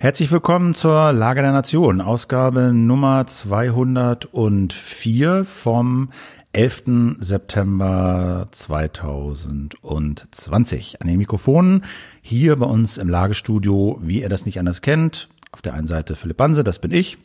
[0.00, 6.10] Herzlich willkommen zur Lage der Nation, Ausgabe Nummer 204 vom
[6.52, 7.16] 11.
[7.18, 11.02] September 2020.
[11.02, 11.84] An den Mikrofonen
[12.22, 15.28] hier bei uns im Lagestudio, wie ihr das nicht anders kennt.
[15.50, 17.18] Auf der einen Seite Philipp Banse, das bin ich.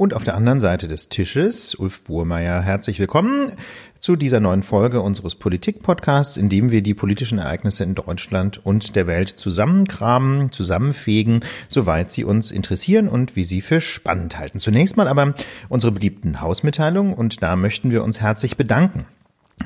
[0.00, 3.52] Und auf der anderen Seite des Tisches, Ulf Burmeier, herzlich willkommen
[3.98, 8.96] zu dieser neuen Folge unseres Politik-Podcasts, in dem wir die politischen Ereignisse in Deutschland und
[8.96, 14.58] der Welt zusammenkramen, zusammenfegen, soweit sie uns interessieren und wie sie für spannend halten.
[14.58, 15.34] Zunächst mal aber
[15.68, 19.06] unsere beliebten Hausmitteilungen und da möchten wir uns herzlich bedanken.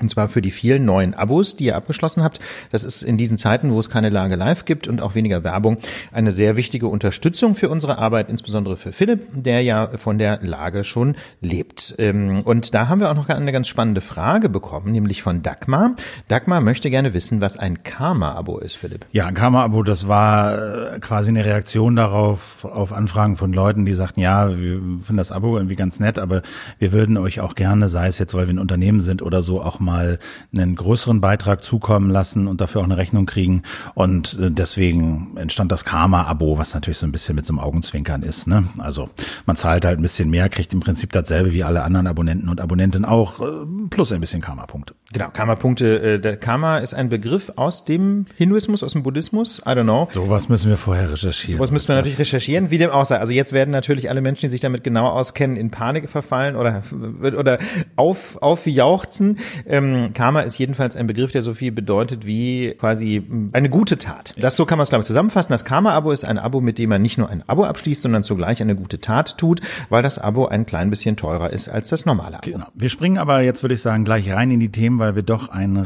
[0.01, 2.41] Und zwar für die vielen neuen Abos, die ihr abgeschlossen habt.
[2.71, 5.79] Das ist in diesen Zeiten, wo es keine Lage live gibt und auch weniger Werbung,
[6.13, 10.85] eine sehr wichtige Unterstützung für unsere Arbeit, insbesondere für Philipp, der ja von der Lage
[10.85, 11.95] schon lebt.
[11.99, 15.95] Ähm, und da haben wir auch noch eine ganz spannende Frage bekommen, nämlich von Dagmar.
[16.29, 19.07] Dagmar möchte gerne wissen, was ein Karma-Abo ist, Philipp.
[19.13, 23.95] Ja, ein Karma-Abo, das war äh, quasi eine Reaktion darauf, auf Anfragen von Leuten, die
[23.95, 26.43] sagten, ja, wir finden das Abo irgendwie ganz nett, aber
[26.79, 29.63] wir würden euch auch gerne, sei es jetzt, weil wir ein Unternehmen sind oder so,
[29.63, 30.19] auch mal
[30.53, 33.63] einen größeren Beitrag zukommen lassen und dafür auch eine Rechnung kriegen.
[33.95, 38.23] Und äh, deswegen entstand das Karma-Abo, was natürlich so ein bisschen mit so einem Augenzwinkern
[38.23, 38.47] ist.
[38.47, 38.69] Ne?
[38.79, 39.11] Also
[39.47, 42.61] man zahlt halt ein bisschen mehr, kriegt im Prinzip dasselbe wie alle anderen Abonnenten und
[42.61, 44.95] Abonnentinnen auch, äh, plus ein bisschen Karma-Punkte.
[45.15, 46.15] Genau, Karma-Punkte.
[46.15, 49.61] Äh, der Karma ist ein Begriff aus dem Hinduismus, aus dem Buddhismus.
[49.61, 50.09] I don't know.
[50.13, 51.59] Sowas müssen wir vorher recherchieren.
[51.59, 53.19] Sowas müssen wir natürlich recherchieren, wie dem auch sei.
[53.19, 56.83] Also jetzt werden natürlich alle Menschen, die sich damit genau auskennen, in Panik verfallen oder
[57.23, 57.59] oder
[57.95, 59.39] auf aufjauchzen.
[59.69, 64.35] Ähm, Karma ist jedenfalls ein Begriff, der so viel bedeutet wie quasi eine gute Tat.
[64.37, 65.53] Das so kann man es glaube ich zusammenfassen.
[65.53, 68.61] Das Karma-Abo ist ein Abo, mit dem man nicht nur ein Abo abschließt, sondern zugleich
[68.61, 72.39] eine gute Tat tut, weil das Abo ein klein bisschen teurer ist als das normale
[72.39, 72.51] Abo.
[72.51, 72.67] Genau.
[72.75, 75.51] Wir springen aber jetzt würde ich sagen gleich rein in die Themen, weil wir doch
[75.51, 75.77] einen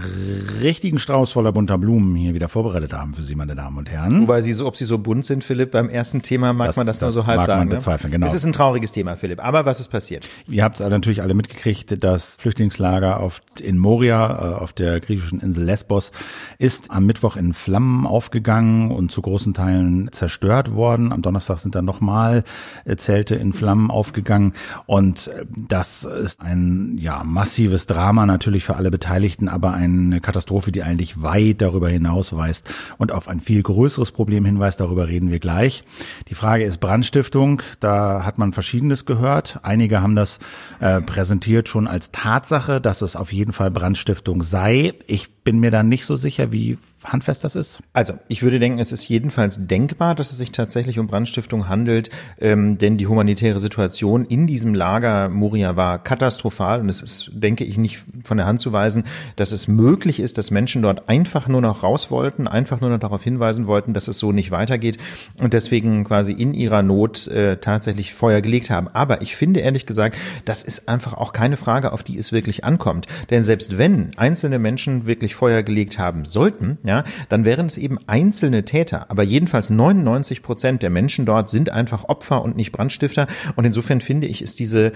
[0.63, 4.23] richtigen Strauß voller bunter Blumen hier wieder vorbereitet haben für Sie, meine Damen und Herren.
[4.23, 6.87] Wobei sie so, ob sie so bunt sind, Philipp, beim ersten Thema mag Das- man
[6.87, 7.71] das, nur das so halb mag man sagen.
[7.71, 8.19] bezweifeln, ne?
[8.19, 8.27] genau.
[8.27, 9.45] Es ist ein trauriges Thema, Philipp.
[9.45, 10.29] Aber was ist passiert?
[10.47, 15.65] Ihr habt natürlich alle mitgekriegt, das Flüchtlingslager auf, in Moria, äh, auf der griechischen Insel
[15.65, 16.13] Lesbos,
[16.59, 21.13] ist am Mittwoch in Flammen aufgegangen und zu großen Teilen zerstört worden.
[21.13, 22.45] Am Donnerstag sind dann nochmal
[22.85, 24.53] äh, Zelte in Flammen aufgegangen.
[24.87, 30.73] Und äh, das ist ein ja, massives Drama natürlich für alle Beteiligten, aber eine Katastrophe,
[30.73, 34.81] die eigentlich weit darüber hinaus weist und auf ein viel größeres Problem hinweist.
[34.81, 35.85] Darüber reden wir gleich.
[36.29, 37.63] Die Frage ist Brandstiftung.
[37.79, 39.61] Da hat man Verschiedenes gehört.
[39.63, 40.41] Einige haben das
[40.81, 44.95] äh, präsentiert schon als Tatsache, dass es auf jeden Fall Brandstiftung sei.
[45.07, 47.81] Ich bin mir da nicht so sicher, wie handfest das ist.
[47.93, 52.11] Also, ich würde denken, es ist jedenfalls denkbar, dass es sich tatsächlich um Brandstiftung handelt,
[52.41, 57.65] ähm, denn die humanitäre Situation in diesem Lager Moria war katastrophal und es ist, denke
[57.65, 59.05] ich, nicht von der Hand zu weisen,
[59.37, 62.99] dass es möglich ist, dass Menschen dort einfach nur noch raus wollten, einfach nur noch
[62.99, 64.99] darauf hinweisen wollten, dass es so nicht weitergeht
[65.41, 68.89] und deswegen quasi in ihrer Not äh, tatsächlich Feuer gelegt haben.
[68.93, 72.65] Aber ich finde ehrlich gesagt, das ist einfach auch keine Frage, auf die es wirklich
[72.65, 73.07] ankommt.
[73.31, 77.99] Denn selbst wenn einzelne Menschen wirklich Feuer gelegt haben sollten, ja, dann wären es eben
[78.07, 79.11] einzelne Täter.
[79.11, 83.29] Aber jedenfalls 99 Prozent der Menschen dort sind einfach Opfer und nicht Brandstifter.
[83.55, 84.93] Und insofern finde ich, ist diese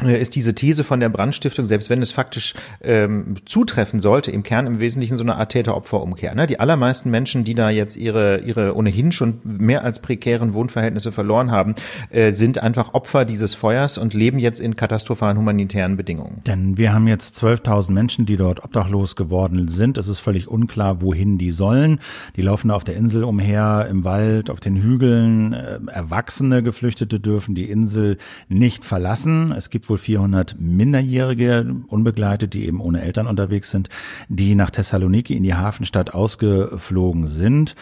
[0.00, 4.66] ist diese These von der Brandstiftung, selbst wenn es faktisch ähm, zutreffen sollte, im Kern
[4.66, 6.34] im Wesentlichen so eine Art Täter-Opfer-Umkehr.
[6.34, 6.46] Ne?
[6.46, 11.50] Die allermeisten Menschen, die da jetzt ihre, ihre ohnehin schon mehr als prekären Wohnverhältnisse verloren
[11.50, 11.74] haben,
[12.10, 16.40] äh, sind einfach Opfer dieses Feuers und leben jetzt in katastrophalen humanitären Bedingungen.
[16.46, 19.98] Denn wir haben jetzt 12.000 Menschen, die dort obdachlos geworden sind.
[19.98, 22.00] Es ist völlig unklar, wohin die sollen.
[22.36, 25.52] Die laufen da auf der Insel umher, im Wald, auf den Hügeln.
[25.52, 28.16] Äh, Erwachsene Geflüchtete dürfen die Insel
[28.48, 29.52] nicht verlassen.
[29.52, 33.88] Es gibt wohl 400 Minderjährige, unbegleitet, die eben ohne Eltern unterwegs sind,
[34.28, 37.74] die nach Thessaloniki in die Hafenstadt ausgeflogen sind.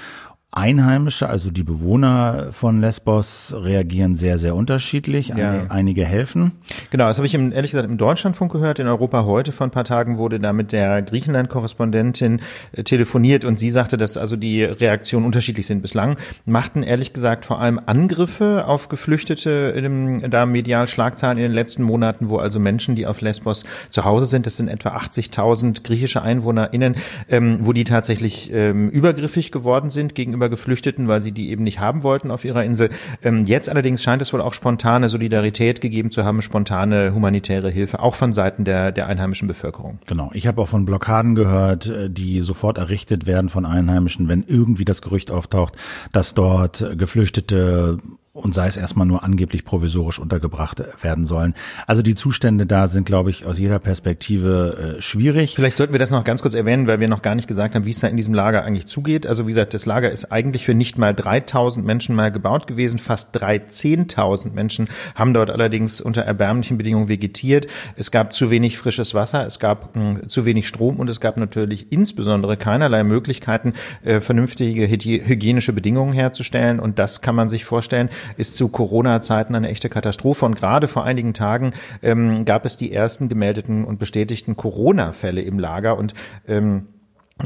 [0.53, 5.29] Einheimische, also die Bewohner von Lesbos, reagieren sehr, sehr unterschiedlich.
[5.29, 5.67] Ja.
[5.69, 6.53] Einige, helfen.
[6.91, 8.81] Genau, das habe ich im, ehrlich gesagt im Deutschlandfunk gehört.
[8.81, 12.41] In Europa heute vor ein paar Tagen wurde da mit der Griechenland-Korrespondentin
[12.73, 15.83] äh, telefoniert und sie sagte, dass also die Reaktionen unterschiedlich sind.
[15.83, 16.17] Bislang
[16.47, 21.85] machten ehrlich gesagt vor allem Angriffe auf Geflüchtete ähm, da medial Schlagzahlen in den letzten
[21.85, 26.23] Monaten, wo also Menschen, die auf Lesbos zu Hause sind, das sind etwa 80.000 griechische
[26.23, 26.97] EinwohnerInnen,
[27.29, 31.81] ähm, wo die tatsächlich ähm, übergriffig geworden sind gegenüber Geflüchteten, weil sie die eben nicht
[31.81, 32.91] haben wollten auf ihrer Insel.
[33.23, 38.01] Ähm, jetzt allerdings scheint es wohl auch spontane Solidarität gegeben zu haben, spontane humanitäre Hilfe,
[38.01, 39.99] auch von Seiten der, der einheimischen Bevölkerung.
[40.07, 40.31] Genau.
[40.33, 44.85] Ich habe auch von Blockaden gehört, äh, die sofort errichtet werden von Einheimischen, wenn irgendwie
[44.85, 45.75] das Gerücht auftaucht,
[46.13, 47.99] dass dort Geflüchtete
[48.33, 51.55] und sei es erstmal nur angeblich provisorisch untergebracht werden sollen.
[51.89, 55.55] Also die Zustände da sind, glaube ich, aus jeder Perspektive äh, schwierig.
[55.57, 57.87] Vielleicht sollten wir das noch ganz kurz erwähnen, weil wir noch gar nicht gesagt haben,
[57.87, 59.27] wie es da in diesem Lager eigentlich zugeht.
[59.27, 63.01] Also wie gesagt, das Lager ist eigentlich für nicht mal 3000 Menschen mal gebaut gewesen.
[63.01, 67.67] Fast 13.000 Menschen haben dort allerdings unter erbärmlichen Bedingungen vegetiert.
[67.97, 71.37] Es gab zu wenig frisches Wasser, es gab mh, zu wenig Strom und es gab
[71.37, 73.73] natürlich insbesondere keinerlei Möglichkeiten,
[74.05, 76.79] äh, vernünftige hygienische Bedingungen herzustellen.
[76.79, 80.45] Und das kann man sich vorstellen, ist zu Corona-Zeiten eine echte Katastrophe.
[80.45, 81.73] Und gerade vor einigen Tagen
[82.03, 85.99] ähm, gab es die ersten gemeldeten und bestätigten Corona-Fälle im Lager.
[85.99, 86.15] Und
[86.47, 86.89] ähm,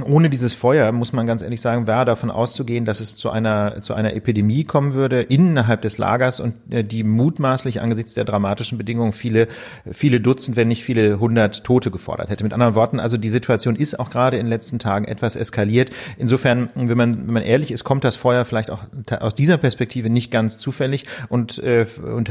[0.03, 3.81] ohne dieses Feuer muss man ganz ehrlich sagen, wäre davon auszugehen, dass es zu einer
[3.81, 8.79] zu einer Epidemie kommen würde innerhalb des Lagers und äh, die mutmaßlich angesichts der dramatischen
[8.79, 9.49] Bedingungen viele
[9.91, 12.45] viele Dutzend, wenn nicht viele hundert Tote gefordert hätte.
[12.45, 15.91] Mit anderen Worten, also die Situation ist auch gerade in den letzten Tagen etwas eskaliert.
[16.19, 18.85] Insofern, wenn man wenn man ehrlich ist, kommt das Feuer vielleicht auch
[19.21, 22.31] aus dieser Perspektive nicht ganz zufällig und äh, und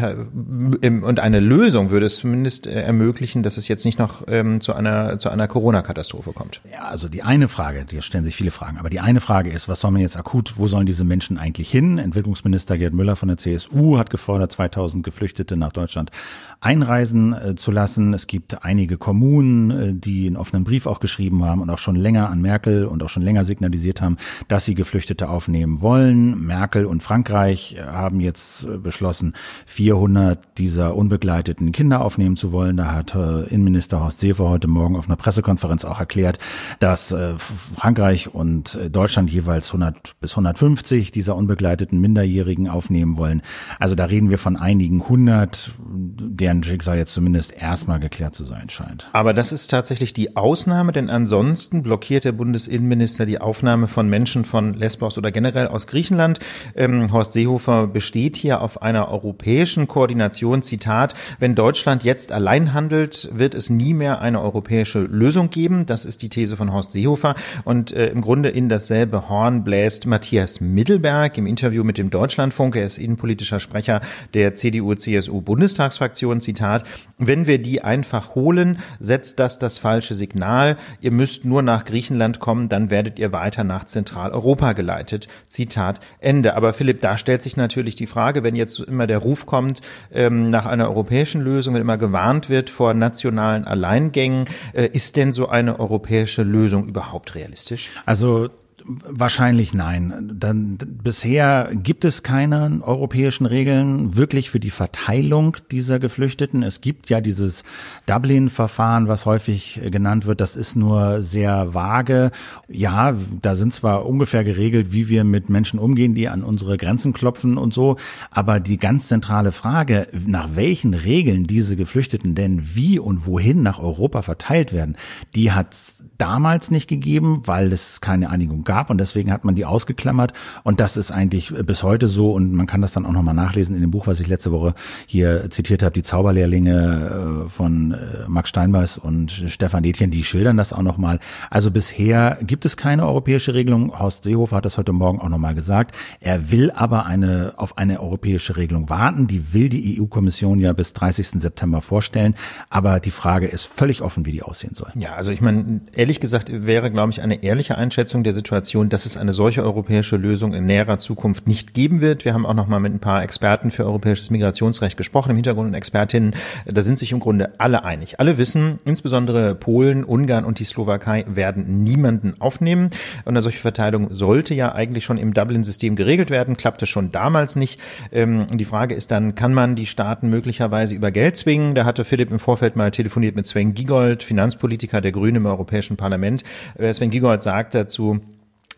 [0.84, 4.74] und eine Lösung würde es zumindest äh, ermöglichen, dass es jetzt nicht noch ähm, zu
[4.74, 6.62] einer zu einer Corona-Katastrophe kommt.
[6.72, 9.70] Ja, also die eine Frage, die stellen sich viele Fragen, aber die eine Frage ist,
[9.70, 12.00] was soll man jetzt akut, wo sollen diese Menschen eigentlich hin?
[12.00, 16.12] Entwicklungsminister Gerd Müller von der CSU hat gefordert, 2000 Geflüchtete nach Deutschland
[16.60, 18.14] einreisen äh, zu lassen.
[18.14, 21.96] Es gibt einige Kommunen, äh, die einen offenen Brief auch geschrieben haben und auch schon
[21.96, 24.18] länger an Merkel und auch schon länger signalisiert haben,
[24.48, 26.44] dass sie Geflüchtete aufnehmen wollen.
[26.46, 29.34] Merkel und Frankreich äh, haben jetzt äh, beschlossen,
[29.68, 32.78] 400 dieser unbegleiteten Kinder aufnehmen zu wollen.
[32.78, 36.40] Da hat äh, Innenminister Horst Seefer heute Morgen auf einer Pressekonferenz auch erklärt,
[36.80, 37.38] dass äh,
[37.76, 43.42] Frankreich und äh, Deutschland jeweils 100 bis 150 dieser unbegleiteten Minderjährigen aufnehmen wollen.
[43.80, 48.70] Also da reden wir von einigen hundert, deren Schicksal jetzt zumindest erstmal geklärt zu sein
[48.70, 49.10] scheint.
[49.14, 54.46] Aber das ist tatsächlich die Ausnahme, denn ansonsten blockiert der Bundesinnenminister die Aufnahme von Menschen
[54.46, 56.40] von Lesbos oder generell aus Griechenland.
[56.76, 60.62] Ähm, Horst Seehofer besteht hier auf einer europäischen Koordination.
[60.62, 65.86] Zitat, wenn Deutschland jetzt allein handelt, wird es nie mehr eine europäische Lösung geben.
[65.86, 67.33] Das ist die These von Horst Seehofer.
[67.64, 72.76] Und äh, im Grunde in dasselbe Horn bläst Matthias Mittelberg im Interview mit dem Deutschlandfunk.
[72.76, 74.02] Er ist innenpolitischer Sprecher
[74.34, 76.42] der CDU-CSU-Bundestagsfraktion.
[76.42, 76.84] Zitat,
[77.18, 80.78] wenn wir die einfach holen, setzt das das falsche Signal.
[81.02, 85.28] Ihr müsst nur nach Griechenland kommen, dann werdet ihr weiter nach Zentraleuropa geleitet.
[85.48, 86.56] Zitat Ende.
[86.56, 89.82] Aber Philipp, da stellt sich natürlich die Frage, wenn jetzt immer der Ruf kommt
[90.12, 95.34] ähm, nach einer europäischen Lösung, wenn immer gewarnt wird vor nationalen Alleingängen, äh, ist denn
[95.34, 97.92] so eine europäische Lösung überhaupt realistisch?
[98.06, 98.50] Also
[98.86, 100.34] Wahrscheinlich nein.
[100.38, 106.64] Dann, bisher gibt es keine europäischen Regeln wirklich für die Verteilung dieser Geflüchteten.
[106.64, 107.64] Es gibt ja dieses
[108.08, 110.42] Dublin-Verfahren, was häufig genannt wird.
[110.42, 112.32] Das ist nur sehr vage.
[112.68, 117.14] Ja, da sind zwar ungefähr geregelt, wie wir mit Menschen umgehen, die an unsere Grenzen
[117.14, 117.96] klopfen und so.
[118.32, 123.80] Aber die ganz zentrale Frage, nach welchen Regeln diese Geflüchteten denn wie und wohin nach
[123.80, 124.98] Europa verteilt werden,
[125.36, 129.46] die hat es damals nicht gegeben, weil es keine Einigung gab gab und deswegen hat
[129.46, 130.34] man die ausgeklammert
[130.64, 133.76] und das ist eigentlich bis heute so und man kann das dann auch nochmal nachlesen
[133.76, 134.74] in dem Buch, was ich letzte Woche
[135.06, 137.98] hier zitiert habe, die Zauberlehrlinge äh, von äh,
[138.28, 141.20] Max Steinbeiß und Stefan Detjen, die schildern das auch nochmal.
[141.52, 144.00] Also bisher gibt es keine europäische Regelung.
[144.00, 145.96] Horst Seehofer hat das heute Morgen auch nochmal gesagt.
[146.20, 149.28] Er will aber eine, auf eine europäische Regelung warten.
[149.28, 151.42] Die will die EU-Kommission ja bis 30.
[151.42, 152.34] September vorstellen.
[152.72, 154.90] Aber die Frage ist völlig offen, wie die aussehen soll.
[154.96, 158.88] Ja, also ich meine, ehrlich gesagt wäre, glaube ich, eine ehrliche Einschätzung der Situation Situation,
[158.88, 162.24] dass es eine solche europäische Lösung in näherer Zukunft nicht geben wird.
[162.24, 165.68] Wir haben auch noch mal mit ein paar Experten für europäisches Migrationsrecht gesprochen, im Hintergrund
[165.68, 166.34] und Expertinnen.
[166.66, 168.22] Da sind sich im Grunde alle einig.
[168.22, 172.86] Alle wissen, insbesondere Polen, Ungarn und die Slowakei werden niemanden aufnehmen.
[173.26, 177.58] Und eine solche Verteilung sollte ja eigentlich schon im Dublin-System geregelt werden, klappte schon damals
[177.58, 177.82] nicht.
[178.14, 181.76] Ähm, die Frage ist dann, kann man die Staaten möglicherweise über Geld zwingen?
[181.76, 185.98] Da hatte Philipp im Vorfeld mal telefoniert mit Sven Giegold, Finanzpolitiker der Grünen im Europäischen
[185.98, 186.44] Parlament.
[186.78, 188.22] Äh, Sven Giegold sagt dazu,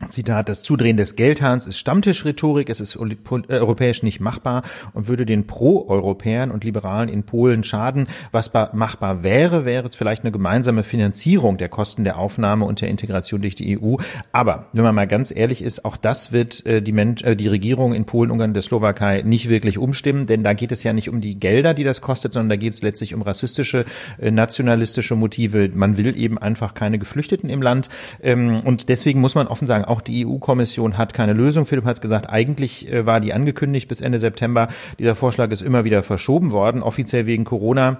[0.09, 5.25] Zitat, das Zudrehen des Geldhahns ist Stammtischrhetorik, es ist äh, europäisch nicht machbar und würde
[5.25, 8.07] den Pro-Europäern und Liberalen in Polen schaden.
[8.33, 13.41] Was machbar wäre, wäre vielleicht eine gemeinsame Finanzierung der Kosten der Aufnahme und der Integration
[13.41, 13.95] durch die EU.
[14.33, 17.47] Aber wenn man mal ganz ehrlich ist, auch das wird äh, die, Mensch, äh, die
[17.47, 21.07] Regierung in Polen, Ungarn, der Slowakei nicht wirklich umstimmen, denn da geht es ja nicht
[21.09, 23.85] um die Gelder, die das kostet, sondern da geht es letztlich um rassistische,
[24.19, 25.69] nationalistische Motive.
[25.73, 27.89] Man will eben einfach keine Geflüchteten im Land
[28.21, 31.65] ähm, und deswegen muss man offen sagen, auch die EU-Kommission hat keine Lösung.
[31.65, 34.67] Philipp hat es gesagt, eigentlich äh, war die angekündigt bis Ende September.
[34.99, 37.99] Dieser Vorschlag ist immer wieder verschoben worden, offiziell wegen Corona.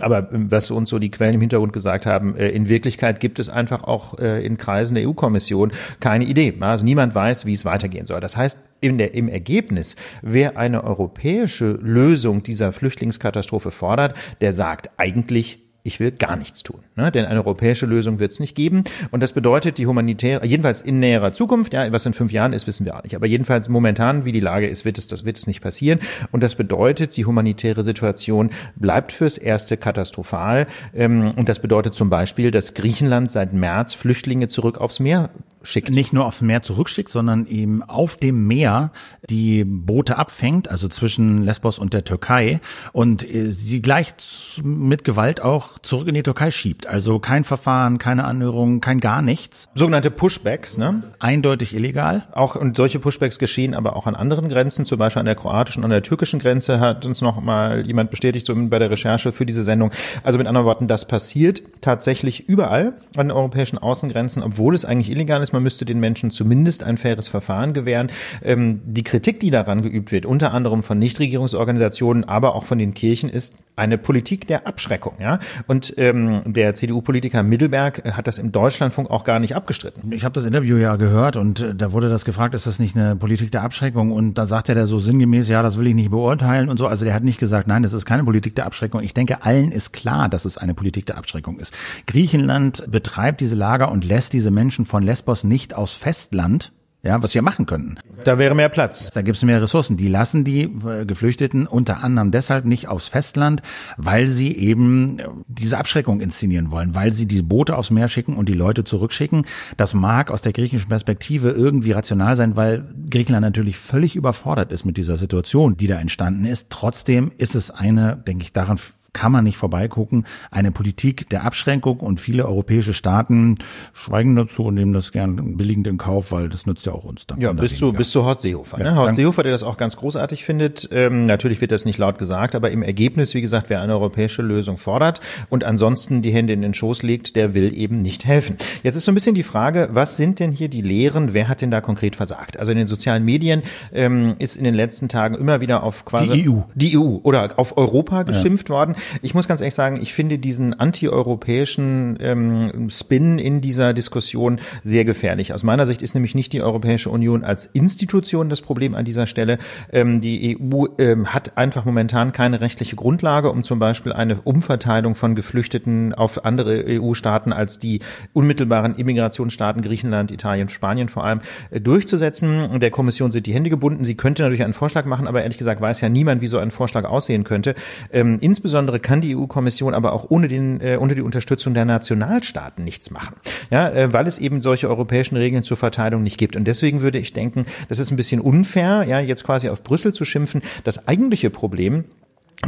[0.00, 3.38] Aber ähm, was uns so die Quellen im Hintergrund gesagt haben, äh, in Wirklichkeit gibt
[3.38, 6.54] es einfach auch äh, in Kreisen der EU-Kommission keine Idee.
[6.60, 8.20] Also niemand weiß, wie es weitergehen soll.
[8.20, 15.65] Das heißt, der, im Ergebnis, wer eine europäische Lösung dieser Flüchtlingskatastrophe fordert, der sagt eigentlich,
[15.86, 16.80] ich will gar nichts tun.
[16.96, 17.12] Ne?
[17.12, 18.84] Denn eine europäische Lösung wird es nicht geben.
[19.10, 22.66] Und das bedeutet, die humanitäre, jedenfalls in näherer Zukunft, ja, was in fünf Jahren ist,
[22.66, 23.14] wissen wir auch nicht.
[23.14, 26.00] Aber jedenfalls momentan, wie die Lage ist, wird es, das wird es nicht passieren.
[26.32, 30.66] Und das bedeutet, die humanitäre Situation bleibt fürs Erste katastrophal.
[30.94, 35.30] Ähm, und das bedeutet zum Beispiel, dass Griechenland seit März Flüchtlinge zurück aufs Meer
[35.66, 35.90] schickt.
[35.90, 38.92] Nicht nur aufs Meer zurückschickt, sondern eben auf dem Meer
[39.28, 42.60] die Boote abfängt, also zwischen Lesbos und der Türkei
[42.92, 44.14] und äh, sie gleich
[44.62, 46.86] mit Gewalt auch zurück in die Türkei schiebt.
[46.86, 49.68] Also kein Verfahren, keine Anhörung, kein gar nichts.
[49.74, 51.02] Sogenannte Pushbacks, ne?
[51.18, 52.26] Eindeutig illegal.
[52.32, 55.80] Auch und solche Pushbacks geschehen aber auch an anderen Grenzen, zum Beispiel an der kroatischen
[55.80, 59.32] und an der türkischen Grenze hat uns noch mal jemand bestätigt, so bei der Recherche
[59.32, 59.90] für diese Sendung.
[60.22, 65.10] Also mit anderen Worten, das passiert tatsächlich überall an den europäischen Außengrenzen, obwohl es eigentlich
[65.10, 68.10] illegal ist man müsste den Menschen zumindest ein faires Verfahren gewähren.
[68.44, 72.92] Ähm, die Kritik, die daran geübt wird, unter anderem von Nichtregierungsorganisationen, aber auch von den
[72.92, 75.14] Kirchen, ist eine Politik der Abschreckung.
[75.20, 75.38] Ja?
[75.66, 80.12] Und ähm, der CDU-Politiker Mittelberg hat das im Deutschlandfunk auch gar nicht abgestritten.
[80.12, 82.96] Ich habe das Interview ja gehört und äh, da wurde das gefragt, ist das nicht
[82.96, 84.12] eine Politik der Abschreckung?
[84.12, 86.86] Und da sagt er da so sinngemäß, ja, das will ich nicht beurteilen und so.
[86.86, 89.02] Also der hat nicht gesagt, nein, das ist keine Politik der Abschreckung.
[89.02, 91.74] Ich denke, allen ist klar, dass es eine Politik der Abschreckung ist.
[92.06, 96.72] Griechenland betreibt diese Lager und lässt diese Menschen von Lesbos nicht aufs Festland,
[97.06, 97.96] ja, was wir machen könnten.
[98.24, 99.10] Da wäre mehr Platz.
[99.14, 99.96] Da gibt es mehr Ressourcen.
[99.96, 103.62] Die lassen die äh, Geflüchteten unter anderem deshalb nicht aufs Festland,
[103.96, 108.34] weil sie eben äh, diese Abschreckung inszenieren wollen, weil sie die Boote aufs Meer schicken
[108.34, 109.46] und die Leute zurückschicken.
[109.76, 114.84] Das mag aus der griechischen Perspektive irgendwie rational sein, weil Griechenland natürlich völlig überfordert ist
[114.84, 116.70] mit dieser Situation, die da entstanden ist.
[116.70, 118.78] Trotzdem ist es eine, denke ich, daran
[119.12, 120.24] kann man nicht vorbeigucken.
[120.50, 123.56] Eine Politik der Abschränkung und viele europäische Staaten
[123.92, 127.26] schweigen dazu und nehmen das gern billigend in Kauf, weil das nützt ja auch uns
[127.26, 127.40] dann.
[127.40, 128.78] Ja, bis zu, bis zu Horst Seehofer.
[128.78, 128.84] Ne?
[128.84, 130.88] Ja, Horst Seehofer, der das auch ganz großartig findet.
[130.92, 134.42] Ähm, natürlich wird das nicht laut gesagt, aber im Ergebnis, wie gesagt, wer eine europäische
[134.42, 138.56] Lösung fordert und ansonsten die Hände in den Schoß legt, der will eben nicht helfen.
[138.82, 141.32] Jetzt ist so ein bisschen die Frage, was sind denn hier die Lehren?
[141.32, 142.58] Wer hat denn da konkret versagt?
[142.58, 146.32] Also in den sozialen Medien ähm, ist in den letzten Tagen immer wieder auf quasi
[146.32, 148.74] die EU, die EU oder auf Europa geschimpft ja.
[148.74, 148.96] worden.
[149.22, 155.04] Ich muss ganz ehrlich sagen, ich finde diesen antieuropäischen ähm, Spin in dieser Diskussion sehr
[155.04, 155.52] gefährlich.
[155.52, 159.26] Aus meiner Sicht ist nämlich nicht die Europäische Union als Institution das Problem an dieser
[159.26, 159.58] Stelle.
[159.92, 165.14] Ähm, die EU ähm, hat einfach momentan keine rechtliche Grundlage, um zum Beispiel eine Umverteilung
[165.14, 168.00] von Geflüchteten auf andere EU-Staaten als die
[168.32, 172.80] unmittelbaren Immigrationsstaaten Griechenland, Italien, Spanien vor allem äh, durchzusetzen.
[172.80, 174.04] Der Kommission sind die Hände gebunden.
[174.04, 176.70] Sie könnte natürlich einen Vorschlag machen, aber ehrlich gesagt weiß ja niemand, wie so ein
[176.70, 177.74] Vorschlag aussehen könnte.
[178.12, 182.84] Ähm, insbesondere kann die EU-Kommission aber auch ohne, den, äh, ohne die Unterstützung der Nationalstaaten
[182.84, 183.36] nichts machen.
[183.70, 186.56] Ja, äh, weil es eben solche europäischen Regeln zur Verteilung nicht gibt.
[186.56, 190.12] Und deswegen würde ich denken, das ist ein bisschen unfair, ja, jetzt quasi auf Brüssel
[190.12, 190.62] zu schimpfen.
[190.84, 192.04] Das eigentliche Problem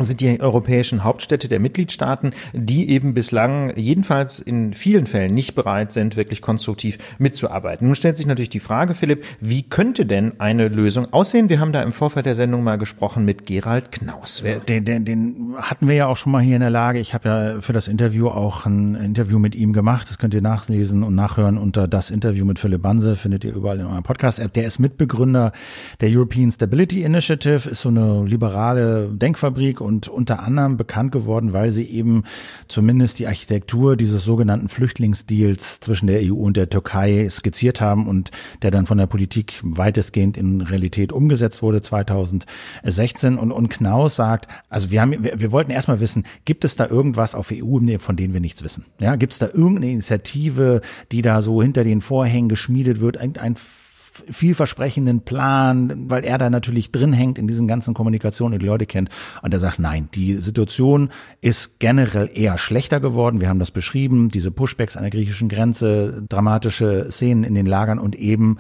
[0.01, 5.93] sind die europäischen Hauptstädte der Mitgliedstaaten, die eben bislang jedenfalls in vielen Fällen nicht bereit
[5.93, 7.87] sind, wirklich konstruktiv mitzuarbeiten.
[7.87, 11.49] Nun stellt sich natürlich die Frage, Philipp, wie könnte denn eine Lösung aussehen?
[11.49, 14.43] Wir haben da im Vorfeld der Sendung mal gesprochen mit Gerald Knaus.
[14.69, 16.99] Den, den, den hatten wir ja auch schon mal hier in der Lage.
[16.99, 20.09] Ich habe ja für das Interview auch ein Interview mit ihm gemacht.
[20.11, 23.81] Das könnt ihr nachlesen und nachhören unter das Interview mit Philipp Banse, findet ihr überall
[23.81, 24.53] in eurem Podcast-App.
[24.53, 25.53] Der ist Mitbegründer
[26.01, 31.71] der European Stability Initiative, ist so eine liberale Denkfabrik und unter anderem bekannt geworden, weil
[31.71, 32.25] sie eben
[32.69, 38.31] zumindest die Architektur dieses sogenannten Flüchtlingsdeals zwischen der EU und der Türkei skizziert haben und
[38.63, 43.39] der dann von der Politik weitestgehend in Realität umgesetzt wurde 2016.
[43.39, 46.87] Und, und Knaus sagt, also wir haben, wir, wir wollten erstmal wissen, gibt es da
[46.87, 48.85] irgendwas auf EU-Ebene, von denen wir nichts wissen?
[48.99, 50.81] Ja, gibt es da irgendeine Initiative,
[51.13, 53.57] die da so hinter den Vorhängen geschmiedet wird, irgendein
[54.31, 58.87] vielversprechenden Plan, weil er da natürlich drin hängt in diesen ganzen Kommunikationen und die Leute
[58.87, 59.11] kennt.
[59.43, 61.11] Und er sagt, nein, die Situation
[61.41, 63.41] ist generell eher schlechter geworden.
[63.41, 67.99] Wir haben das beschrieben, diese Pushbacks an der griechischen Grenze, dramatische Szenen in den Lagern
[67.99, 68.59] und eben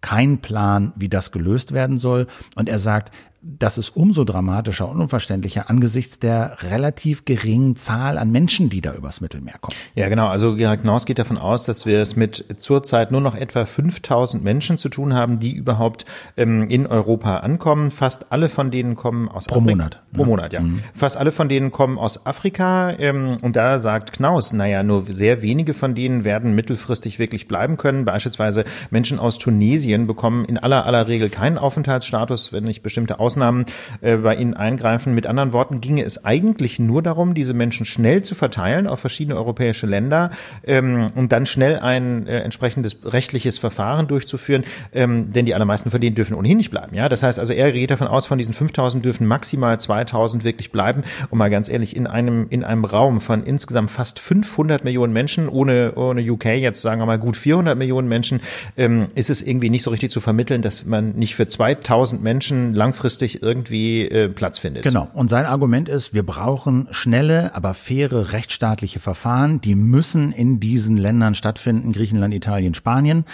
[0.00, 2.26] kein Plan, wie das gelöst werden soll.
[2.56, 8.30] Und er sagt, das ist umso dramatischer und unverständlicher angesichts der relativ geringen Zahl an
[8.30, 9.74] Menschen, die da übers Mittelmeer kommen.
[9.94, 10.28] Ja, genau.
[10.28, 14.44] Also Gerhard Knaus geht davon aus, dass wir es mit zurzeit nur noch etwa 5000
[14.44, 16.04] Menschen zu tun haben, die überhaupt
[16.36, 17.90] ähm, in Europa ankommen.
[17.90, 19.70] Fast alle von denen kommen aus Pro Afrika.
[19.70, 20.02] Monat.
[20.12, 20.60] Pro Monat, ja.
[20.60, 20.82] Mhm.
[20.94, 22.90] Fast alle von denen kommen aus Afrika.
[22.98, 27.78] Ähm, und da sagt Knaus, naja, nur sehr wenige von denen werden mittelfristig wirklich bleiben
[27.78, 28.04] können.
[28.04, 33.29] Beispielsweise Menschen aus Tunesien bekommen in aller aller Regel keinen Aufenthaltsstatus, wenn nicht bestimmte Aus
[33.30, 33.66] Ausnahmen
[34.00, 35.14] äh, bei ihnen eingreifen.
[35.14, 39.36] Mit anderen Worten ginge es eigentlich nur darum, diese Menschen schnell zu verteilen auf verschiedene
[39.36, 40.30] europäische Länder
[40.64, 46.00] ähm, und dann schnell ein äh, entsprechendes rechtliches Verfahren durchzuführen, ähm, denn die allermeisten von
[46.00, 46.96] denen dürfen ohnehin nicht bleiben.
[46.96, 50.72] Ja, das heißt also, er geht davon aus, von diesen 5000 dürfen maximal 2000 wirklich
[50.72, 51.04] bleiben.
[51.30, 55.48] Und mal ganz ehrlich, in einem in einem Raum von insgesamt fast 500 Millionen Menschen,
[55.48, 58.40] ohne ohne UK jetzt sagen wir mal gut 400 Millionen Menschen,
[58.76, 62.74] ähm, ist es irgendwie nicht so richtig zu vermitteln, dass man nicht für 2000 Menschen
[62.74, 64.82] langfristig irgendwie äh, Platz findet.
[64.82, 65.08] Genau.
[65.12, 69.60] Und sein Argument ist, wir brauchen schnelle, aber faire rechtsstaatliche Verfahren.
[69.60, 73.24] Die müssen in diesen Ländern stattfinden, Griechenland, Italien, Spanien.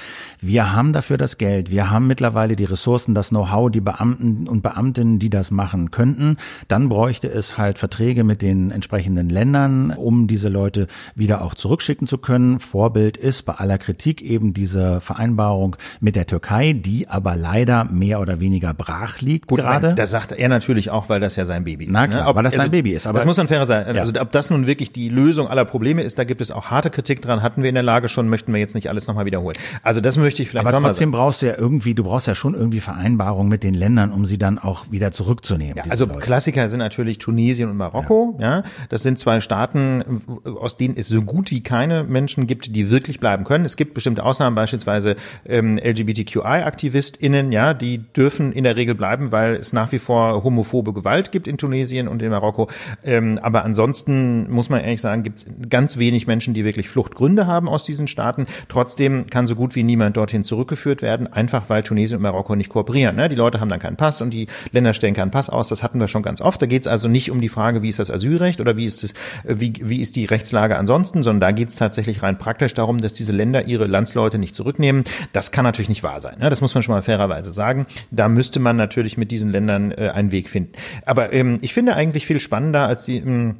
[0.41, 1.71] Wir haben dafür das Geld.
[1.71, 6.37] Wir haben mittlerweile die Ressourcen, das Know-how, die Beamten und Beamtinnen, die das machen könnten.
[6.69, 12.07] Dann bräuchte es halt Verträge mit den entsprechenden Ländern, um diese Leute wieder auch zurückschicken
[12.07, 12.61] zu können.
[12.61, 18.21] Vorbild ist bei aller Kritik eben diese Vereinbarung mit der Türkei, die aber leider mehr
[18.21, 19.95] oder weniger brach liegt Gut, gerade.
[19.95, 21.91] Da sagt er natürlich auch, weil das ja sein Baby ist.
[21.91, 22.29] Na klar, ne?
[22.29, 23.07] Ob, weil das sein also, Baby ist.
[23.07, 23.97] Aber das muss man fairer sein.
[23.99, 26.91] Also ob das nun wirklich die Lösung aller Probleme ist, da gibt es auch harte
[26.91, 27.43] Kritik dran.
[27.43, 29.57] Hatten wir in der Lage schon, möchten wir jetzt nicht alles nochmal wiederholen.
[29.83, 32.55] Also das möchte ich vielleicht aber trotzdem brauchst du ja irgendwie, du brauchst ja schon
[32.55, 35.77] irgendwie Vereinbarungen mit den Ländern, um sie dann auch wieder zurückzunehmen.
[35.77, 36.21] Ja, also Leute.
[36.21, 38.37] Klassiker sind natürlich Tunesien und Marokko.
[38.41, 38.63] Ja.
[38.89, 43.21] das sind zwei Staaten, aus denen es so gut wie keine Menschen gibt, die wirklich
[43.21, 43.65] bleiben können.
[43.65, 45.17] Es gibt bestimmte Ausnahmen, beispielsweise
[45.47, 50.93] ähm, LGBTQI-AktivistInnen, ja, die dürfen in der Regel bleiben, weil es nach wie vor homophobe
[50.93, 52.69] Gewalt gibt in Tunesien und in Marokko.
[53.05, 57.47] Ähm, aber ansonsten muss man ehrlich sagen, gibt es ganz wenig Menschen, die wirklich Fluchtgründe
[57.47, 58.47] haben aus diesen Staaten.
[58.69, 62.71] Trotzdem kann so gut wie niemand dorthin zurückgeführt werden, einfach weil Tunesien und Marokko nicht
[62.71, 63.17] kooperieren.
[63.17, 63.29] Ne?
[63.29, 65.69] Die Leute haben dann keinen Pass und die Länder stellen keinen Pass aus.
[65.69, 66.61] Das hatten wir schon ganz oft.
[66.63, 69.03] Da geht es also nicht um die Frage, wie ist das Asylrecht oder wie ist
[69.03, 73.01] das, wie, wie ist die Rechtslage ansonsten, sondern da geht es tatsächlich rein praktisch darum,
[73.01, 75.05] dass diese Länder ihre Landsleute nicht zurücknehmen.
[75.33, 76.39] Das kann natürlich nicht wahr sein.
[76.39, 76.51] Ne?
[76.51, 77.87] Das muss man schon mal fairerweise sagen.
[78.11, 80.73] Da müsste man natürlich mit diesen Ländern äh, einen Weg finden.
[81.05, 83.57] Aber ähm, ich finde eigentlich viel spannender als die ähm,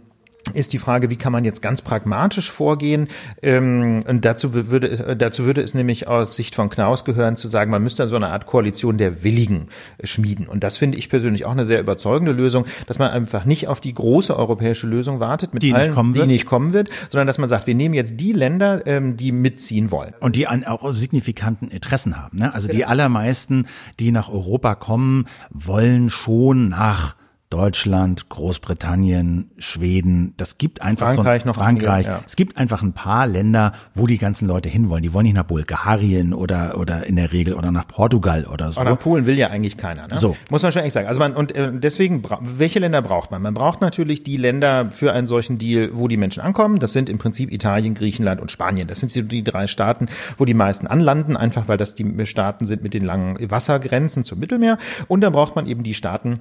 [0.55, 3.09] ist die Frage, wie kann man jetzt ganz pragmatisch vorgehen?
[3.43, 7.49] Ähm, und dazu würde, es, dazu würde es nämlich aus Sicht von Knaus gehören, zu
[7.49, 9.69] sagen, man müsste so eine Art Koalition der Willigen
[10.03, 10.47] schmieden.
[10.47, 13.81] Und das finde ich persönlich auch eine sehr überzeugende Lösung, dass man einfach nicht auf
[13.81, 16.29] die große europäische Lösung wartet, mit Die nicht allen, kommen die wird.
[16.29, 19.91] nicht kommen wird, sondern dass man sagt, wir nehmen jetzt die Länder, ähm, die mitziehen
[19.91, 20.15] wollen.
[20.21, 22.39] Und die an, auch signifikanten Interessen haben.
[22.39, 22.55] Ne?
[22.55, 23.67] Also die allermeisten,
[23.99, 27.17] die nach Europa kommen, wollen schon nach
[27.57, 30.35] Deutschland, Großbritannien, Schweden.
[30.37, 32.07] Das gibt einfach Frankreich so ein, noch Frankreich.
[32.07, 32.21] einige, ja.
[32.27, 35.03] Es gibt einfach ein paar Länder, wo die ganzen Leute hinwollen.
[35.03, 38.81] Die wollen nicht nach Bulgarien oder oder in der Regel oder nach Portugal oder so.
[38.81, 40.07] Aber nach Polen will ja eigentlich keiner.
[40.07, 40.21] Ne?
[40.21, 40.37] So.
[40.51, 41.09] Muss man schon ehrlich sagen.
[41.09, 43.41] Also man, und äh, deswegen, welche Länder braucht man?
[43.41, 46.79] Man braucht natürlich die Länder für einen solchen Deal, wo die Menschen ankommen.
[46.79, 48.87] Das sind im Prinzip Italien, Griechenland und Spanien.
[48.87, 52.67] Das sind so die drei Staaten, wo die meisten anlanden, einfach weil das die Staaten
[52.67, 54.77] sind mit den langen Wassergrenzen zum Mittelmeer.
[55.09, 56.41] Und dann braucht man eben die Staaten,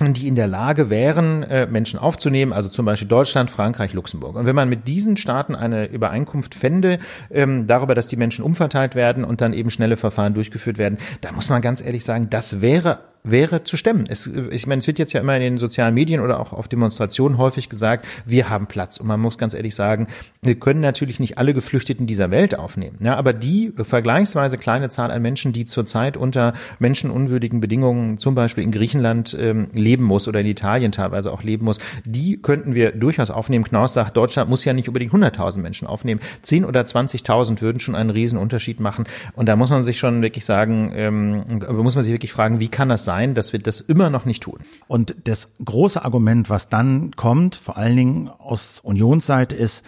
[0.00, 4.34] die in der Lage wären, äh, Menschen aufzunehmen, also zum Beispiel Deutschland, Frankreich, Luxemburg.
[4.34, 6.98] Und wenn man mit diesen Staaten eine Übereinkunft fände,
[7.30, 11.30] ähm, darüber, dass die Menschen umverteilt werden und dann eben schnelle Verfahren durchgeführt werden, da
[11.30, 14.04] muss man ganz ehrlich sagen, das wäre wäre zu stemmen.
[14.06, 16.68] Es, ich meine, es wird jetzt ja immer in den sozialen Medien oder auch auf
[16.68, 18.98] Demonstrationen häufig gesagt, wir haben Platz.
[18.98, 20.08] Und man muss ganz ehrlich sagen,
[20.42, 22.98] wir können natürlich nicht alle Geflüchteten dieser Welt aufnehmen.
[23.00, 28.62] Ja, aber die vergleichsweise kleine Zahl an Menschen, die zurzeit unter menschenunwürdigen Bedingungen zum Beispiel
[28.62, 32.92] in Griechenland ähm, leben muss oder in Italien teilweise auch leben muss, die könnten wir
[32.92, 33.64] durchaus aufnehmen.
[33.64, 36.20] Knaus sagt, Deutschland muss ja nicht unbedingt 100.000 Menschen aufnehmen.
[36.42, 39.06] 10 oder 20.000 würden schon einen riesen Unterschied machen.
[39.32, 42.68] Und da muss man sich schon wirklich sagen, ähm, muss man sich wirklich fragen, wie
[42.68, 44.58] kann das sein, dass wir das immer noch nicht tun?
[44.88, 49.84] Und das große Argument, was dann kommt, vor allen Dingen aus Unionsseite ist,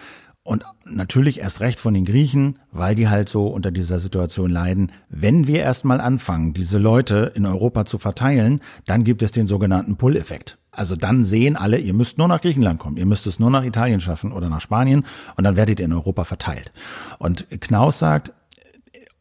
[0.47, 4.93] und natürlich erst recht von den Griechen, weil die halt so unter dieser Situation leiden.
[5.09, 9.97] Wenn wir erstmal anfangen, diese Leute in Europa zu verteilen, dann gibt es den sogenannten
[9.97, 10.57] Pull-Effekt.
[10.71, 13.65] Also dann sehen alle, ihr müsst nur nach Griechenland kommen, ihr müsst es nur nach
[13.65, 16.71] Italien schaffen oder nach Spanien und dann werdet ihr in Europa verteilt.
[17.19, 18.31] Und Knaus sagt,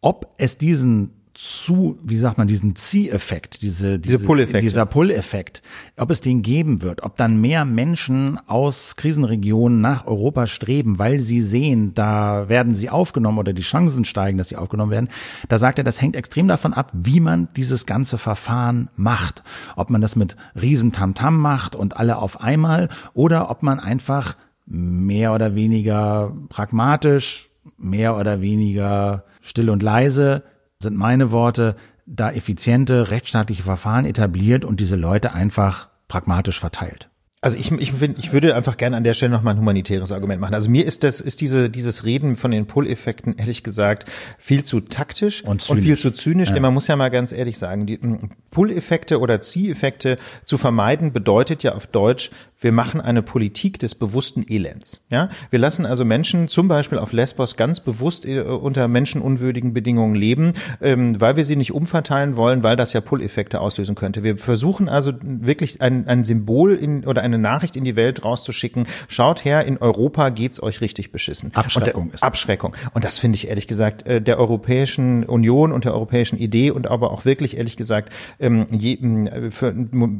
[0.00, 4.60] ob es diesen zu, wie sagt man, diesen Zieheffekt, diese, diese, Pull-Effekte.
[4.60, 5.62] dieser Pull-Effekt,
[5.98, 11.20] ob es den geben wird, ob dann mehr Menschen aus Krisenregionen nach Europa streben, weil
[11.20, 15.08] sie sehen, da werden sie aufgenommen oder die Chancen steigen, dass sie aufgenommen werden,
[15.48, 19.42] da sagt er, das hängt extrem davon ab, wie man dieses ganze Verfahren macht.
[19.76, 25.34] Ob man das mit Riesentamtam macht und alle auf einmal oder ob man einfach mehr
[25.34, 30.42] oder weniger pragmatisch, mehr oder weniger still und leise
[30.80, 37.08] sind meine Worte, da effiziente rechtsstaatliche Verfahren etabliert und diese Leute einfach pragmatisch verteilt.
[37.42, 40.40] Also ich, ich, find, ich würde einfach gerne an der Stelle nochmal ein humanitäres Argument
[40.40, 40.54] machen.
[40.54, 44.80] Also mir ist das, ist diese, dieses Reden von den Pull-Effekten ehrlich gesagt viel zu
[44.80, 46.48] taktisch und, und viel zu zynisch.
[46.48, 46.54] Ja.
[46.54, 48.00] Denn man muss ja mal ganz ehrlich sagen, die
[48.50, 52.30] Pull-Effekte oder Zieh-Effekte zu vermeiden bedeutet ja auf Deutsch,
[52.66, 55.00] wir machen eine Politik des bewussten Elends.
[55.08, 60.16] Ja, wir lassen also Menschen zum Beispiel auf Lesbos ganz bewusst äh, unter menschenunwürdigen Bedingungen
[60.16, 64.24] leben, ähm, weil wir sie nicht umverteilen wollen, weil das ja Pull-Effekte auslösen könnte.
[64.24, 68.88] Wir versuchen also wirklich ein, ein Symbol in, oder eine Nachricht in die Welt rauszuschicken.
[69.06, 71.52] Schaut her, in Europa geht's euch richtig beschissen.
[71.54, 72.10] Abschreckung.
[72.10, 72.74] Und, Abschreckung.
[72.94, 76.88] Und das finde ich ehrlich gesagt äh, der Europäischen Union und der europäischen Idee und
[76.88, 78.98] aber auch wirklich ehrlich gesagt ähm, je,
[79.50, 79.72] für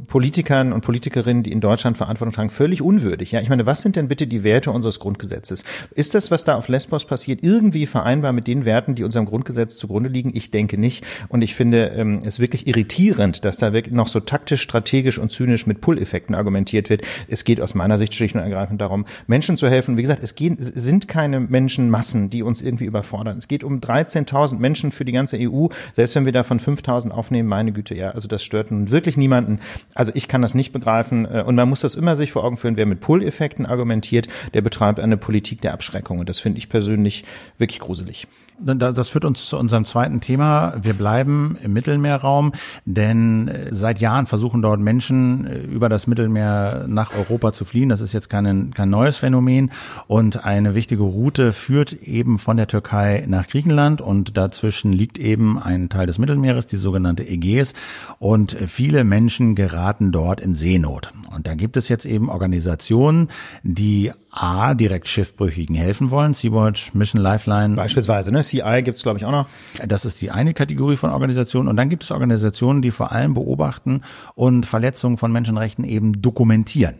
[0.06, 3.32] Politikern und Politikerinnen, die in Deutschland Verantwortung tragen, völlig unwürdig.
[3.32, 5.64] Ja, ich meine, was sind denn bitte die Werte unseres Grundgesetzes?
[5.94, 9.76] Ist das, was da auf Lesbos passiert, irgendwie vereinbar mit den Werten, die unserem Grundgesetz
[9.76, 10.30] zugrunde liegen?
[10.34, 11.04] Ich denke nicht.
[11.28, 15.32] Und ich finde ähm, es wirklich irritierend, dass da wirklich noch so taktisch, strategisch und
[15.32, 17.02] zynisch mit Pull-Effekten argumentiert wird.
[17.28, 19.96] Es geht aus meiner Sicht schlicht und ergreifend darum, Menschen zu helfen.
[19.96, 23.38] Wie gesagt, es, gehen, es sind keine Menschenmassen, die uns irgendwie überfordern.
[23.38, 25.68] Es geht um 13.000 Menschen für die ganze EU.
[25.94, 29.60] Selbst wenn wir davon 5.000 aufnehmen, meine Güte, ja, also das stört nun wirklich niemanden.
[29.94, 31.24] Also ich kann das nicht begreifen.
[31.24, 34.62] Äh, und man muss das immer sich vor Augen führen, wer mit Pull-Effekten argumentiert, der
[34.62, 36.18] betreibt eine Politik der Abschreckung.
[36.18, 37.24] Und das finde ich persönlich
[37.58, 38.26] wirklich gruselig.
[38.58, 40.74] Das führt uns zu unserem zweiten Thema.
[40.80, 42.52] Wir bleiben im Mittelmeerraum,
[42.86, 47.90] denn äh, seit Jahren versuchen dort Menschen äh, über das Mittelmeer nach Europa zu fliehen.
[47.90, 49.72] Das ist jetzt kein, kein neues Phänomen.
[50.06, 55.58] Und eine wichtige Route führt eben von der Türkei nach Griechenland und dazwischen liegt eben
[55.58, 57.74] ein Teil des Mittelmeeres, die sogenannte Ägäis.
[58.18, 61.12] Und viele Menschen geraten dort in Seenot.
[61.34, 63.28] Und da gibt es jetzt eben Organisationen,
[63.62, 67.74] die A, direkt Schiffbrüchigen helfen wollen, Sea-Watch, Mission Lifeline.
[67.74, 68.42] Beispielsweise, ne?
[68.42, 69.48] CI gibt's glaube ich, auch noch.
[69.86, 71.68] Das ist die eine Kategorie von Organisationen.
[71.68, 74.02] Und dann gibt es Organisationen, die vor allem beobachten
[74.34, 76.96] und Verletzungen von Menschenrechten eben dokumentieren.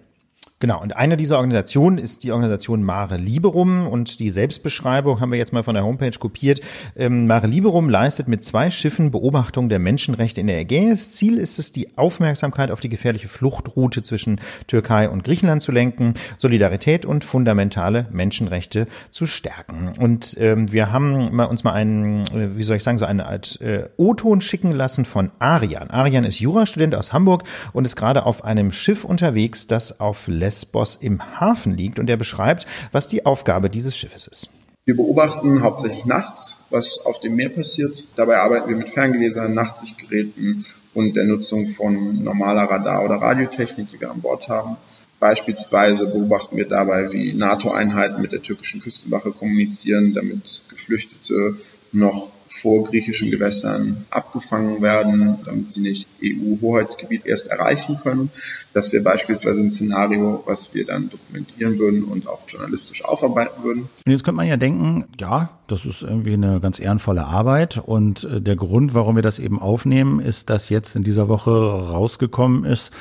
[0.59, 5.39] Genau, und eine dieser Organisationen ist die Organisation Mare Liberum und die Selbstbeschreibung haben wir
[5.39, 6.63] jetzt mal von der Homepage kopiert.
[6.97, 11.11] Ähm, Mare Liberum leistet mit zwei Schiffen Beobachtung der Menschenrechte in der Ägäis.
[11.11, 16.15] Ziel ist es, die Aufmerksamkeit auf die gefährliche Fluchtroute zwischen Türkei und Griechenland zu lenken,
[16.39, 19.93] Solidarität und fundamentale Menschenrechte zu stärken.
[19.99, 23.61] Und ähm, wir haben uns mal einen, äh, wie soll ich sagen, so eine Art
[23.61, 25.91] äh, O-Ton schicken lassen von Arian.
[25.91, 30.97] Arian ist Jurastudent aus Hamburg und ist gerade auf einem Schiff unterwegs, das auf Lesbos
[31.01, 34.49] im Hafen liegt und er beschreibt, was die Aufgabe dieses Schiffes ist.
[34.85, 38.07] Wir beobachten hauptsächlich nachts, was auf dem Meer passiert.
[38.15, 44.01] Dabei arbeiten wir mit Ferngelesern, Nachtsichtgeräten und der Nutzung von normaler Radar- oder Radiotechnik, die
[44.01, 44.77] wir an Bord haben.
[45.19, 51.57] Beispielsweise beobachten wir dabei, wie NATO-Einheiten mit der türkischen Küstenwache kommunizieren, damit Geflüchtete
[51.91, 58.31] noch vor griechischen Gewässern abgefangen werden, damit sie nicht EU-Hoheitsgebiet erst erreichen können.
[58.73, 63.89] Das wäre beispielsweise ein Szenario, was wir dann dokumentieren würden und auch journalistisch aufarbeiten würden.
[64.05, 68.25] Und jetzt könnte man ja denken, ja, das ist irgendwie eine ganz ehrenvolle Arbeit und
[68.25, 72.65] äh, der Grund, warum wir das eben aufnehmen, ist, dass jetzt in dieser Woche rausgekommen
[72.65, 72.93] ist,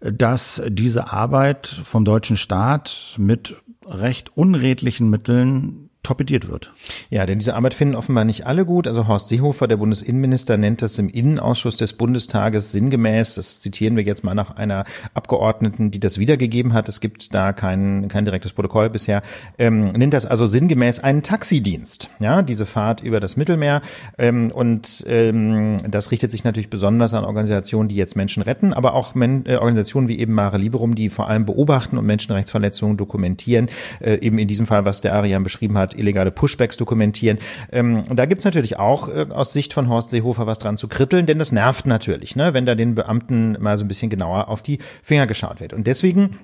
[0.00, 6.72] dass diese Arbeit vom deutschen Staat mit recht unredlichen Mitteln torpediert wird.
[7.10, 8.86] Ja, denn diese Arbeit finden offenbar nicht alle gut.
[8.86, 14.04] Also Horst Seehofer, der Bundesinnenminister, nennt das im Innenausschuss des Bundestages sinngemäß, das zitieren wir
[14.04, 18.52] jetzt mal nach einer Abgeordneten, die das wiedergegeben hat, es gibt da kein, kein direktes
[18.52, 19.22] Protokoll bisher,
[19.58, 23.82] ähm, nennt das also sinngemäß einen Taxidienst, ja, diese Fahrt über das Mittelmeer.
[24.16, 28.94] Ähm, und ähm, das richtet sich natürlich besonders an Organisationen, die jetzt Menschen retten, aber
[28.94, 33.68] auch Men äh, Organisationen wie eben Mare Liberum, die vor allem beobachten und Menschenrechtsverletzungen dokumentieren,
[34.00, 37.38] äh, eben in diesem Fall, was der Arian beschrieben hat, illegale Pushbacks dokumentieren.
[37.72, 41.26] Ähm, da gibt's natürlich auch äh, aus Sicht von Horst Seehofer was dran zu kritteln,
[41.26, 44.62] denn das nervt natürlich, ne, wenn da den Beamten mal so ein bisschen genauer auf
[44.62, 45.72] die Finger geschaut wird.
[45.72, 46.38] Und deswegen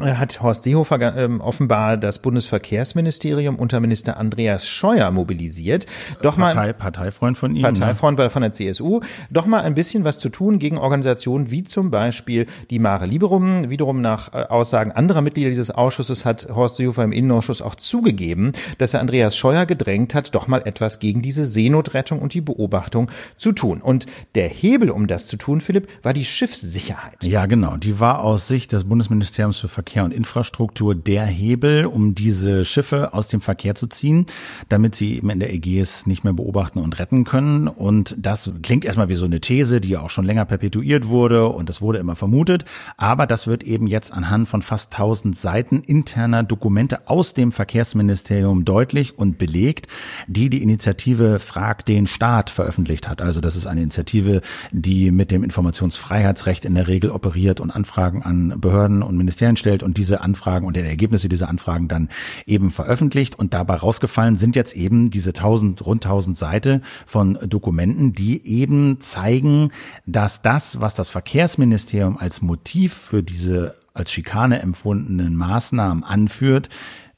[0.00, 5.86] hat Horst Seehofer ähm, offenbar das Bundesverkehrsministerium unter Minister Andreas Scheuer mobilisiert.
[6.22, 7.62] Doch Partei, mal Parteifreund von ihm.
[7.62, 7.72] Ne?
[7.72, 8.30] Parteifreund ne?
[8.30, 9.00] von der CSU.
[9.30, 13.70] Doch mal ein bisschen was zu tun gegen Organisationen wie zum Beispiel die Mare Liberum.
[13.70, 18.52] Wiederum nach äh, Aussagen anderer Mitglieder dieses Ausschusses hat Horst Seehofer im Innenausschuss auch zugegeben,
[18.78, 23.10] dass er Andreas Scheuer gedrängt hat, doch mal etwas gegen diese Seenotrettung und die Beobachtung
[23.36, 23.80] zu tun.
[23.80, 27.24] Und der Hebel, um das zu tun, Philipp, war die Schiffssicherheit.
[27.24, 27.76] Ja, genau.
[27.76, 32.64] Die war aus Sicht des Bundesministeriums für Verkehr Verkehr und Infrastruktur der Hebel, um diese
[32.64, 34.24] Schiffe aus dem Verkehr zu ziehen,
[34.70, 37.68] damit sie eben in der Ägäis nicht mehr beobachten und retten können.
[37.68, 41.48] Und das klingt erstmal wie so eine These, die ja auch schon länger perpetuiert wurde
[41.48, 42.64] und das wurde immer vermutet.
[42.96, 48.64] Aber das wird eben jetzt anhand von fast 1000 Seiten interner Dokumente aus dem Verkehrsministerium
[48.64, 49.86] deutlich und belegt,
[50.28, 53.20] die die Initiative Frag den Staat veröffentlicht hat.
[53.20, 54.40] Also das ist eine Initiative,
[54.72, 59.73] die mit dem Informationsfreiheitsrecht in der Regel operiert und Anfragen an Behörden und Ministerien stellt
[59.82, 62.08] und diese Anfragen und die Ergebnisse dieser Anfragen dann
[62.46, 63.38] eben veröffentlicht.
[63.38, 69.00] Und dabei rausgefallen sind jetzt eben diese 1000, rund 1000 Seite von Dokumenten, die eben
[69.00, 69.70] zeigen,
[70.06, 76.68] dass das, was das Verkehrsministerium als Motiv für diese als Schikane empfundenen Maßnahmen anführt,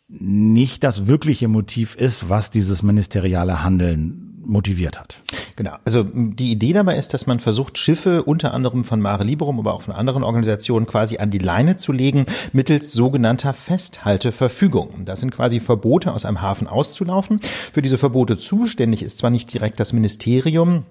[0.09, 5.21] nicht das wirkliche Motiv ist, was dieses ministeriale Handeln motiviert hat.
[5.57, 5.77] Genau.
[5.85, 9.75] Also die Idee dabei ist, dass man versucht, Schiffe unter anderem von Mare Liberum, aber
[9.75, 15.05] auch von anderen Organisationen quasi an die Leine zu legen, mittels sogenannter Festhalteverfügung.
[15.07, 17.41] Das sind quasi Verbote, aus einem Hafen auszulaufen.
[17.73, 20.85] Für diese Verbote zuständig ist zwar nicht direkt das Ministerium,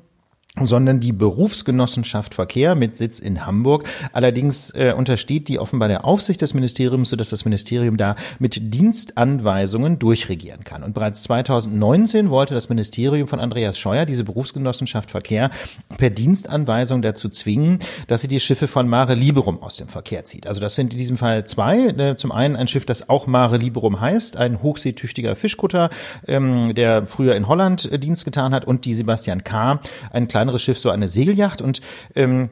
[0.61, 3.87] sondern die Berufsgenossenschaft Verkehr mit Sitz in Hamburg.
[4.13, 9.99] Allerdings äh, untersteht die offenbar der Aufsicht des Ministeriums, sodass das Ministerium da mit Dienstanweisungen
[9.99, 10.83] durchregieren kann.
[10.83, 15.49] Und bereits 2019 wollte das Ministerium von Andreas Scheuer diese Berufsgenossenschaft Verkehr
[15.97, 20.47] per Dienstanweisung dazu zwingen, dass sie die Schiffe von Mare Liberum aus dem Verkehr zieht.
[20.47, 21.87] Also das sind in diesem Fall zwei.
[21.87, 25.89] Äh, zum einen ein Schiff, das auch Mare Liberum heißt, ein hochseetüchtiger Fischkutter,
[26.27, 29.79] ähm, der früher in Holland äh, Dienst getan hat, und die Sebastian K.,
[30.11, 31.81] ein kleiner kleineres Schiff so eine Segelyacht und
[32.15, 32.49] ähm,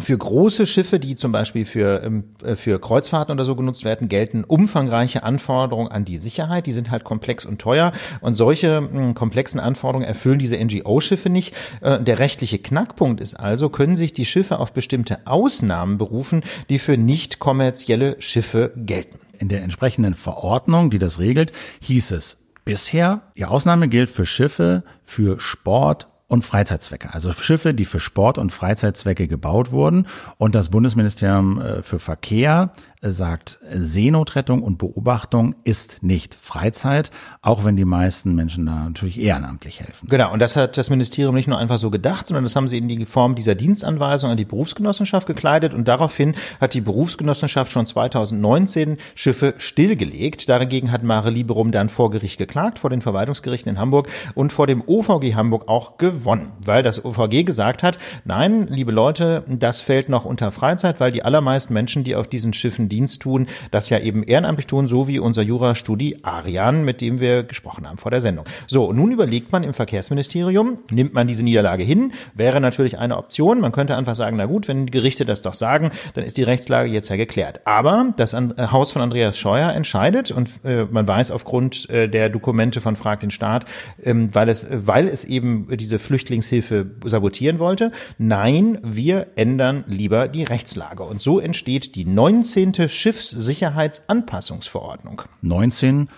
[0.00, 4.08] für große Schiffe, die zum Beispiel für, ähm, äh, für Kreuzfahrten oder so genutzt werden,
[4.08, 6.66] gelten umfangreiche Anforderungen an die Sicherheit.
[6.66, 7.92] Die sind halt komplex und teuer.
[8.20, 11.54] Und solche hm, komplexen Anforderungen erfüllen diese NGO-Schiffe nicht.
[11.80, 16.78] Äh, der rechtliche Knackpunkt ist also, können sich die Schiffe auf bestimmte Ausnahmen berufen, die
[16.78, 19.18] für nicht kommerzielle Schiffe gelten.
[19.38, 22.36] In der entsprechenden Verordnung, die das regelt, hieß es
[22.66, 27.12] bisher, die Ausnahme gilt für Schiffe für Sport, und Freizeitzwecke.
[27.12, 30.06] Also Schiffe, die für Sport- und Freizeitzwecke gebaut wurden.
[30.36, 37.10] Und das Bundesministerium äh, für Verkehr sagt, Seenotrettung und Beobachtung ist nicht Freizeit,
[37.42, 40.08] auch wenn die meisten Menschen da natürlich ehrenamtlich helfen.
[40.08, 42.78] Genau, und das hat das Ministerium nicht nur einfach so gedacht, sondern das haben sie
[42.78, 47.86] in die Form dieser Dienstanweisung an die Berufsgenossenschaft gekleidet und daraufhin hat die Berufsgenossenschaft schon
[47.86, 50.48] 2019 Schiffe stillgelegt.
[50.48, 54.66] Dagegen hat Mare Liberum dann vor Gericht geklagt, vor den Verwaltungsgerichten in Hamburg und vor
[54.66, 60.08] dem OVG Hamburg auch gewonnen, weil das OVG gesagt hat, nein, liebe Leute, das fällt
[60.08, 63.98] noch unter Freizeit, weil die allermeisten Menschen, die auf diesen Schiffen Dienst tun, das ja
[63.98, 68.20] eben ehrenamtlich tun, so wie unser Jurastudie Arian, mit dem wir gesprochen haben vor der
[68.20, 68.44] Sendung.
[68.66, 73.60] So, nun überlegt man im Verkehrsministerium, nimmt man diese Niederlage hin, wäre natürlich eine Option.
[73.60, 76.90] Man könnte einfach sagen, na gut, wenn Gerichte das doch sagen, dann ist die Rechtslage
[76.90, 77.60] jetzt ja geklärt.
[77.64, 82.28] Aber das äh, Haus von Andreas Scheuer entscheidet und äh, man weiß aufgrund äh, der
[82.28, 83.64] Dokumente von Frag den Staat,
[84.02, 87.92] ähm, weil es, weil es eben diese Flüchtlingshilfe sabotieren wollte.
[88.18, 91.02] Nein, wir ändern lieber die Rechtslage.
[91.02, 92.72] Und so entsteht die 19.
[92.86, 95.22] Schiffssicherheitsanpassungsverordnung.
[95.42, 96.08] 19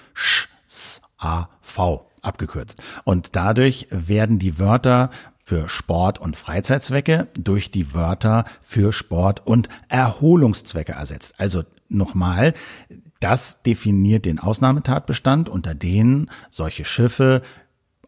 [0.66, 2.79] SAV abgekürzt.
[3.05, 5.11] Und dadurch werden die Wörter
[5.42, 11.35] für Sport- und Freizeitzwecke durch die Wörter für Sport- und Erholungszwecke ersetzt.
[11.38, 12.53] Also nochmal,
[13.20, 17.42] das definiert den Ausnahmetatbestand, unter denen solche Schiffe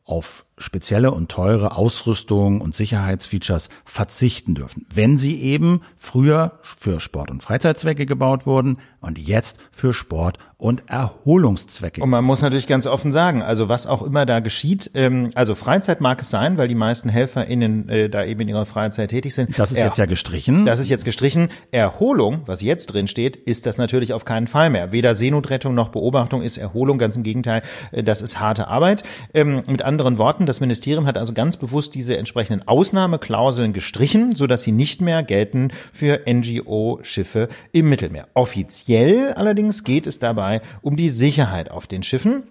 [0.04, 7.30] auf spezielle und teure Ausrüstung und Sicherheitsfeatures verzichten dürfen, wenn sie eben früher für Sport-
[7.30, 12.00] und Freizeitzwecke gebaut wurden und jetzt für Sport- und Erholungszwecke.
[12.00, 15.56] Und man muss natürlich ganz offen sagen, also was auch immer da geschieht, ähm, also
[15.56, 19.34] Freizeit mag es sein, weil die meisten HelferInnen äh, da eben in ihrer Freizeit tätig
[19.34, 19.58] sind.
[19.58, 20.64] Das ist er jetzt ja gestrichen.
[20.64, 21.48] Das ist jetzt gestrichen.
[21.72, 24.92] Erholung, was jetzt drin steht, ist das natürlich auf keinen Fall mehr.
[24.92, 29.02] Weder Seenotrettung noch Beobachtung ist Erholung, ganz im Gegenteil, äh, das ist harte Arbeit.
[29.34, 34.46] Ähm, mit anderen Worten, das Ministerium hat also ganz bewusst diese entsprechenden Ausnahmeklauseln gestrichen, so
[34.46, 38.28] dass sie nicht mehr gelten für NGO-Schiffe im Mittelmeer.
[38.34, 42.42] Offiziell allerdings geht es dabei um die Sicherheit auf den Schiffen.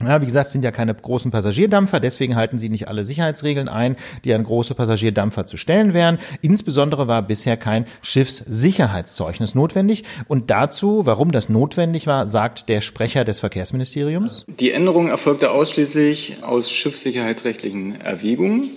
[0.00, 3.96] Ja, wie gesagt, sind ja keine großen Passagierdampfer, deswegen halten sie nicht alle Sicherheitsregeln ein,
[4.24, 6.18] die an große Passagierdampfer zu stellen wären.
[6.40, 10.04] Insbesondere war bisher kein Schiffssicherheitszeugnis notwendig.
[10.26, 14.44] Und dazu, warum das notwendig war, sagt der Sprecher des Verkehrsministeriums.
[14.48, 18.70] Die Änderung erfolgte ausschließlich aus schiffssicherheitsrechtlichen Erwägungen.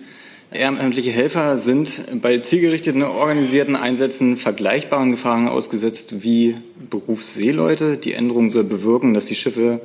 [0.52, 6.56] Ehrenamtliche Helfer sind bei zielgerichteten organisierten Einsätzen vergleichbaren Gefahren ausgesetzt wie
[6.90, 7.98] Berufsseeleute.
[7.98, 9.82] Die Änderung soll bewirken, dass die Schiffe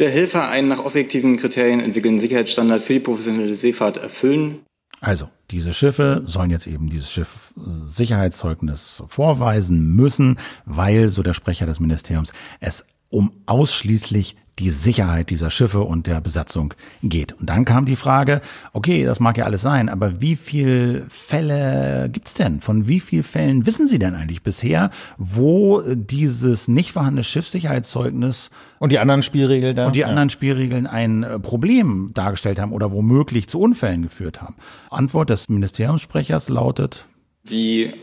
[0.00, 4.60] der Helfer einen nach objektiven Kriterien entwickelten Sicherheitsstandard für die professionelle Seefahrt erfüllen.
[5.00, 11.34] Also, diese Schiffe sollen jetzt eben dieses Schiff äh, Sicherheitszeugnis vorweisen müssen, weil, so der
[11.34, 17.32] Sprecher des Ministeriums, es um ausschließlich die Sicherheit dieser Schiffe und der Besatzung geht.
[17.32, 18.42] Und dann kam die Frage,
[18.72, 22.60] okay, das mag ja alles sein, aber wie viel Fälle gibt's denn?
[22.60, 28.92] Von wie vielen Fällen wissen Sie denn eigentlich bisher, wo dieses nicht vorhandene Schiffssicherheitszeugnis und
[28.92, 29.86] die anderen Spielregeln da?
[29.86, 34.56] Und die anderen Spielregeln ein äh, Problem dargestellt haben oder womöglich zu Unfällen geführt haben.
[34.90, 37.06] Antwort des Ministeriumssprechers lautet,
[37.44, 37.94] wie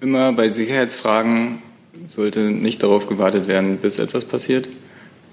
[0.00, 1.58] immer bei Sicherheitsfragen
[2.06, 4.68] sollte nicht darauf gewartet werden, bis etwas passiert,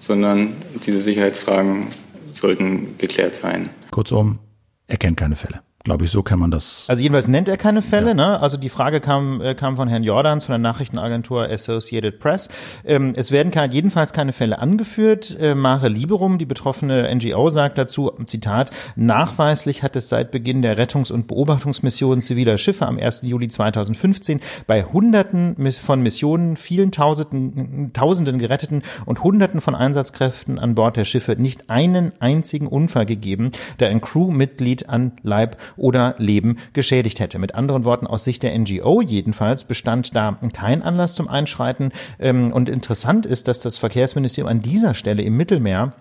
[0.04, 1.88] sondern diese Sicherheitsfragen
[2.34, 3.70] sollten geklärt sein.
[3.90, 4.40] Kurzum,
[4.86, 5.62] er kennt keine Fälle.
[5.86, 6.86] Glaube ich, so kann man das.
[6.88, 8.10] Also jedenfalls nennt er keine Fälle.
[8.10, 8.14] Ja.
[8.14, 8.40] Ne?
[8.40, 12.48] Also die Frage kam, äh, kam von Herrn Jordans von der Nachrichtenagentur Associated Press.
[12.86, 15.38] Ähm, es werden kein, jedenfalls keine Fälle angeführt.
[15.42, 20.78] Äh, Mare Liberum, die betroffene NGO, sagt dazu, Zitat, nachweislich hat es seit Beginn der
[20.78, 23.24] Rettungs- und Beobachtungsmission ziviler Schiffe am 1.
[23.24, 30.76] Juli 2015 bei Hunderten von Missionen, vielen Tausenden, Tausenden Geretteten und Hunderten von Einsatzkräften an
[30.76, 36.58] Bord der Schiffe nicht einen einzigen Unfall gegeben, der ein Crewmitglied an Leib oder Leben
[36.74, 37.40] geschädigt hätte.
[37.40, 41.92] Mit anderen Worten, aus Sicht der NGO jedenfalls bestand da kein Anlass zum Einschreiten.
[42.20, 45.94] Ähm, und interessant ist, dass das Verkehrsministerium an dieser Stelle im Mittelmeer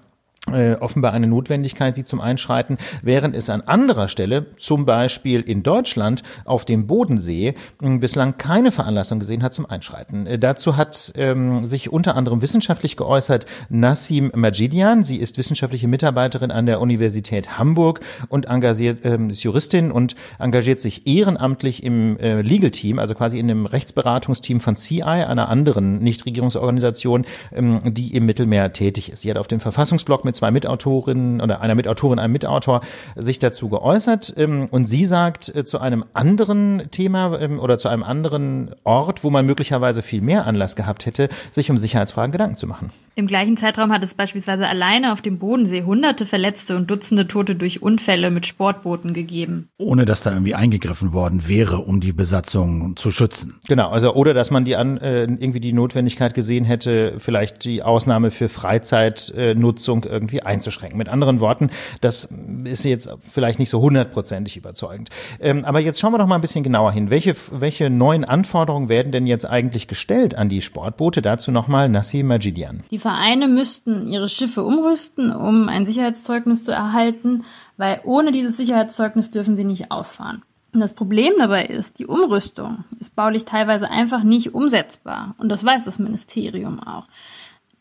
[0.50, 5.62] äh, offenbar eine Notwendigkeit sie zum Einschreiten, während es an anderer Stelle, zum Beispiel in
[5.62, 10.26] Deutschland auf dem Bodensee, bislang keine Veranlassung gesehen hat zum Einschreiten.
[10.26, 15.04] Äh, dazu hat ähm, sich unter anderem wissenschaftlich geäußert Nassim Majidian.
[15.04, 20.80] Sie ist wissenschaftliche Mitarbeiterin an der Universität Hamburg und engagiert, ähm, ist Juristin und engagiert
[20.80, 26.00] sich ehrenamtlich im äh, Legal Team, also quasi in dem Rechtsberatungsteam von CI, einer anderen
[26.00, 29.20] Nichtregierungsorganisation, ähm, die im Mittelmeer tätig ist.
[29.20, 32.80] Sie hat auf dem Verfassungsblog mit mit zwei Mitautorinnen oder einer Mitautorin, einem Mitautor
[33.16, 37.88] sich dazu geäußert ähm, und sie sagt äh, zu einem anderen Thema ähm, oder zu
[37.88, 42.56] einem anderen Ort, wo man möglicherweise viel mehr Anlass gehabt hätte, sich um Sicherheitsfragen Gedanken
[42.56, 42.90] zu machen.
[43.14, 47.54] Im gleichen Zeitraum hat es beispielsweise alleine auf dem Bodensee hunderte Verletzte und Dutzende Tote
[47.54, 49.68] durch Unfälle mit Sportbooten gegeben.
[49.76, 53.58] Ohne dass da irgendwie eingegriffen worden wäre, um die Besatzung zu schützen.
[53.68, 57.82] Genau, also oder dass man die an äh, irgendwie die Notwendigkeit gesehen hätte, vielleicht die
[57.82, 60.96] Ausnahme für Freizeitnutzung äh, irgendwie einzuschränken.
[60.96, 61.68] Mit anderen Worten,
[62.00, 62.32] das
[62.64, 65.10] ist jetzt vielleicht nicht so hundertprozentig überzeugend.
[65.38, 67.10] Ähm, aber jetzt schauen wir doch mal ein bisschen genauer hin.
[67.10, 71.20] Welche, welche neuen Anforderungen werden denn jetzt eigentlich gestellt an die Sportboote?
[71.20, 72.84] Dazu nochmal Nassim Majidian.
[72.90, 77.44] Die Vereine müssten ihre Schiffe umrüsten, um ein Sicherheitszeugnis zu erhalten,
[77.76, 80.42] weil ohne dieses Sicherheitszeugnis dürfen sie nicht ausfahren.
[80.72, 85.34] Und das Problem dabei ist, die Umrüstung ist baulich teilweise einfach nicht umsetzbar.
[85.36, 87.06] Und das weiß das Ministerium auch.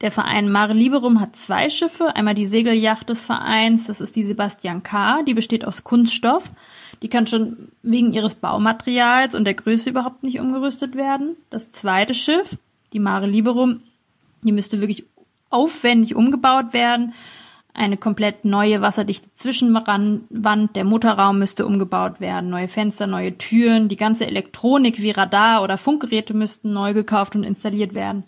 [0.02, 2.16] Der Verein Mare Liberum hat zwei Schiffe.
[2.16, 6.52] Einmal die Segelyacht des Vereins, das ist die Sebastian K., die besteht aus Kunststoff.
[7.02, 11.36] Die kann schon wegen ihres Baumaterials und der Größe überhaupt nicht umgerüstet werden.
[11.52, 12.58] Das zweite Schiff,
[12.94, 13.82] die Mare Liberum,
[14.42, 15.06] die müsste wirklich
[15.52, 17.14] aufwendig umgebaut werden.
[17.74, 23.96] Eine komplett neue wasserdichte Zwischenwand, der Motorraum müsste umgebaut werden, neue Fenster, neue Türen, die
[23.96, 28.24] ganze Elektronik wie Radar oder Funkgeräte müssten neu gekauft und installiert werden.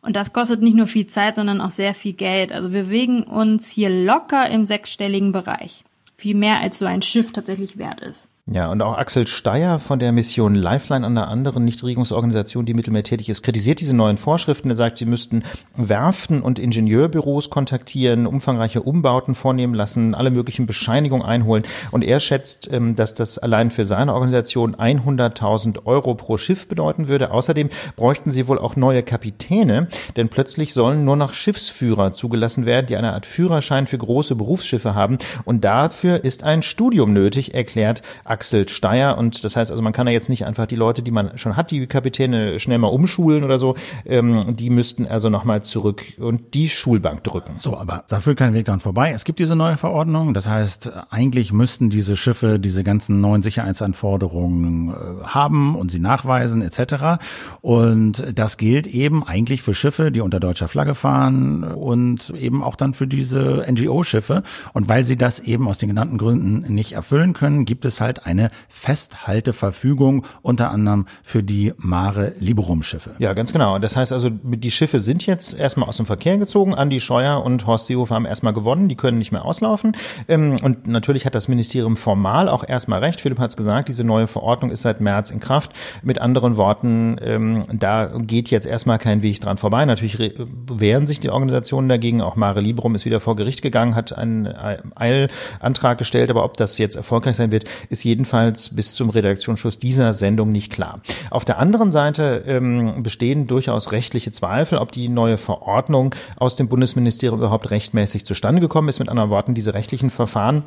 [0.00, 2.52] Und das kostet nicht nur viel Zeit, sondern auch sehr viel Geld.
[2.52, 5.84] Also wir bewegen uns hier locker im sechsstelligen Bereich.
[6.16, 8.29] Viel mehr als so ein Schiff tatsächlich wert ist.
[8.46, 13.28] Ja, und auch Axel Steyer von der Mission Lifeline, einer anderen Nichtregierungsorganisation, die Mittelmeer tätig
[13.28, 14.70] ist, kritisiert diese neuen Vorschriften.
[14.70, 15.44] Er sagt, sie müssten
[15.76, 21.64] Werften und Ingenieurbüros kontaktieren, umfangreiche Umbauten vornehmen lassen, alle möglichen Bescheinigungen einholen.
[21.92, 27.06] Und er schätzt, ähm, dass das allein für seine Organisation 100.000 Euro pro Schiff bedeuten
[27.06, 27.30] würde.
[27.30, 32.86] Außerdem bräuchten sie wohl auch neue Kapitäne, denn plötzlich sollen nur noch Schiffsführer zugelassen werden,
[32.86, 35.18] die eine Art Führerschein für große Berufsschiffe haben.
[35.44, 39.18] Und dafür ist ein Studium nötig, erklärt Axel Steyer.
[39.18, 41.56] Und das heißt also, man kann ja jetzt nicht einfach die Leute, die man schon
[41.56, 43.74] hat, die Kapitäne schnell mal umschulen oder so.
[44.06, 47.56] Ähm, die müssten also nochmal zurück und die Schulbank drücken.
[47.60, 49.12] So, aber da führt kein Weg dran vorbei.
[49.14, 50.32] Es gibt diese neue Verordnung.
[50.32, 56.62] Das heißt, eigentlich müssten diese Schiffe diese ganzen neuen Sicherheitsanforderungen äh, haben und sie nachweisen
[56.62, 57.22] etc.
[57.60, 62.76] Und das gilt eben eigentlich für Schiffe, die unter deutscher Flagge fahren und eben auch
[62.76, 64.44] dann für diese NGO-Schiffe.
[64.72, 68.19] Und weil sie das eben aus den genannten Gründen nicht erfüllen können, gibt es halt
[68.24, 73.12] eine Festhalteverfügung, unter anderem für die Mare Liberum Schiffe.
[73.18, 73.78] Ja, ganz genau.
[73.78, 76.74] Das heißt also, die Schiffe sind jetzt erstmal aus dem Verkehr gezogen.
[76.74, 78.88] Andi Scheuer und Horst Seehofer haben erstmal gewonnen.
[78.88, 79.96] Die können nicht mehr auslaufen.
[80.28, 83.20] Ähm, und natürlich hat das Ministerium formal auch erstmal recht.
[83.20, 85.72] Philipp hat es gesagt, diese neue Verordnung ist seit März in Kraft.
[86.02, 89.84] Mit anderen Worten, ähm, da geht jetzt erstmal kein Weg dran vorbei.
[89.84, 90.18] Natürlich
[90.66, 92.20] wehren sich die Organisationen dagegen.
[92.20, 94.46] Auch Mare Liberum ist wieder vor Gericht gegangen, hat einen
[94.94, 96.30] Eilantrag gestellt.
[96.30, 100.72] Aber ob das jetzt erfolgreich sein wird, ist jedenfalls bis zum Redaktionsschluss dieser Sendung nicht
[100.72, 101.00] klar.
[101.30, 106.68] Auf der anderen Seite ähm, bestehen durchaus rechtliche Zweifel, ob die neue Verordnung aus dem
[106.68, 108.98] Bundesministerium überhaupt rechtmäßig zustande gekommen ist.
[108.98, 110.64] Mit anderen Worten, diese rechtlichen Verfahren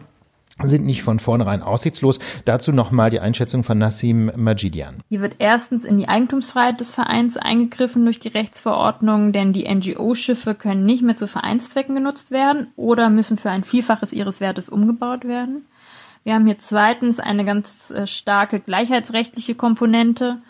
[0.62, 2.19] sind nicht von vornherein aussichtslos.
[2.45, 4.99] Dazu nochmal die Einschätzung von Nassim Majidian.
[5.10, 10.56] Hier wird erstens in die Eigentumsfreiheit des Vereins eingegriffen durch die Rechtsverordnung, denn die NGO-Schiffe
[10.56, 15.25] können nicht mehr zu Vereinszwecken genutzt werden oder müssen für ein Vielfaches ihres Wertes umgebaut
[15.25, 15.65] werden.
[16.24, 20.42] Wir haben hier zweitens eine ganz äh, starke gleichheitsrechtliche Komponente,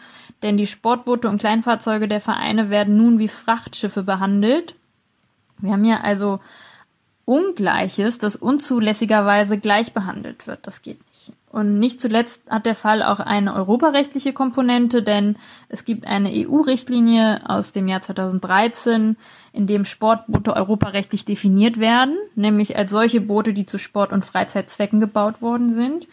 [0.42, 4.76] denn die Sportboote und Kleinfahrzeuge der Vereine werden nun wie Frachtschiffe behandelt.
[5.58, 6.40] Wir haben hier also
[7.26, 10.68] Ungleiches, das unzulässigerweise gleich behandelt wird.
[10.68, 11.34] Das geht nicht.
[11.54, 15.38] Und nicht zuletzt hat der Fall auch eine europarechtliche Komponente, denn
[15.70, 19.18] es gibt eine EU-Richtlinie aus dem Jahr 2013,
[19.52, 25.00] in dem Sportboote europarechtlich definiert werden, nämlich als solche Boote, die zu Sport- und Freizeitzwecken
[25.00, 26.08] gebaut worden sind.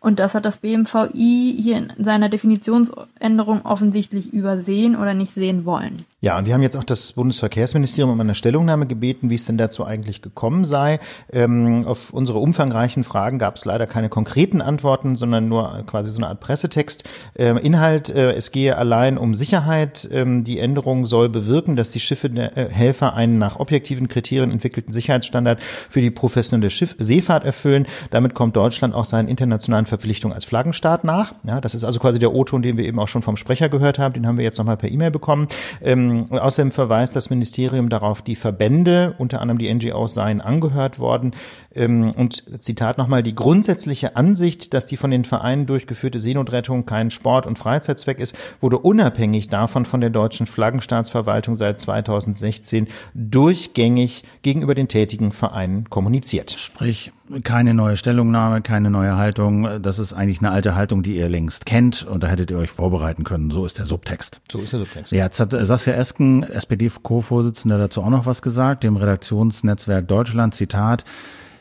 [0.00, 5.98] Und das hat das BMVI hier in seiner Definitionsänderung offensichtlich übersehen oder nicht sehen wollen.
[6.22, 9.58] Ja, und wir haben jetzt auch das Bundesverkehrsministerium um eine Stellungnahme gebeten, wie es denn
[9.58, 11.00] dazu eigentlich gekommen sei.
[11.32, 16.16] Ähm, auf unsere umfangreichen Fragen gab es leider keine konkreten Antworten, sondern nur quasi so
[16.16, 17.04] eine Art Pressetext.
[17.36, 20.08] Ähm, Inhalt, äh, es gehe allein um Sicherheit.
[20.10, 24.50] Ähm, die Änderung soll bewirken, dass die Schiffe der äh, Helfer einen nach objektiven Kriterien
[24.50, 27.86] entwickelten Sicherheitsstandard für die professionelle Schiff Seefahrt erfüllen.
[28.10, 31.34] Damit kommt Deutschland auch seinen internationalen Verpflichtungen als Flaggenstaat nach.
[31.44, 33.98] Ja, das ist also quasi der O-Ton, den wir eben auch schon vom Sprecher gehört
[33.98, 34.14] haben.
[34.14, 35.48] Den haben wir jetzt nochmal per E-Mail bekommen.
[35.82, 41.32] Ähm, außerdem verweist das Ministerium darauf, die Verbände, unter anderem die NGOs, seien angehört worden.
[41.74, 47.10] Ähm, und Zitat nochmal, die grundsätzliche Ansicht, dass die von den Vereinen durchgeführte Seenotrettung kein
[47.10, 54.74] Sport- und Freizeitzweck ist, wurde unabhängig davon von der deutschen Flaggenstaatsverwaltung seit 2016 durchgängig gegenüber
[54.74, 56.52] den tätigen Vereinen kommuniziert.
[56.52, 57.12] Sprich,
[57.44, 59.82] keine neue Stellungnahme, keine neue Haltung.
[59.82, 62.70] Das ist eigentlich eine alte Haltung, die ihr längst kennt und da hättet ihr euch
[62.70, 63.50] vorbereiten können.
[63.50, 64.40] So ist der Subtext.
[64.50, 65.12] So ist der Subtext.
[65.12, 71.04] Ja, jetzt hat Saskia Esken, SPD-Co-Vorsitzender, dazu auch noch was gesagt, dem Redaktionsnetzwerk Deutschland, Zitat,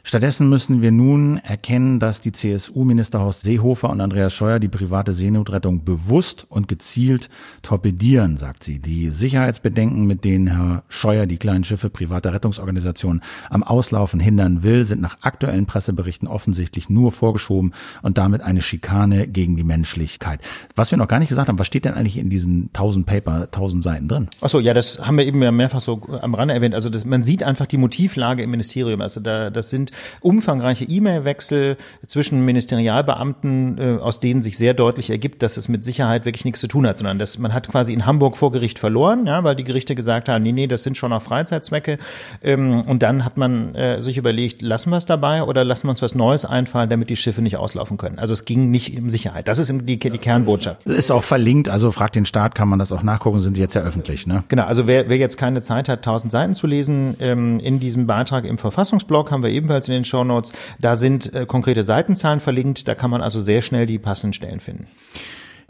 [0.10, 5.14] Stattdessen müssen wir nun erkennen, dass die CSU-Minister Horst Seehofer und Andreas Scheuer die private
[5.14, 7.30] Seenotrettung bewusst und gezielt
[7.62, 8.80] torpedieren, sagt sie.
[8.80, 14.84] Die Sicherheitsbedenken, mit denen Herr Scheuer die kleinen Schiffe privater Rettungsorganisationen am Auslaufen hindern will,
[14.84, 20.42] sind nach aktuellen Presseberichten offensichtlich nur vorgeschoben und damit eine Schikane gegen die Menschlichkeit.
[20.74, 23.44] Was wir noch gar nicht gesagt haben, was steht denn eigentlich in diesen 1000 Paper,
[23.44, 24.30] 1000 Seiten drin?
[24.42, 26.74] Ach so, ja, das haben wir eben ja mehrfach so am Rande erwähnt.
[26.74, 29.02] Also das, man sieht einfach die Motivlage im Ministerium.
[29.02, 29.92] Also da, das sind
[30.22, 31.78] umfangreiche E-Mail-Wechsel
[32.08, 36.60] zwischen Ministerialbeamten, äh, aus denen sich sehr deutlich ergibt, dass es mit Sicherheit wirklich nichts
[36.60, 39.56] zu tun hat, sondern dass man hat quasi in Hamburg vor Gericht verloren, ja, weil
[39.56, 41.98] die Gerichte gesagt haben, nee, nee, das sind schon noch Freizeitzwecke.
[42.42, 45.92] Ähm, und dann hat man äh, sich überlegt, lassen wir es dabei oder lassen wir
[45.92, 48.20] uns was Neues einfallen, damit die Schiffe nicht auslaufen können.
[48.20, 49.48] Also es ging nicht um Sicherheit.
[49.48, 50.86] Das ist die, die Kernbotschaft.
[50.86, 53.82] Ist auch verlinkt, also fragt den Staat, kann man das auch nachgucken, sind jetzt ja
[53.82, 54.44] öffentlich, ne?
[54.48, 58.08] Genau, also wer, wer jetzt keine Zeit hat, tausend Seiten zu lesen, ähm, in diesem
[58.08, 60.54] Beitrag im Verfassungsblog haben wir ebenfalls in den Shownotes.
[60.80, 62.88] Da sind äh, konkrete Seitenzahlen verlinkt.
[62.88, 64.88] Da kann man also sehr schnell die passenden Stellen finden.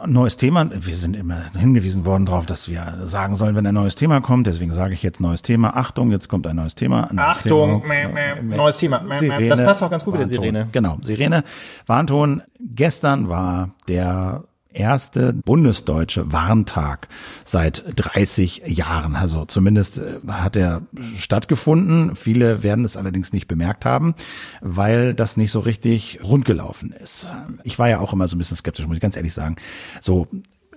[0.06, 0.70] Neues Thema.
[0.72, 4.46] Wir sind immer hingewiesen worden darauf, dass wir sagen sollen, wenn ein neues Thema kommt.
[4.46, 5.76] Deswegen sage ich jetzt neues Thema.
[5.76, 7.10] Achtung, jetzt kommt ein neues Thema.
[7.12, 8.08] Neues Achtung, Thema.
[8.08, 9.00] Mäh, mäh, neues Thema.
[9.02, 10.30] Mäh, das passt auch ganz gut Warnton.
[10.30, 10.68] mit der Sirene.
[10.72, 11.44] Genau, Sirene.
[11.86, 12.42] Warnton.
[12.58, 17.08] Gestern war der erste bundesdeutsche Warntag
[17.44, 19.16] seit 30 Jahren.
[19.16, 20.82] Also zumindest äh, hat er
[21.16, 22.16] stattgefunden.
[22.16, 24.14] Viele werden es allerdings nicht bemerkt haben,
[24.60, 27.26] weil das nicht so richtig rundgelaufen ist.
[27.64, 29.56] Ich war ja auch immer so ein bisschen skeptisch, muss ich ganz ehrlich sagen.
[30.00, 30.28] So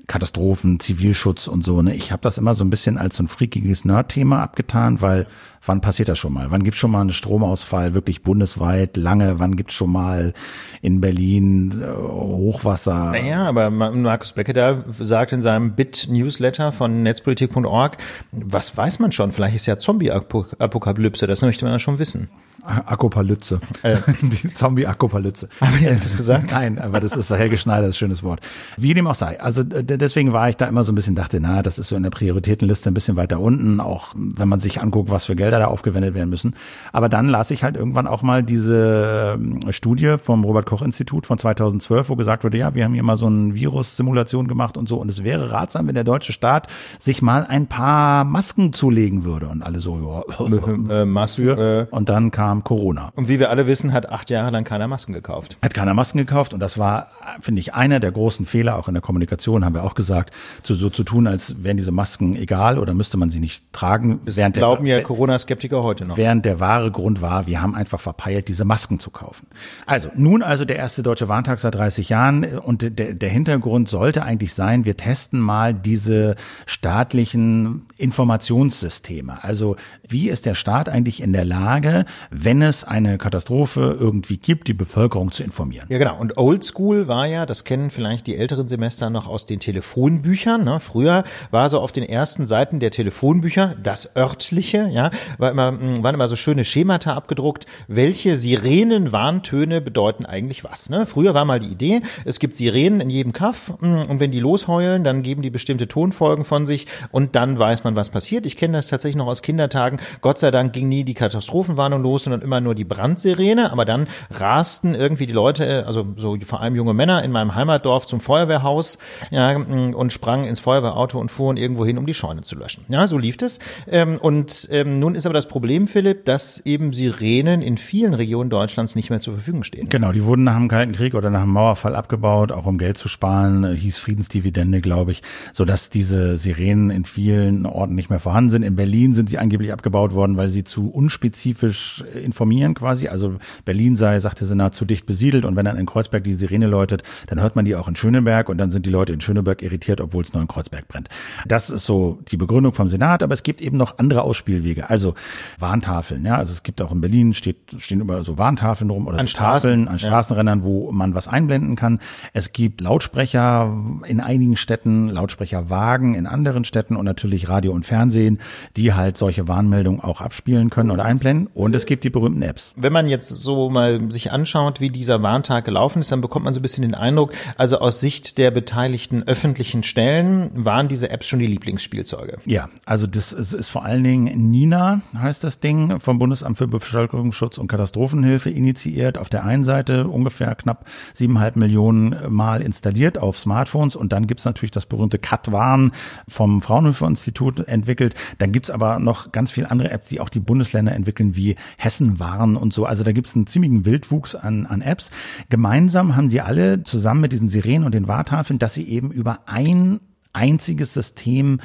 [0.08, 1.82] Katastrophen, Zivilschutz und so.
[1.82, 1.96] Ne?
[1.96, 5.28] Ich habe das immer so ein bisschen als so ein freakiges Nerd-Thema abgetan, weil
[5.66, 6.52] wann passiert das schon mal?
[6.52, 9.40] Wann gibt's schon mal einen Stromausfall wirklich bundesweit lange?
[9.40, 10.34] Wann gibt's schon mal
[10.82, 13.12] in Berlin äh, Hochwasser?
[13.12, 17.98] Naja, aber Markus Becke da sagt in seinem Bit-Newsletter von netzpolitik.org,
[18.32, 19.32] was weiß man schon?
[19.32, 22.30] Vielleicht ist ja Zombie-Apokalypse, das möchte man ja schon wissen.
[22.64, 23.60] Akopalypse.
[23.82, 23.98] Äh.
[24.22, 25.50] Die Zombie-Akopalypse.
[25.60, 26.52] Haben wir das gesagt?
[26.54, 28.40] Nein, aber das ist Helge Schneider, das schönes Wort.
[28.78, 29.40] Wie dem auch sei.
[29.42, 32.04] Also deswegen war ich da immer so ein bisschen, dachte, na, das ist so in
[32.04, 35.68] der Prioritätenliste ein bisschen weiter unten, auch wenn man sich anguckt, was für Gelder da
[35.68, 36.56] aufgewendet werden müssen.
[36.92, 42.10] Aber dann las ich halt irgendwann auch mal diese ähm, Studie vom Robert-Koch-Institut von 2012,
[42.10, 44.98] wo gesagt wurde, ja, wir haben hier mal so eine Virus-Simulation gemacht und so.
[44.98, 46.68] Und es wäre ratsam, wenn der deutsche Staat
[47.00, 49.48] sich mal ein paar Masken zulegen würde.
[49.48, 51.88] Und alle so, ja, äh, Masken.
[51.92, 53.12] Und dann kam kam Corona.
[53.16, 55.58] Und wie wir alle wissen, hat acht Jahre lang keiner Masken gekauft.
[55.64, 57.08] Hat keiner Masken gekauft und das war,
[57.40, 60.32] finde ich, einer der großen Fehler, auch in der Kommunikation haben wir auch gesagt,
[60.62, 64.20] zu, so zu tun, als wären diese Masken egal oder müsste man sie nicht tragen.
[64.26, 66.18] Das während glauben der, ja Corona-Skeptiker heute noch.
[66.18, 69.48] Während der wahre Grund war, wir haben einfach verpeilt, diese Masken zu kaufen.
[69.88, 74.24] Also, nun also der erste Deutsche Warntag seit 30 Jahren und der, der Hintergrund sollte
[74.24, 76.36] eigentlich sein, wir testen mal diese
[76.68, 79.44] staatlichen Informationssysteme.
[79.44, 79.76] Also,
[80.08, 82.06] wie ist der Staat eigentlich in der Lage,
[82.44, 85.88] wenn es eine Katastrophe irgendwie gibt, die Bevölkerung zu informieren?
[85.90, 86.20] Ja, genau.
[86.20, 90.64] Und Oldschool war ja, das kennen vielleicht die älteren Semester noch aus den Telefonbüchern.
[90.64, 90.80] Ne?
[90.80, 96.04] Früher war so auf den ersten Seiten der Telefonbücher das örtliche, ja, war immer, hm,
[96.04, 100.90] waren immer so schöne Schemata abgedruckt, welche Sirenenwarntöne bedeuten eigentlich was.
[100.90, 101.06] Ne?
[101.06, 104.40] Früher war mal die Idee, es gibt Sirenen in jedem Kaff hm, und wenn die
[104.40, 108.46] losheulen, dann geben die bestimmte Tonfolgen von sich und dann weiß man, was passiert.
[108.46, 110.00] Ich kenne das tatsächlich noch aus Kindertagen.
[110.22, 114.08] Gott sei Dank ging nie die Katastrophenwarnung los, sondern immer nur die Brandsirene, aber dann
[114.32, 118.98] rasten irgendwie die Leute, also so vor allem junge Männer in meinem Heimatdorf zum Feuerwehrhaus
[119.30, 122.86] ja, hm, und sprangen ins Feuerwehrauto und fuhren irgendwo hin, um die Scheune zu löschen.
[122.88, 123.60] Ja, so lief es.
[123.88, 128.50] Ähm, und ähm, nun ist aber das Problem, Philipp, dass eben Sirenen in vielen Regionen
[128.50, 129.90] Deutschlands nicht mehr zur Verfügung stehen.
[129.90, 132.98] Genau, die wurden nach dem Kalten Krieg oder nach dem Mauerfall abgebaut, auch um Geld
[132.98, 135.22] zu sparen, äh, hieß Friedensdividende, glaube ich,
[135.54, 138.64] so dass diese Sirenen in vielen Orten nicht mehr vorhanden sind.
[138.64, 143.08] In Berlin sind sie angeblich abgebaut worden, weil sie zu unspezifisch äh, informieren quasi.
[143.08, 146.34] Also Berlin sei, sagt der Senat, zu dicht besiedelt und wenn dann in Kreuzberg die
[146.34, 149.22] Sirene läutet, dann hört man die auch in Schöneberg und dann sind die Leute in
[149.22, 151.10] Schöneberg irritiert, obwohl es nur in Kreuzberg brennt.
[151.46, 154.90] Das ist so die Begründung vom Senat, aber es gibt eben noch andere Ausspielwege.
[154.90, 155.14] Also
[155.60, 159.20] Warntafeln, ja, also es gibt auch in Berlin steht, stehen über so Warntafeln rum oder
[159.20, 160.66] an so Tafeln an Straßenrändern, ja.
[160.66, 162.00] wo man was einblenden kann.
[162.34, 168.40] Es gibt Lautsprecher in einigen Städten, Lautsprecherwagen in anderen Städten und natürlich Radio und Fernsehen,
[168.78, 171.48] die halt solche Warnmeldungen auch abspielen können oder einblenden.
[171.54, 172.74] Und es gibt die berühmten Apps.
[172.78, 176.54] Wenn man jetzt so mal sich anschaut, wie dieser Warntag gelaufen ist, dann bekommt man
[176.54, 181.28] so ein bisschen den Eindruck, also aus Sicht der beteiligten öffentlichen Stellen waren diese Apps
[181.28, 182.38] schon die Lieblingsspielzeuge.
[182.46, 187.58] Ja, also das ist vor allen Dingen Nina, heißt das Ding, vom Bundesamt für Bevölkerungsschutz
[187.58, 189.18] und Katastrophenhilfe initiiert.
[189.18, 194.46] Auf der einen Seite ungefähr knapp siebeneinhalb Millionen Mal installiert auf Smartphones und dann gibt's
[194.46, 195.92] natürlich das berühmte Katwarn
[196.28, 198.14] vom Fraunhofer Institut entwickelt.
[198.38, 201.93] Dann gibt's aber noch ganz viele andere Apps, die auch die Bundesländer entwickeln, wie Hessen
[202.02, 202.86] Warn und so.
[202.86, 205.12] Also da gibt's einen ziemlichen Wildwuchs an, an Apps.
[205.50, 209.42] Gemeinsam haben sie alle zusammen mit diesen Sirenen und den Wartafeln, dass sie eben über
[209.46, 210.00] ein
[210.34, 211.60] einziges System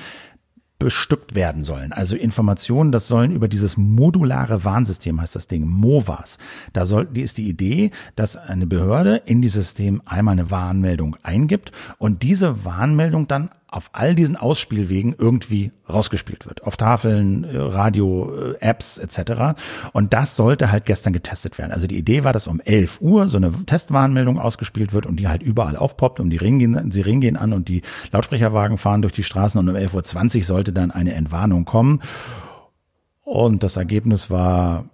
[0.79, 1.93] bestückt werden sollen.
[1.93, 6.39] Also Informationen, das sollen über dieses modulare Warnsystem, heißt das Ding, MOVAS.
[6.73, 11.17] Da soll, die ist die Idee, dass eine Behörde in dieses System einmal eine Warnmeldung
[11.23, 16.65] eingibt und diese Warnmeldung dann auf all diesen Ausspielwegen irgendwie rausgespielt wird.
[16.65, 19.59] Auf Tafeln, äh, Radio, äh, Apps etc.
[19.93, 21.73] Und das sollte halt gestern getestet werden.
[21.73, 25.29] Also die Idee war, dass um 11 Uhr so eine Testwarnmeldung ausgespielt wird und die
[25.29, 29.03] halt überall aufpoppt und die Ringen gehen, sie Ringen gehen an und die Lautsprecherwagen fahren
[29.03, 32.01] durch die Straßen und um 11.20 Uhr sollte dann eine Entwarnung kommen.
[33.23, 34.87] Und das Ergebnis war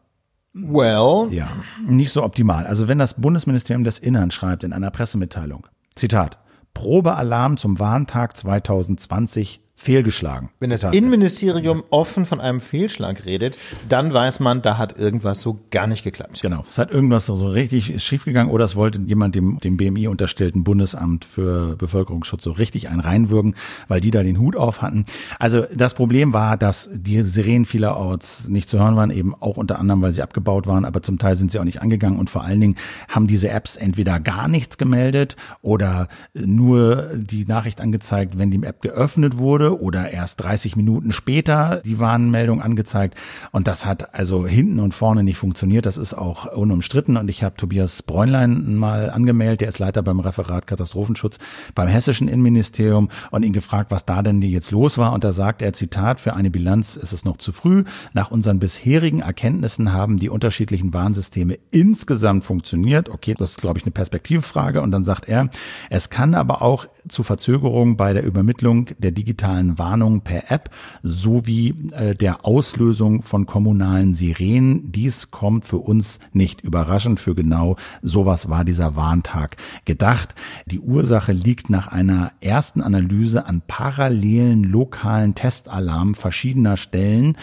[0.52, 1.32] Well.
[1.32, 1.48] Ja,
[1.86, 2.66] nicht so optimal.
[2.66, 5.66] Also wenn das Bundesministerium des Innern schreibt in einer Pressemitteilung,
[5.96, 6.38] Zitat,
[6.74, 10.48] Probealarm zum Warntag 2020 fehlgeschlagen.
[10.60, 13.58] Wenn das Innenministerium offen von einem Fehlschlag redet,
[13.88, 16.40] dann weiß man, da hat irgendwas so gar nicht geklappt.
[16.40, 20.64] Genau, es hat irgendwas so richtig schiefgegangen oder es wollte jemand dem, dem BMI unterstellten
[20.64, 23.56] Bundesamt für Bevölkerungsschutz so richtig einen reinwürgen,
[23.86, 25.04] weil die da den Hut auf hatten.
[25.38, 29.78] Also das Problem war, dass die Sirenen vielerorts nicht zu hören waren, eben auch unter
[29.78, 32.42] anderem, weil sie abgebaut waren, aber zum Teil sind sie auch nicht angegangen und vor
[32.42, 32.76] allen Dingen
[33.08, 38.80] haben diese Apps entweder gar nichts gemeldet oder nur die Nachricht angezeigt, wenn die App
[38.80, 43.18] geöffnet wurde oder erst 30 Minuten später die Warnmeldung angezeigt.
[43.52, 45.86] Und das hat also hinten und vorne nicht funktioniert.
[45.86, 47.16] Das ist auch unumstritten.
[47.16, 49.62] Und ich habe Tobias Bräunlein mal angemeldet.
[49.62, 51.38] Der ist Leiter beim Referat Katastrophenschutz
[51.74, 55.12] beim hessischen Innenministerium und ihn gefragt, was da denn jetzt los war.
[55.12, 57.84] Und da sagt er, Zitat, für eine Bilanz ist es noch zu früh.
[58.12, 63.08] Nach unseren bisherigen Erkenntnissen haben die unterschiedlichen Warnsysteme insgesamt funktioniert.
[63.08, 64.82] Okay, das ist, glaube ich, eine Perspektivfrage.
[64.82, 65.48] Und dann sagt er,
[65.90, 70.70] es kann aber auch zu Verzögerungen bei der Übermittlung der digitalen kommunalen Warnungen per App
[71.02, 74.92] sowie äh, der Auslösung von kommunalen Sirenen.
[74.92, 77.20] Dies kommt für uns nicht überraschend.
[77.20, 80.34] Für genau sowas war dieser Warntag gedacht.
[80.66, 87.36] Die Ursache liegt nach einer ersten Analyse an parallelen lokalen Testalarmen verschiedener Stellen,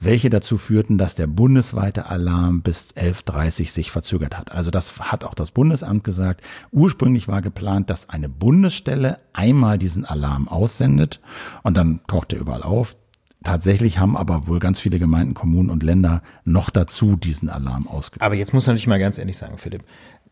[0.00, 4.52] welche dazu führten, dass der bundesweite Alarm bis 11.30 sich verzögert hat.
[4.52, 6.42] Also das hat auch das Bundesamt gesagt.
[6.72, 11.20] Ursprünglich war geplant, dass eine Bundesstelle einmal diesen Alarm aussendet
[11.62, 12.96] und dann taucht er überall auf.
[13.44, 18.22] Tatsächlich haben aber wohl ganz viele Gemeinden, Kommunen und Länder noch dazu diesen Alarm ausgelöst.
[18.22, 19.84] Aber jetzt muss man natürlich mal ganz ehrlich sagen, Philipp,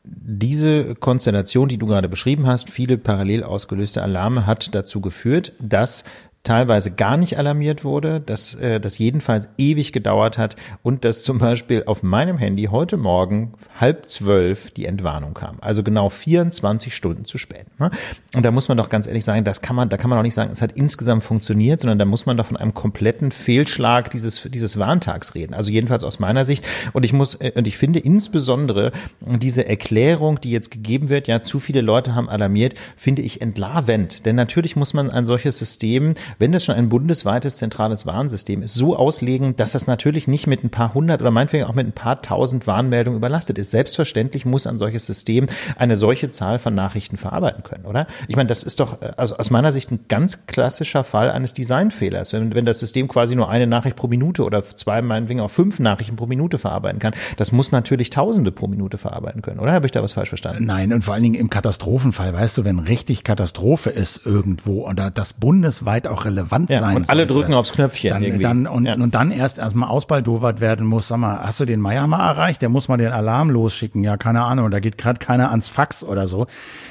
[0.02, 6.04] diese Konstellation, die du gerade beschrieben hast, viele parallel ausgelöste Alarme, hat dazu geführt, dass
[6.44, 11.38] teilweise gar nicht alarmiert wurde, dass äh, das jedenfalls ewig gedauert hat und dass zum
[11.38, 15.56] Beispiel auf meinem Handy heute Morgen halb zwölf die Entwarnung kam.
[15.62, 17.64] Also genau 24 Stunden zu spät.
[17.78, 17.90] Ne?
[18.36, 20.22] Und da muss man doch ganz ehrlich sagen, das kann man, da kann man auch
[20.22, 24.10] nicht sagen, es hat insgesamt funktioniert, sondern da muss man doch von einem kompletten Fehlschlag
[24.10, 25.54] dieses, dieses Warntags reden.
[25.54, 26.66] Also jedenfalls aus meiner Sicht.
[26.92, 31.40] Und ich muss, äh, und ich finde insbesondere diese Erklärung, die jetzt gegeben wird, ja,
[31.40, 34.26] zu viele Leute haben alarmiert, finde ich entlarvend.
[34.26, 38.74] Denn natürlich muss man ein solches System wenn das schon ein bundesweites zentrales Warnsystem ist,
[38.74, 41.92] so auslegen, dass das natürlich nicht mit ein paar hundert oder meinetwegen auch mit ein
[41.92, 43.70] paar tausend Warnmeldungen überlastet ist.
[43.70, 48.06] Selbstverständlich muss ein solches System eine solche Zahl von Nachrichten verarbeiten können, oder?
[48.28, 52.32] Ich meine, das ist doch also aus meiner Sicht ein ganz klassischer Fall eines Designfehlers.
[52.32, 55.78] Wenn, wenn das System quasi nur eine Nachricht pro Minute oder zwei, meinetwegen auch fünf
[55.78, 59.72] Nachrichten pro Minute verarbeiten kann, das muss natürlich Tausende pro Minute verarbeiten können, oder?
[59.72, 60.64] Habe ich da was falsch verstanden?
[60.66, 65.10] Nein, und vor allen Dingen im Katastrophenfall, weißt du, wenn richtig Katastrophe ist irgendwo oder
[65.10, 68.42] das bundesweit auch relevant ja, sein Und alle sollte, drücken aufs Knöpfchen dann, irgendwie.
[68.42, 68.94] Dann, und, ja.
[68.94, 71.08] und dann erst erstmal ausbaldowert werden muss.
[71.08, 72.62] Sag mal, hast du den Meier mal erreicht?
[72.62, 74.02] Der muss mal den Alarm losschicken.
[74.04, 74.70] Ja, keine Ahnung.
[74.70, 76.46] Da geht gerade keiner ans Fax oder so.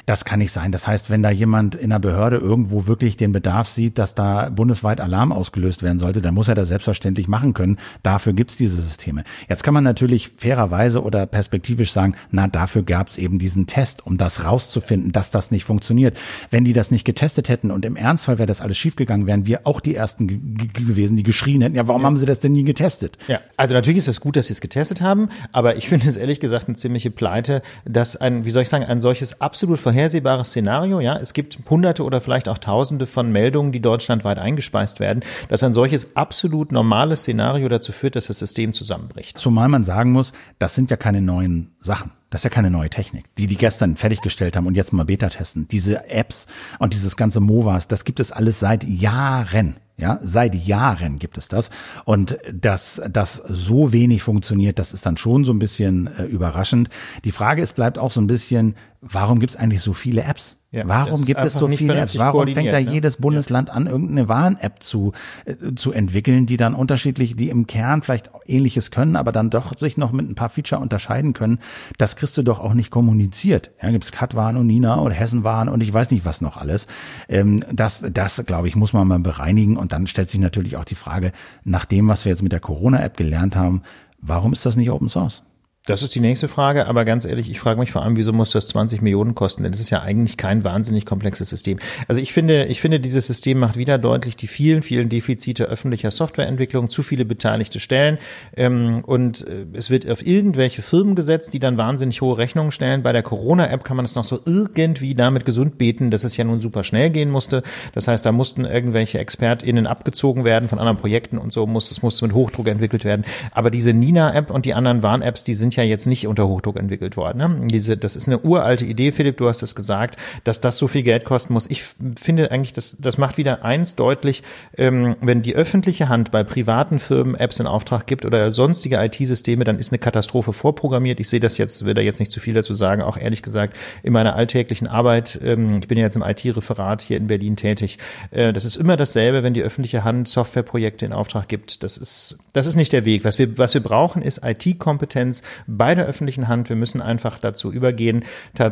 [0.05, 0.71] Das kann nicht sein.
[0.71, 4.49] Das heißt, wenn da jemand in der Behörde irgendwo wirklich den Bedarf sieht, dass da
[4.49, 7.77] bundesweit Alarm ausgelöst werden sollte, dann muss er das selbstverständlich machen können.
[8.03, 9.23] Dafür gibt's diese Systeme.
[9.47, 14.17] Jetzt kann man natürlich fairerweise oder perspektivisch sagen, na, dafür gab's eben diesen Test, um
[14.17, 16.17] das rauszufinden, dass das nicht funktioniert.
[16.49, 19.61] Wenn die das nicht getestet hätten und im Ernstfall wäre das alles schiefgegangen, wären wir
[19.65, 22.07] auch die Ersten gewesen, die geschrien hätten, ja, warum ja.
[22.07, 23.17] haben sie das denn nie getestet?
[23.27, 26.17] Ja, also natürlich ist es gut, dass sie es getestet haben, aber ich finde es
[26.17, 30.49] ehrlich gesagt eine ziemliche Pleite, dass ein, wie soll ich sagen, ein solches absolut vorhersehbares
[30.49, 35.23] Szenario, ja, es gibt hunderte oder vielleicht auch tausende von Meldungen, die deutschlandweit eingespeist werden,
[35.49, 39.37] dass ein solches absolut normales Szenario dazu führt, dass das System zusammenbricht.
[39.37, 42.11] Zumal man sagen muss, das sind ja keine neuen Sachen.
[42.33, 45.29] Das ist ja keine neue Technik, die die gestern fertiggestellt haben und jetzt mal Beta
[45.29, 45.67] testen.
[45.67, 46.47] Diese Apps
[46.79, 49.75] und dieses ganze MOVAs, das gibt es alles seit Jahren.
[49.97, 51.69] Ja, seit Jahren gibt es das.
[52.05, 56.89] Und dass das so wenig funktioniert, das ist dann schon so ein bisschen äh, überraschend.
[57.23, 58.73] Die Frage ist, bleibt auch so ein bisschen,
[59.03, 60.57] warum gibt es eigentlich so viele Apps?
[60.71, 62.17] Ja, Warum gibt es so viele Apps?
[62.17, 62.91] Warum fängt da ne?
[62.91, 65.11] jedes Bundesland an, irgendeine Warn-App zu,
[65.45, 69.77] äh, zu entwickeln, die dann unterschiedlich, die im Kern vielleicht ähnliches können, aber dann doch
[69.77, 71.59] sich noch mit ein paar Feature unterscheiden können?
[71.99, 73.69] Das kriegst du doch auch nicht kommuniziert.
[73.83, 76.87] Ja, gibt es Katwarn und Nina oder Hessenwarn und ich weiß nicht was noch alles.
[77.29, 79.77] Ähm, das, das, glaube ich, muss man mal bereinigen.
[79.77, 81.33] Und dann stellt sich natürlich auch die Frage,
[81.63, 83.83] nach dem, was wir jetzt mit der Corona-App gelernt haben,
[84.21, 85.43] warum ist das nicht Open Source?
[85.85, 88.51] Das ist die nächste Frage, aber ganz ehrlich, ich frage mich vor allem, wieso muss
[88.51, 89.63] das 20 Millionen kosten?
[89.63, 91.77] Denn das ist ja eigentlich kein wahnsinnig komplexes System.
[92.07, 96.11] Also ich finde, ich finde, dieses System macht wieder deutlich die vielen, vielen Defizite öffentlicher
[96.11, 98.17] Softwareentwicklung, zu viele beteiligte Stellen
[98.55, 103.03] ähm, und äh, es wird auf irgendwelche Firmen gesetzt, die dann wahnsinnig hohe Rechnungen stellen.
[103.03, 106.45] Bei der Corona-App kann man es noch so irgendwie damit gesund beten, dass es ja
[106.45, 107.61] nun super schnell gehen musste.
[107.93, 112.01] Das heißt, da mussten irgendwelche ExpertInnen abgezogen werden von anderen Projekten und so muss, es
[112.01, 113.25] musste mit Hochdruck entwickelt werden.
[113.51, 116.77] Aber diese Nina-App und die anderen Warn-Apps, die sind sind ja jetzt nicht unter Hochdruck
[116.77, 117.37] entwickelt worden.
[117.37, 117.67] Ne?
[117.67, 121.03] Diese, das ist eine uralte Idee, Philipp, du hast es gesagt, dass das so viel
[121.03, 121.65] Geld kosten muss.
[121.69, 121.83] Ich
[122.19, 124.43] finde eigentlich, das, das macht wieder eins deutlich,
[124.77, 129.63] ähm, wenn die öffentliche Hand bei privaten Firmen Apps in Auftrag gibt oder sonstige IT-Systeme,
[129.63, 131.19] dann ist eine Katastrophe vorprogrammiert.
[131.19, 133.75] Ich sehe das jetzt, will da jetzt nicht zu viel dazu sagen, auch ehrlich gesagt
[134.03, 137.97] in meiner alltäglichen Arbeit, ähm, ich bin ja jetzt im IT-Referat hier in Berlin tätig,
[138.31, 141.83] äh, das ist immer dasselbe, wenn die öffentliche Hand Softwareprojekte in Auftrag gibt.
[141.83, 143.23] Das ist, das ist nicht der Weg.
[143.23, 146.69] Was wir, was wir brauchen, ist IT-Kompetenz bei der öffentlichen Hand.
[146.69, 148.23] Wir müssen einfach dazu übergehen,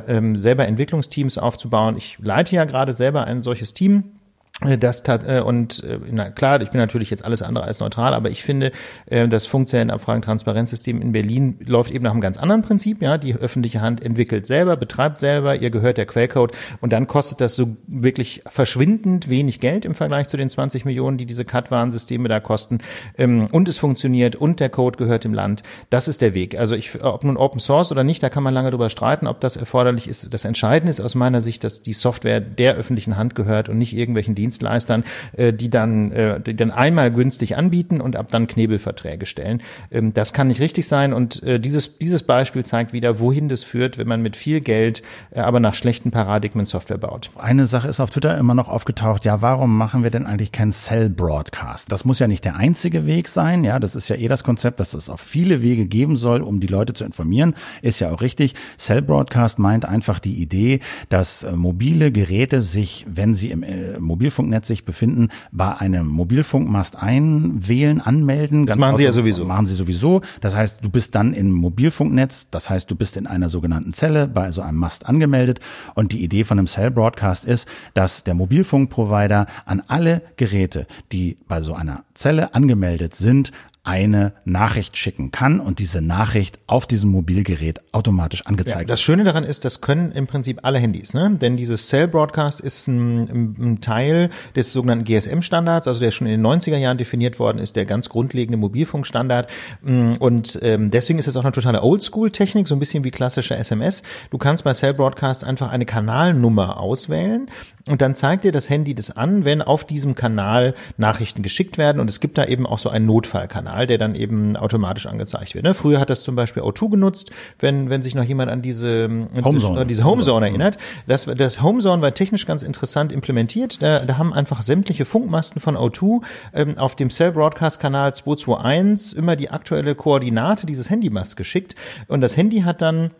[0.07, 1.97] ähm, selber Entwicklungsteams aufzubauen.
[1.97, 4.20] Ich leite ja gerade selber ein solches Team
[4.61, 8.13] das tat, äh, und äh, na klar, ich bin natürlich jetzt alles andere als neutral,
[8.13, 8.71] aber ich finde,
[9.07, 13.01] äh, das Funkzellenabfragen-Transparenzsystem in Berlin läuft eben nach einem ganz anderen Prinzip.
[13.01, 17.41] Ja, die öffentliche Hand entwickelt selber, betreibt selber, ihr gehört der Quellcode und dann kostet
[17.41, 22.29] das so wirklich verschwindend wenig Geld im Vergleich zu den 20 Millionen, die diese CAT-Warnsysteme
[22.29, 22.79] da kosten.
[23.17, 25.63] Ähm, und es funktioniert und der Code gehört dem Land.
[25.89, 26.59] Das ist der Weg.
[26.59, 29.41] Also ich, ob nun Open Source oder nicht, da kann man lange drüber streiten, ob
[29.41, 30.31] das erforderlich ist.
[30.31, 33.93] Das Entscheidende ist aus meiner Sicht, dass die Software der öffentlichen Hand gehört und nicht
[33.93, 38.47] irgendwelchen Diensten Dienstleistern, äh, die dann, äh, die dann einmal günstig anbieten und ab dann
[38.47, 39.61] Knebelverträge stellen.
[39.91, 43.63] Ähm, das kann nicht richtig sein und äh, dieses, dieses Beispiel zeigt wieder, wohin das
[43.63, 47.31] führt, wenn man mit viel Geld, äh, aber nach schlechten Paradigmen Software baut.
[47.37, 50.73] Eine Sache ist auf Twitter immer noch aufgetaucht, ja, warum machen wir denn eigentlich keinen
[50.73, 51.91] Cell Broadcast?
[51.91, 54.79] Das muss ja nicht der einzige Weg sein, ja, das ist ja eh das Konzept,
[54.81, 58.21] dass es auf viele Wege geben soll, um die Leute zu informieren, ist ja auch
[58.21, 58.55] richtig.
[58.77, 60.79] Cell Broadcast meint einfach die Idee,
[61.09, 66.07] dass äh, mobile Geräte sich, wenn sie im äh, Mobilfunk Mobilfunknetz sich befinden, bei einem
[66.07, 68.65] Mobilfunkmast einwählen, anmelden.
[68.65, 69.45] das machen Sie ja sowieso.
[69.45, 70.21] Machen Sie sowieso.
[70.41, 74.27] Das heißt, du bist dann im Mobilfunknetz, das heißt, du bist in einer sogenannten Zelle
[74.27, 75.59] bei so einem Mast angemeldet.
[75.93, 81.37] Und die Idee von einem Cell Broadcast ist, dass der Mobilfunkprovider an alle Geräte, die
[81.47, 83.51] bei so einer Zelle angemeldet sind,
[83.83, 89.23] eine Nachricht schicken kann und diese Nachricht auf diesem Mobilgerät automatisch angezeigt ja, Das Schöne
[89.23, 91.37] daran ist, das können im Prinzip alle Handys, ne?
[91.41, 96.33] Denn dieses Cell Broadcast ist ein, ein Teil des sogenannten GSM-Standards, also der schon in
[96.33, 99.49] den 90er Jahren definiert worden ist, der ganz grundlegende Mobilfunkstandard.
[99.81, 104.03] Und ähm, deswegen ist es auch eine totale Oldschool-Technik, so ein bisschen wie klassische SMS.
[104.29, 107.47] Du kannst bei Cell Broadcast einfach eine Kanalnummer auswählen
[107.87, 111.99] und dann zeigt dir das Handy das an, wenn auf diesem Kanal Nachrichten geschickt werden.
[111.99, 115.63] Und es gibt da eben auch so einen Notfallkanal, der dann eben automatisch angezeigt wird.
[115.63, 115.73] Ne?
[115.73, 119.09] Früher hat das zum Beispiel O2 genutzt, wenn, wenn sich noch jemand an diese
[119.43, 120.77] Homezone, diese Homezone erinnert.
[121.07, 123.81] Das, das Homezone war technisch ganz interessant implementiert.
[123.81, 126.21] Da, da haben einfach sämtliche Funkmasten von O2
[126.53, 131.75] ähm, auf dem Cell Broadcast Kanal 221 immer die aktuelle Koordinate dieses Handymast geschickt.
[132.07, 133.11] Und das Handy hat dann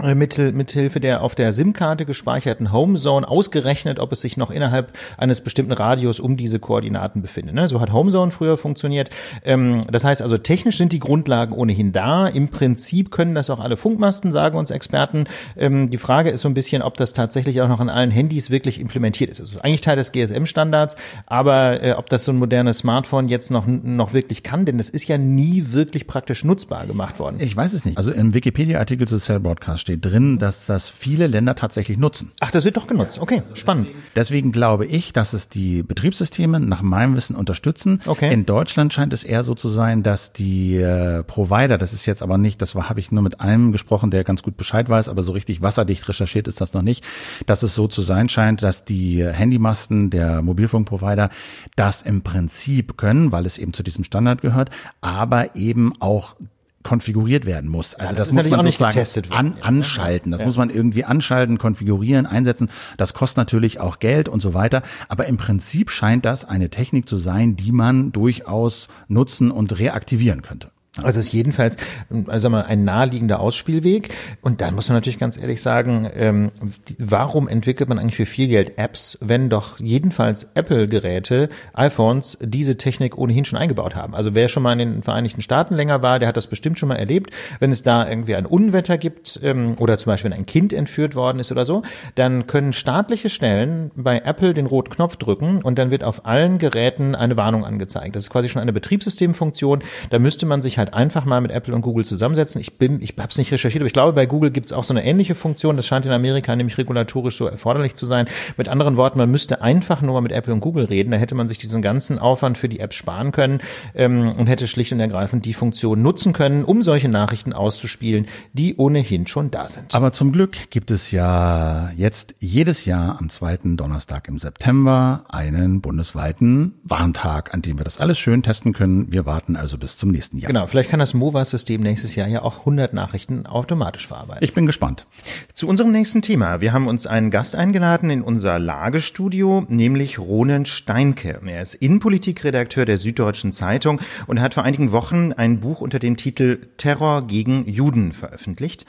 [0.00, 4.96] äh, Mittel, mithilfe der auf der SIM-Karte gespeicherten Homezone ausgerechnet, ob es sich noch innerhalb
[5.18, 7.54] eines bestimmten Radius um diese Koordinaten befindet.
[7.54, 7.68] Ne?
[7.68, 9.10] So hat Homezone früher funktioniert.
[9.44, 12.26] Ähm, das heißt also, technisch sind die Grundlagen ohnehin da.
[12.26, 15.24] Im Prinzip können das auch alle Funkmasten, sagen uns Experten.
[15.58, 18.48] Ähm, die Frage ist so ein bisschen, ob das tatsächlich auch noch in allen Handys
[18.48, 19.40] wirklich implementiert ist.
[19.40, 23.50] Es ist eigentlich Teil des GSM-Standards, aber äh, ob das so ein modernes Smartphone jetzt
[23.50, 27.36] noch, noch wirklich kann, denn das ist ja nie wirklich praktisch nutzbar gemacht worden.
[27.40, 27.98] Ich weiß es nicht.
[27.98, 32.32] Also im Wikipedia-Artikel zu Cell Broadcast steht drin, dass das viele Länder tatsächlich nutzen.
[32.40, 33.18] Ach, das wird doch genutzt.
[33.20, 33.88] Okay, spannend.
[34.16, 38.00] Deswegen glaube ich, dass es die Betriebssysteme nach meinem Wissen unterstützen.
[38.06, 38.32] Okay.
[38.32, 42.22] In Deutschland scheint es eher so zu sein, dass die äh, Provider, das ist jetzt
[42.22, 45.22] aber nicht, das habe ich nur mit einem gesprochen, der ganz gut Bescheid weiß, aber
[45.22, 47.04] so richtig wasserdicht recherchiert ist das noch nicht,
[47.46, 51.28] dass es so zu sein scheint, dass die Handymasten der Mobilfunkprovider
[51.76, 54.70] das im Prinzip können, weil es eben zu diesem Standard gehört,
[55.00, 56.36] aber eben auch
[56.82, 57.94] konfiguriert werden muss.
[57.94, 60.32] Also ja, das, das muss man sozusagen an, anschalten.
[60.32, 60.46] Das ja.
[60.46, 62.70] muss man irgendwie anschalten, konfigurieren, einsetzen.
[62.96, 64.82] Das kostet natürlich auch Geld und so weiter.
[65.08, 70.42] Aber im Prinzip scheint das eine Technik zu sein, die man durchaus nutzen und reaktivieren
[70.42, 70.71] könnte.
[71.00, 71.78] Also ist jedenfalls
[72.26, 74.14] also mal ein naheliegender Ausspielweg.
[74.42, 76.50] Und dann muss man natürlich ganz ehrlich sagen, ähm,
[76.98, 83.16] warum entwickelt man eigentlich für viel Geld Apps, wenn doch jedenfalls Apple-Geräte, iPhones, diese Technik
[83.16, 84.14] ohnehin schon eingebaut haben?
[84.14, 86.90] Also wer schon mal in den Vereinigten Staaten länger war, der hat das bestimmt schon
[86.90, 87.30] mal erlebt.
[87.58, 91.14] Wenn es da irgendwie ein Unwetter gibt ähm, oder zum Beispiel wenn ein Kind entführt
[91.14, 91.80] worden ist oder so,
[92.16, 96.58] dann können staatliche Stellen bei Apple den roten Knopf drücken und dann wird auf allen
[96.58, 98.14] Geräten eine Warnung angezeigt.
[98.14, 99.82] Das ist quasi schon eine Betriebssystemfunktion.
[100.10, 102.60] Da müsste man sich halt einfach mal mit Apple und Google zusammensetzen.
[102.60, 104.84] Ich bin, ich habe es nicht recherchiert, aber ich glaube, bei Google gibt es auch
[104.84, 105.76] so eine ähnliche Funktion.
[105.76, 108.26] Das scheint in Amerika nämlich regulatorisch so erforderlich zu sein.
[108.56, 111.10] Mit anderen Worten, man müsste einfach nur mal mit Apple und Google reden.
[111.10, 113.60] Da hätte man sich diesen ganzen Aufwand für die Apps sparen können
[113.94, 118.76] ähm, und hätte schlicht und ergreifend die Funktion nutzen können, um solche Nachrichten auszuspielen, die
[118.76, 119.94] ohnehin schon da sind.
[119.94, 125.80] Aber zum Glück gibt es ja jetzt jedes Jahr am zweiten Donnerstag im September einen
[125.80, 129.10] bundesweiten Warntag, an dem wir das alles schön testen können.
[129.12, 130.48] Wir warten also bis zum nächsten Jahr.
[130.48, 134.42] Genau, vielleicht kann das MOVA-System nächstes Jahr ja auch 100 Nachrichten automatisch verarbeiten.
[134.42, 135.06] Ich bin gespannt.
[135.52, 136.62] Zu unserem nächsten Thema.
[136.62, 141.38] Wir haben uns einen Gast eingeladen in unser Lagestudio, nämlich Ronen Steinke.
[141.44, 146.16] Er ist Innenpolitikredakteur der Süddeutschen Zeitung und hat vor einigen Wochen ein Buch unter dem
[146.16, 148.86] Titel Terror gegen Juden veröffentlicht.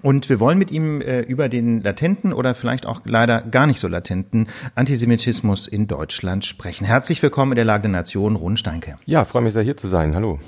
[0.00, 3.78] Und wir wollen mit ihm äh, über den latenten oder vielleicht auch leider gar nicht
[3.78, 6.86] so latenten Antisemitismus in Deutschland sprechen.
[6.86, 8.96] Herzlich willkommen in der Lage der Nation, Ron Steinke.
[9.04, 10.14] Ja, freue mich sehr hier zu sein.
[10.14, 10.38] Hallo.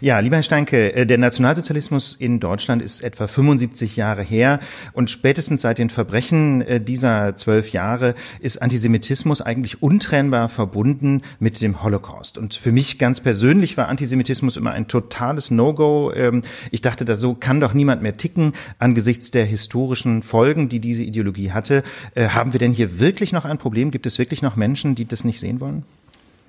[0.00, 4.58] Ja, lieber Herr Steinke, äh, der Nationalsozialismus in Deutschland ist etwa 75 Jahre her
[4.94, 11.60] und spätestens seit den Verbrechen äh, dieser zwölf Jahre ist Antisemitismus eigentlich untrennbar verbunden mit
[11.60, 12.38] dem Holocaust.
[12.38, 16.10] Und für mich ganz persönlich war Antisemitismus immer ein totales No-Go.
[16.14, 20.80] Ähm, ich dachte, da so kann doch niemand mehr ticken angesichts der historischen Folgen, die
[20.80, 21.82] diese Ideologie hatte.
[22.14, 23.90] Äh, haben wir denn hier wirklich noch ein Problem?
[23.90, 25.84] Gibt es wirklich noch Menschen, die das nicht sehen wollen?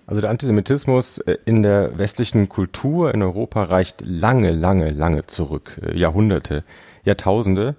[0.09, 5.79] Also der Antisemitismus äh, in der westlichen Kultur in Europa reicht lange, lange, lange zurück,
[5.83, 6.63] äh, Jahrhunderte,
[7.03, 7.75] Jahrtausende.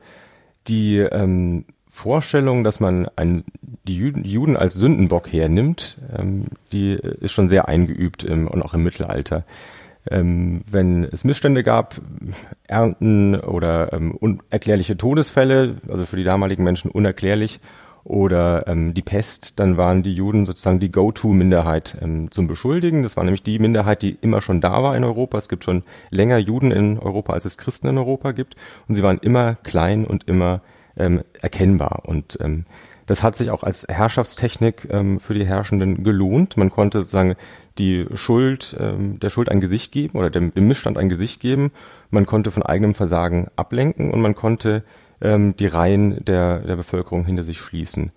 [0.68, 3.44] Die ähm, Vorstellung, dass man ein,
[3.88, 8.84] die Juden als Sündenbock hernimmt, ähm, die ist schon sehr eingeübt im, und auch im
[8.84, 9.44] Mittelalter
[10.10, 12.00] ähm, wenn es Missstände gab,
[12.66, 17.60] Ernten oder ähm, unerklärliche Todesfälle, also für die damaligen Menschen unerklärlich,
[18.04, 23.02] oder ähm, die Pest, dann waren die Juden sozusagen die Go-To-Minderheit ähm, zum Beschuldigen.
[23.02, 25.38] Das war nämlich die Minderheit, die immer schon da war in Europa.
[25.38, 28.56] Es gibt schon länger Juden in Europa, als es Christen in Europa gibt.
[28.88, 30.62] Und sie waren immer klein und immer
[30.96, 32.02] ähm, erkennbar.
[32.06, 32.64] Und ähm,
[33.10, 36.56] das hat sich auch als Herrschaftstechnik ähm, für die Herrschenden gelohnt.
[36.56, 37.34] Man konnte sozusagen
[37.76, 41.72] die Schuld, ähm, der Schuld ein Gesicht geben oder dem, dem Missstand ein Gesicht geben.
[42.10, 44.84] Man konnte von eigenem Versagen ablenken und man konnte
[45.20, 48.12] ähm, die Reihen der, der Bevölkerung hinter sich schließen.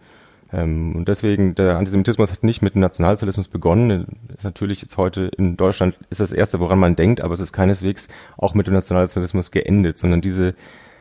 [0.52, 4.06] Ähm, und deswegen, der Antisemitismus hat nicht mit dem Nationalsozialismus begonnen.
[4.38, 7.52] Ist natürlich jetzt heute in Deutschland ist das erste, woran man denkt, aber es ist
[7.52, 10.54] keineswegs auch mit dem Nationalsozialismus geendet, sondern diese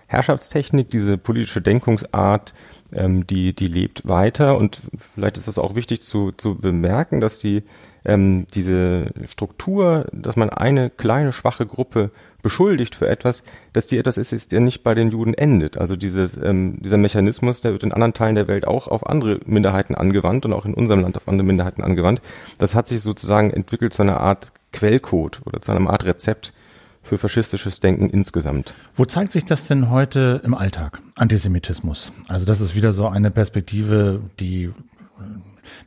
[0.07, 2.55] Herrschaftstechnik, diese politische Denkungsart,
[2.93, 7.39] ähm, die, die lebt weiter und vielleicht ist das auch wichtig zu, zu bemerken, dass
[7.39, 7.63] die
[8.05, 12.11] ähm, diese Struktur, dass man eine kleine schwache Gruppe
[12.43, 15.79] beschuldigt für etwas, dass die etwas ist, ist der nicht bei den Juden endet.
[15.79, 19.41] Also dieses, ähm, dieser Mechanismus, der wird in anderen Teilen der Welt auch auf andere
[19.47, 22.21] Minderheiten angewandt und auch in unserem Land auf andere Minderheiten angewandt.
[22.59, 26.53] Das hat sich sozusagen entwickelt zu einer Art Quellcode oder zu einer Art Rezept
[27.03, 28.75] für faschistisches Denken insgesamt.
[28.97, 31.01] Wo zeigt sich das denn heute im Alltag?
[31.17, 32.13] Antisemitismus.
[32.29, 34.73] Also das ist wieder so eine Perspektive, die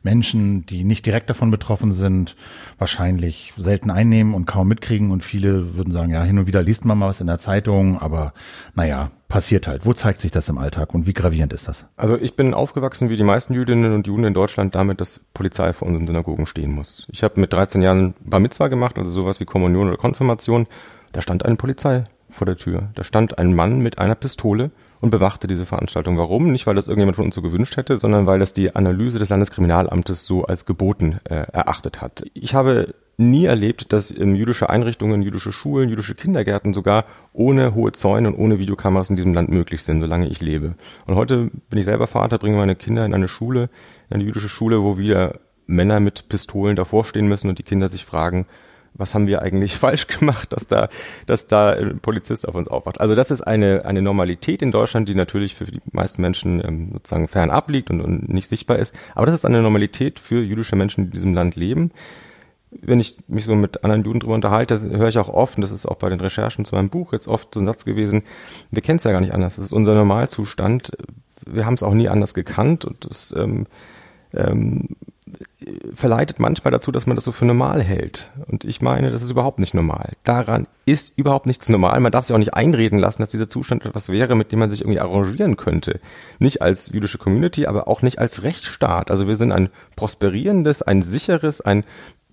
[0.02, 2.36] Menschen, die nicht direkt davon betroffen sind,
[2.78, 5.10] wahrscheinlich selten einnehmen und kaum mitkriegen.
[5.10, 7.98] Und viele würden sagen, ja, hin und wieder liest man mal was in der Zeitung,
[8.00, 8.32] aber
[8.74, 9.84] naja, passiert halt.
[9.84, 11.86] Wo zeigt sich das im Alltag und wie gravierend ist das?
[11.96, 15.72] Also ich bin aufgewachsen wie die meisten Jüdinnen und Juden in Deutschland damit, dass Polizei
[15.72, 17.06] vor unseren Synagogen stehen muss.
[17.10, 20.66] Ich habe mit 13 Jahren Bar Mitzwa gemacht, also sowas wie Kommunion oder Konfirmation.
[21.16, 22.90] Da stand eine Polizei vor der Tür.
[22.94, 26.18] Da stand ein Mann mit einer Pistole und bewachte diese Veranstaltung.
[26.18, 26.52] Warum?
[26.52, 29.30] Nicht, weil das irgendjemand von uns so gewünscht hätte, sondern weil das die Analyse des
[29.30, 32.26] Landeskriminalamtes so als geboten äh, erachtet hat.
[32.34, 37.92] Ich habe nie erlebt, dass ähm, jüdische Einrichtungen, jüdische Schulen, jüdische Kindergärten sogar ohne hohe
[37.92, 40.74] Zäune und ohne Videokameras in diesem Land möglich sind, solange ich lebe.
[41.06, 43.70] Und heute bin ich selber Vater, bringe meine Kinder in eine Schule,
[44.10, 47.88] in eine jüdische Schule, wo wieder Männer mit Pistolen davor stehen müssen und die Kinder
[47.88, 48.44] sich fragen,
[48.98, 50.88] was haben wir eigentlich falsch gemacht, dass da,
[51.26, 53.00] dass da ein Polizist auf uns aufwacht.
[53.00, 56.90] Also das ist eine, eine Normalität in Deutschland, die natürlich für die meisten Menschen ähm,
[56.92, 58.94] sozusagen fernab liegt und, und nicht sichtbar ist.
[59.14, 61.92] Aber das ist eine Normalität für jüdische Menschen, die in diesem Land leben.
[62.70, 65.72] Wenn ich mich so mit anderen Juden drüber unterhalte, höre ich auch oft, und das
[65.72, 68.22] ist auch bei den Recherchen zu meinem Buch jetzt oft so ein Satz gewesen,
[68.70, 69.56] wir kennen es ja gar nicht anders.
[69.56, 70.90] Das ist unser Normalzustand.
[71.46, 73.66] Wir haben es auch nie anders gekannt und das ähm,
[74.34, 74.88] ähm,
[75.92, 78.30] verleitet manchmal dazu, dass man das so für normal hält.
[78.46, 80.12] Und ich meine, das ist überhaupt nicht normal.
[80.22, 81.98] Daran ist überhaupt nichts normal.
[81.98, 84.70] Man darf sich auch nicht einreden lassen, dass dieser Zustand etwas wäre, mit dem man
[84.70, 85.98] sich irgendwie arrangieren könnte.
[86.38, 89.10] Nicht als jüdische Community, aber auch nicht als Rechtsstaat.
[89.10, 91.84] Also wir sind ein prosperierendes, ein sicheres, ein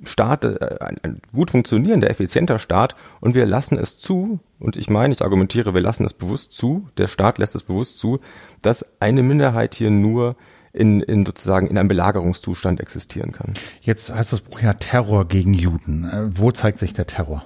[0.05, 4.89] Staat, äh, ein, ein gut funktionierender, effizienter Staat und wir lassen es zu, und ich
[4.89, 8.19] meine, ich argumentiere, wir lassen es bewusst zu, der Staat lässt es bewusst zu,
[8.61, 10.35] dass eine Minderheit hier nur
[10.73, 13.53] in, in sozusagen in einem Belagerungszustand existieren kann.
[13.81, 16.05] Jetzt heißt das Buch ja Terror gegen Juden.
[16.05, 17.45] Äh, wo zeigt sich der Terror?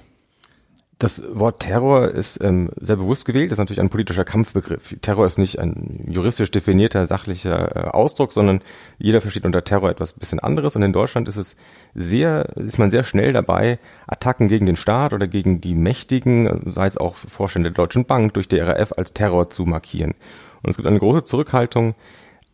[0.98, 4.96] Das Wort Terror ist ähm, sehr bewusst gewählt, das ist natürlich ein politischer Kampfbegriff.
[5.00, 8.62] Terror ist nicht ein juristisch definierter sachlicher äh, Ausdruck, sondern
[8.98, 10.74] jeder versteht unter Terror etwas bisschen anderes.
[10.74, 11.56] Und in Deutschland ist es
[11.94, 16.86] sehr, ist man sehr schnell dabei, Attacken gegen den Staat oder gegen die Mächtigen, sei
[16.86, 20.14] es auch Vorstände der Deutschen Bank, durch die RAF als Terror zu markieren.
[20.62, 21.94] Und es gibt eine große Zurückhaltung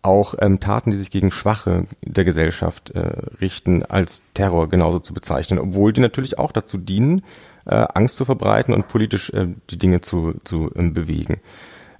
[0.04, 3.00] auch ähm, Taten, die sich gegen Schwache der Gesellschaft äh,
[3.40, 7.22] richten, als Terror genauso zu bezeichnen, obwohl die natürlich auch dazu dienen,
[7.64, 11.40] äh, Angst zu verbreiten und politisch äh, die Dinge zu, zu ähm, bewegen.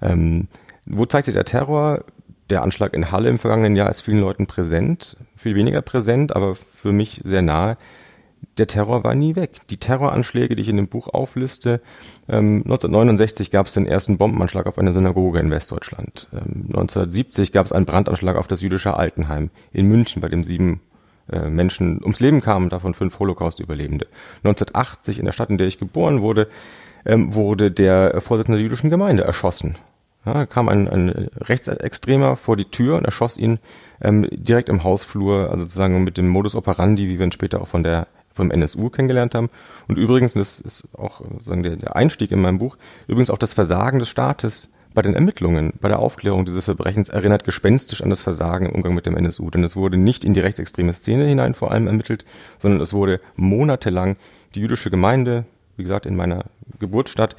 [0.03, 0.49] Ähm,
[0.87, 2.05] wo zeigt sich der Terror?
[2.51, 6.55] Der Anschlag in Halle im vergangenen Jahr ist vielen Leuten präsent, viel weniger präsent, aber
[6.55, 7.79] für mich sehr nahe
[8.59, 9.67] der Terror war nie weg.
[9.71, 11.81] Die Terroranschläge, die ich in dem Buch aufliste,
[12.29, 16.29] ähm, 1969 gab es den ersten Bombenanschlag auf eine Synagoge in Westdeutschland.
[16.33, 20.81] Ähm, 1970 gab es einen Brandanschlag auf das jüdische Altenheim in München, bei dem sieben
[21.31, 24.07] äh, Menschen ums Leben kamen, davon fünf Holocaust-Überlebende.
[24.45, 26.49] 1980 in der Stadt, in der ich geboren wurde,
[27.07, 29.77] ähm, wurde der Vorsitzende der jüdischen Gemeinde erschossen.
[30.27, 33.59] Ja, kam ein, ein Rechtsextremer vor die Tür und erschoss ihn
[34.01, 37.69] ähm, direkt im Hausflur, also sozusagen mit dem Modus operandi, wie wir ihn später auch
[37.69, 39.49] von der vom NSU kennengelernt haben.
[39.89, 42.77] Und übrigens, das ist auch sagen der, der Einstieg in meinem Buch,
[43.07, 47.45] übrigens auch das Versagen des Staates bei den Ermittlungen, bei der Aufklärung dieses Verbrechens erinnert
[47.45, 49.51] gespenstisch an das Versagen im Umgang mit dem NSU.
[49.51, 52.25] Denn es wurde nicht in die rechtsextreme Szene hinein vor allem ermittelt,
[52.59, 54.17] sondern es wurde monatelang
[54.55, 55.45] die jüdische Gemeinde,
[55.77, 56.45] wie gesagt, in meiner
[56.79, 57.35] Geburtsstadt,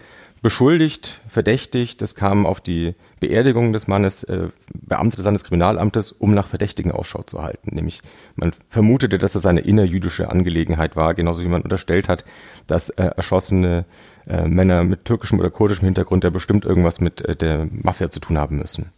[0.45, 2.03] beschuldigt, verdächtigt.
[2.03, 7.23] Es kam auf die Beerdigung des Mannes äh, Beamte des Landeskriminalamtes, um nach Verdächtigen Ausschau
[7.23, 7.73] zu halten.
[7.73, 8.01] Nämlich
[8.35, 12.25] man vermutete, dass das eine innerjüdische Angelegenheit war, genauso wie man unterstellt hat,
[12.67, 13.85] dass äh, erschossene
[14.27, 18.19] äh, Männer mit türkischem oder kurdischem Hintergrund ja bestimmt irgendwas mit äh, der Mafia zu
[18.19, 18.91] tun haben müssen.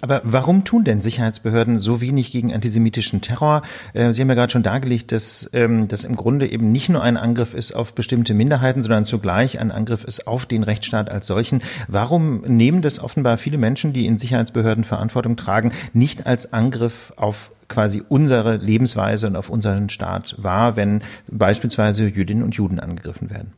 [0.00, 3.62] Aber warum tun denn Sicherheitsbehörden so wenig gegen antisemitischen Terror?
[3.92, 7.02] Äh, Sie haben ja gerade schon dargelegt, dass ähm, das im Grunde eben nicht nur
[7.02, 11.26] ein Angriff ist auf bestimmte Minderheiten, sondern zugleich ein Angriff ist auf den Rechtsstaat als
[11.26, 11.62] solchen.
[11.88, 17.50] Warum nehmen das offenbar viele Menschen, die in Sicherheitsbehörden Verantwortung tragen, nicht als Angriff auf
[17.68, 23.52] quasi unsere Lebensweise und auf unseren Staat wahr, wenn beispielsweise Jüdinnen und Juden angegriffen werden?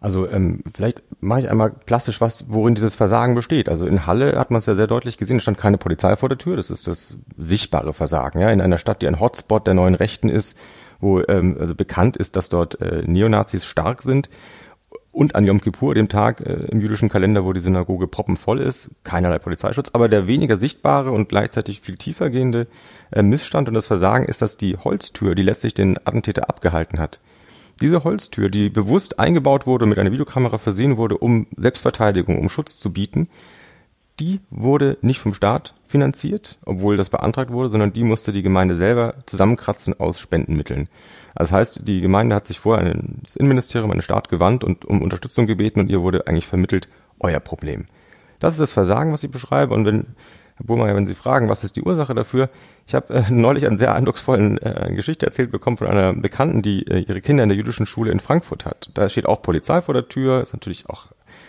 [0.00, 3.68] Also ähm, vielleicht mache ich einmal plastisch was, worin dieses Versagen besteht.
[3.68, 6.28] Also in Halle hat man es ja sehr deutlich gesehen, es stand keine Polizei vor
[6.28, 8.40] der Tür, das ist das sichtbare Versagen.
[8.40, 10.56] Ja, in einer Stadt, die ein Hotspot der neuen Rechten ist,
[11.00, 14.28] wo ähm, also bekannt ist, dass dort äh, Neonazis stark sind.
[15.12, 18.90] Und an Yom Kippur, dem Tag äh, im jüdischen Kalender, wo die Synagoge proppenvoll ist,
[19.02, 19.90] keinerlei Polizeischutz.
[19.94, 22.66] Aber der weniger sichtbare und gleichzeitig viel tiefer gehende
[23.10, 27.20] äh, Missstand und das Versagen ist, dass die Holztür, die letztlich den Attentäter abgehalten hat,
[27.80, 32.78] diese Holztür, die bewusst eingebaut wurde, mit einer Videokamera versehen wurde, um Selbstverteidigung, um Schutz
[32.78, 33.28] zu bieten,
[34.18, 38.74] die wurde nicht vom Staat finanziert, obwohl das beantragt wurde, sondern die musste die Gemeinde
[38.74, 40.88] selber zusammenkratzen aus Spendenmitteln.
[41.34, 44.86] Das heißt, die Gemeinde hat sich vorher an das Innenministerium, an den Staat gewandt und
[44.86, 46.88] um Unterstützung gebeten und ihr wurde eigentlich vermittelt,
[47.20, 47.86] euer Problem.
[48.38, 49.74] Das ist das Versagen, was ich beschreibe.
[49.74, 50.06] Und wenn
[50.56, 52.48] Herr Burmeier, wenn Sie fragen, was ist die Ursache dafür?
[52.86, 56.86] Ich habe äh, neulich einen sehr eindrucksvollen äh, Geschichte erzählt bekommen von einer Bekannten, die
[56.86, 58.90] äh, ihre Kinder in der jüdischen Schule in Frankfurt hat.
[58.94, 61.08] Da steht auch Polizei vor der Tür, ist natürlich auch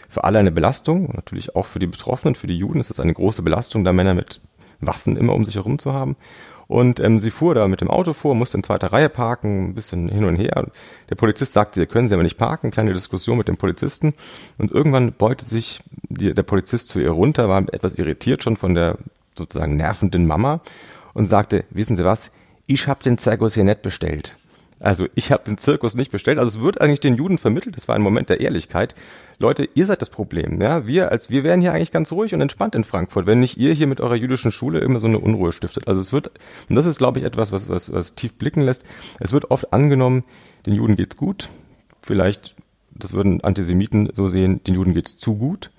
[0.09, 3.13] für alle eine Belastung natürlich auch für die Betroffenen, für die Juden ist das eine
[3.13, 4.41] große Belastung, da Männer mit
[4.79, 6.15] Waffen immer um sich herum zu haben.
[6.67, 9.73] Und ähm, sie fuhr da mit dem Auto vor, musste in zweiter Reihe parken, ein
[9.73, 10.67] bisschen hin und her.
[11.09, 12.71] Der Polizist sagte, ihr können sie aber nicht parken.
[12.71, 14.13] Kleine Diskussion mit dem Polizisten.
[14.57, 18.75] Und irgendwann beute sich die, der Polizist zu ihr runter, war etwas irritiert schon von
[18.75, 18.97] der
[19.37, 20.59] sozusagen nervenden Mama
[21.13, 22.31] und sagte, wissen Sie was,
[22.65, 24.37] ich habe den Zirkus hier nicht bestellt.
[24.79, 26.37] Also ich habe den Zirkus nicht bestellt.
[26.37, 27.75] Also es wird eigentlich den Juden vermittelt.
[27.75, 28.93] Das war ein Moment der Ehrlichkeit.
[29.39, 30.61] Leute, ihr seid das Problem.
[30.61, 33.57] Ja, wir als wir wären hier eigentlich ganz ruhig und entspannt in Frankfurt, wenn nicht
[33.57, 35.87] ihr hier mit eurer jüdischen Schule immer so eine Unruhe stiftet.
[35.87, 36.31] Also es wird
[36.69, 38.85] und das ist, glaube ich, etwas, was, was, was tief blicken lässt.
[39.19, 40.23] Es wird oft angenommen,
[40.65, 41.49] den Juden geht's gut.
[42.01, 42.55] Vielleicht,
[42.91, 45.71] das würden Antisemiten so sehen, den Juden geht's zu gut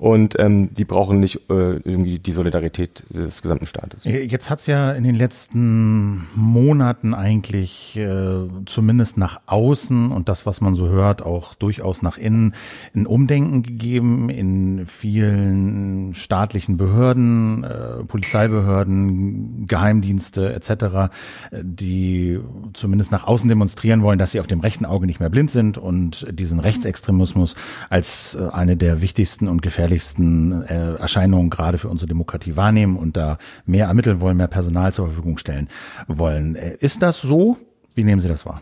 [0.00, 4.04] und ähm, die brauchen nicht äh, irgendwie die Solidarität des gesamten Staates.
[4.04, 10.62] Jetzt hat's ja in den letzten Monaten eigentlich äh, zumindest nach außen und das, was
[10.62, 12.54] man so hört, auch durchaus nach innen
[12.94, 21.12] ein Umdenken gegeben in vielen staatlichen Behörden, äh, Polizeibehörden, Geheimdienste etc.,
[21.60, 22.40] die
[22.72, 25.76] zumindest nach außen demonstrieren wollen, dass sie auf dem rechten Auge nicht mehr blind sind
[25.76, 27.54] und diesen Rechtsextremismus
[27.90, 32.96] als äh, eine der wichtigsten und gefährlichsten gefährlichsten äh, Erscheinungen gerade für unsere Demokratie wahrnehmen
[32.96, 35.68] und da mehr ermitteln wollen, mehr Personal zur Verfügung stellen
[36.06, 36.54] wollen.
[36.54, 37.56] Äh, ist das so?
[37.94, 38.60] Wie nehmen Sie das wahr?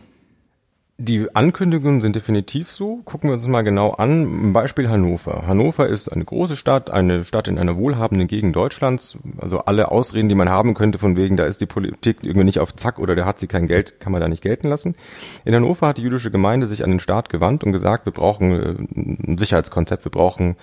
[1.01, 2.97] Die Ankündigungen sind definitiv so.
[3.05, 4.51] Gucken wir uns mal genau an.
[4.51, 5.47] Beispiel Hannover.
[5.47, 9.17] Hannover ist eine große Stadt, eine Stadt in einer wohlhabenden Gegend Deutschlands.
[9.37, 12.59] Also alle Ausreden, die man haben könnte, von wegen, da ist die Politik irgendwie nicht
[12.59, 14.95] auf Zack oder der hat sie kein Geld, kann man da nicht gelten lassen.
[15.45, 18.51] In Hannover hat die jüdische Gemeinde sich an den Staat gewandt und gesagt, wir brauchen
[18.51, 20.57] äh, ein Sicherheitskonzept, wir brauchen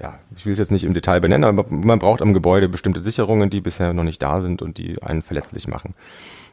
[0.00, 3.00] ja, ich will es jetzt nicht im Detail benennen, aber man braucht am Gebäude bestimmte
[3.00, 5.94] Sicherungen, die bisher noch nicht da sind und die einen verletzlich machen.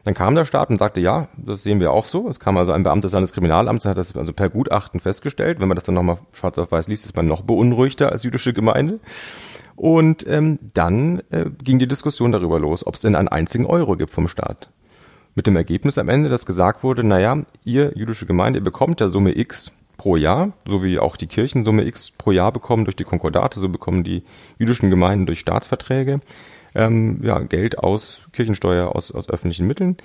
[0.04, 2.28] Dann kam der Staat und sagte, ja, das sehen wir auch so.
[2.28, 5.60] Es kam also ein Beamter seines Kriminalamts, hat das also per Gutachten festgestellt.
[5.60, 8.52] Wenn man das dann nochmal schwarz auf weiß liest, ist man noch beunruhigter als jüdische
[8.52, 9.00] Gemeinde.
[9.76, 13.96] Und ähm, dann äh, ging die Diskussion darüber los, ob es denn einen einzigen Euro
[13.96, 14.70] gibt vom Staat.
[15.34, 19.08] Mit dem Ergebnis am Ende, dass gesagt wurde, naja, ihr jüdische Gemeinde, ihr bekommt der
[19.08, 22.96] Summe X pro Jahr, so wie auch die Kirchen Summe X pro Jahr bekommen durch
[22.96, 24.22] die Konkordate, so bekommen die
[24.58, 26.20] jüdischen Gemeinden durch Staatsverträge
[26.74, 29.96] ähm, ja, Geld aus Kirchensteuer, aus, aus öffentlichen Mitteln.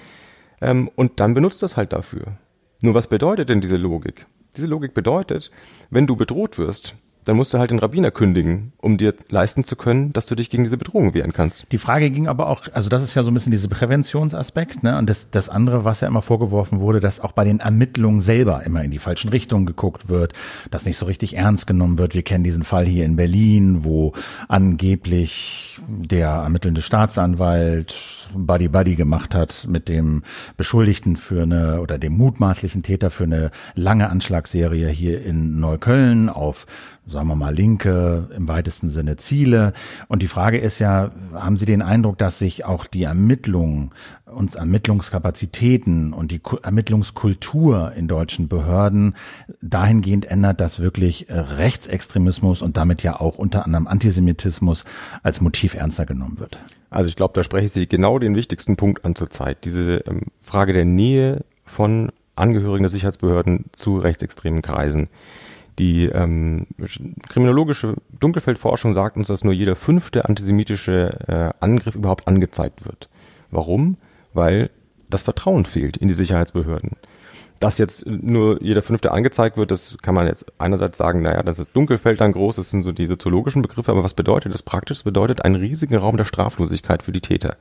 [0.61, 2.37] Ähm, und dann benutzt das halt dafür.
[2.81, 4.25] Nur was bedeutet denn diese Logik?
[4.55, 5.51] Diese Logik bedeutet,
[5.89, 9.75] wenn du bedroht wirst, dann musst du halt den Rabbiner kündigen, um dir leisten zu
[9.75, 11.65] können, dass du dich gegen diese Bedrohung wehren kannst.
[11.71, 14.97] Die Frage ging aber auch, also das ist ja so ein bisschen dieser Präventionsaspekt, ne?
[14.97, 18.63] Und das, das andere, was ja immer vorgeworfen wurde, dass auch bei den Ermittlungen selber
[18.63, 20.33] immer in die falschen Richtungen geguckt wird,
[20.71, 22.15] dass nicht so richtig ernst genommen wird.
[22.15, 24.13] Wir kennen diesen Fall hier in Berlin, wo
[24.47, 27.95] angeblich der ermittelnde Staatsanwalt
[28.33, 30.23] Buddy Buddy gemacht hat mit dem
[30.57, 36.65] Beschuldigten für eine oder dem mutmaßlichen Täter für eine lange Anschlagsserie hier in Neukölln auf
[37.09, 39.73] sagen wir mal, linke, im weitesten Sinne Ziele.
[40.07, 43.91] Und die Frage ist ja, haben Sie den Eindruck, dass sich auch die Ermittlungen
[44.25, 49.15] und Ermittlungskapazitäten und die Ermittlungskultur in deutschen Behörden
[49.61, 54.85] dahingehend ändert, dass wirklich Rechtsextremismus und damit ja auch unter anderem Antisemitismus
[55.23, 56.57] als Motiv ernster genommen wird?
[56.89, 59.65] Also ich glaube, da spreche Sie genau den wichtigsten Punkt an zur Zeit.
[59.65, 65.09] Diese ähm, Frage der Nähe von Angehörigen der Sicherheitsbehörden zu rechtsextremen Kreisen
[65.79, 66.67] Die ähm,
[67.29, 73.07] kriminologische Dunkelfeldforschung sagt uns, dass nur jeder fünfte antisemitische äh, Angriff überhaupt angezeigt wird.
[73.49, 73.95] Warum?
[74.33, 74.71] Weil
[75.09, 76.97] das Vertrauen fehlt in die Sicherheitsbehörden.
[77.61, 81.59] Dass jetzt nur jeder fünfte angezeigt wird, das kann man jetzt einerseits sagen, naja, das
[81.59, 84.99] ist Dunkelfeld dann groß, das sind so die soziologischen Begriffe, aber was bedeutet das praktisch?
[84.99, 87.55] Das bedeutet einen riesigen Raum der Straflosigkeit für die Täter.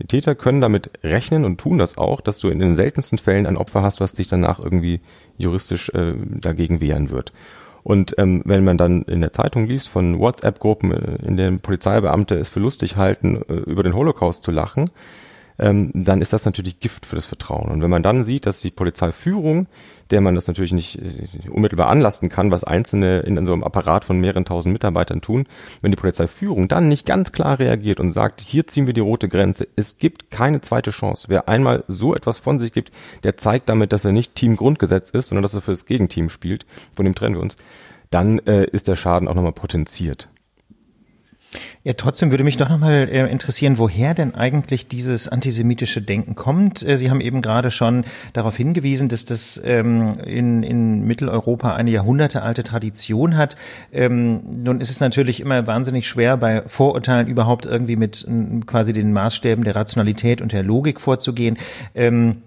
[0.00, 3.46] Die Täter können damit rechnen und tun das auch, dass du in den seltensten Fällen
[3.46, 5.00] ein Opfer hast, was dich danach irgendwie
[5.36, 7.32] juristisch äh, dagegen wehren wird.
[7.82, 12.34] Und ähm, wenn man dann in der Zeitung liest von WhatsApp-Gruppen, äh, in denen Polizeibeamte
[12.36, 14.90] es für lustig halten, äh, über den Holocaust zu lachen,
[15.60, 17.70] ähm, dann ist das natürlich Gift für das Vertrauen.
[17.70, 19.66] Und wenn man dann sieht, dass die Polizeiführung,
[20.10, 24.04] der man das natürlich nicht äh, unmittelbar anlasten kann, was Einzelne in so einem Apparat
[24.04, 25.46] von mehreren tausend Mitarbeitern tun,
[25.82, 29.28] wenn die Polizeiführung dann nicht ganz klar reagiert und sagt, hier ziehen wir die rote
[29.28, 31.26] Grenze, es gibt keine zweite Chance.
[31.28, 32.90] Wer einmal so etwas von sich gibt,
[33.22, 36.30] der zeigt damit, dass er nicht Team Grundgesetz ist, sondern dass er für das Gegenteam
[36.30, 37.56] spielt, von dem trennen wir uns,
[38.10, 40.28] dann äh, ist der Schaden auch nochmal potenziert.
[41.82, 46.86] Ja, trotzdem würde mich doch nochmal äh, interessieren, woher denn eigentlich dieses antisemitische Denken kommt.
[46.86, 51.90] Äh, Sie haben eben gerade schon darauf hingewiesen, dass das ähm, in, in Mitteleuropa eine
[51.90, 53.56] jahrhundertealte Tradition hat.
[53.92, 58.92] Ähm, nun ist es natürlich immer wahnsinnig schwer, bei Vorurteilen überhaupt irgendwie mit äh, quasi
[58.92, 61.58] den Maßstäben der Rationalität und der Logik vorzugehen.
[61.94, 62.42] Ähm,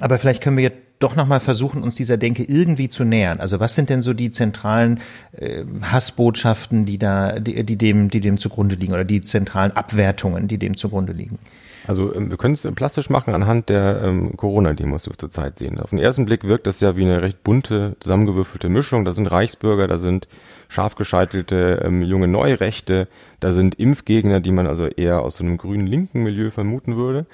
[0.00, 3.40] aber vielleicht können wir doch nochmal versuchen, uns dieser Denke irgendwie zu nähern.
[3.40, 5.00] Also was sind denn so die zentralen
[5.32, 10.48] äh, Hassbotschaften, die da, die, die dem, die dem zugrunde liegen oder die zentralen Abwertungen,
[10.48, 11.38] die dem zugrunde liegen?
[11.86, 15.78] Also ähm, wir können es plastisch machen anhand der ähm, Corona-Demos, die wir zurzeit sehen.
[15.80, 19.04] Auf den ersten Blick wirkt das ja wie eine recht bunte, zusammengewürfelte Mischung.
[19.04, 20.28] Da sind Reichsbürger, da sind
[20.68, 23.08] scharf gescheitelte ähm, junge Neurechte,
[23.40, 27.26] da sind Impfgegner, die man also eher aus so einem grünen linken Milieu vermuten würde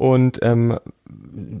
[0.00, 0.78] und ähm,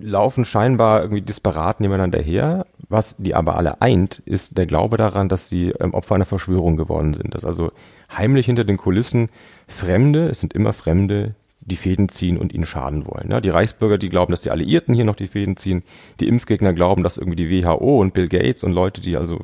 [0.00, 2.64] laufen scheinbar irgendwie disparat nebeneinander her.
[2.88, 6.78] Was die aber alle eint, ist der Glaube daran, dass sie ähm, Opfer einer Verschwörung
[6.78, 7.34] geworden sind.
[7.34, 7.70] Dass also
[8.16, 9.28] heimlich hinter den Kulissen
[9.68, 13.30] Fremde, es sind immer Fremde, die Fäden ziehen und ihnen schaden wollen.
[13.30, 15.82] Ja, die Reichsbürger, die glauben, dass die Alliierten hier noch die Fäden ziehen.
[16.18, 19.40] Die Impfgegner glauben, dass irgendwie die WHO und Bill Gates und Leute, die also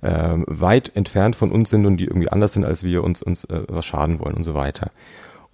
[0.00, 3.44] äh, weit entfernt von uns sind und die irgendwie anders sind als wir, uns, uns
[3.44, 4.92] äh, was schaden wollen und so weiter.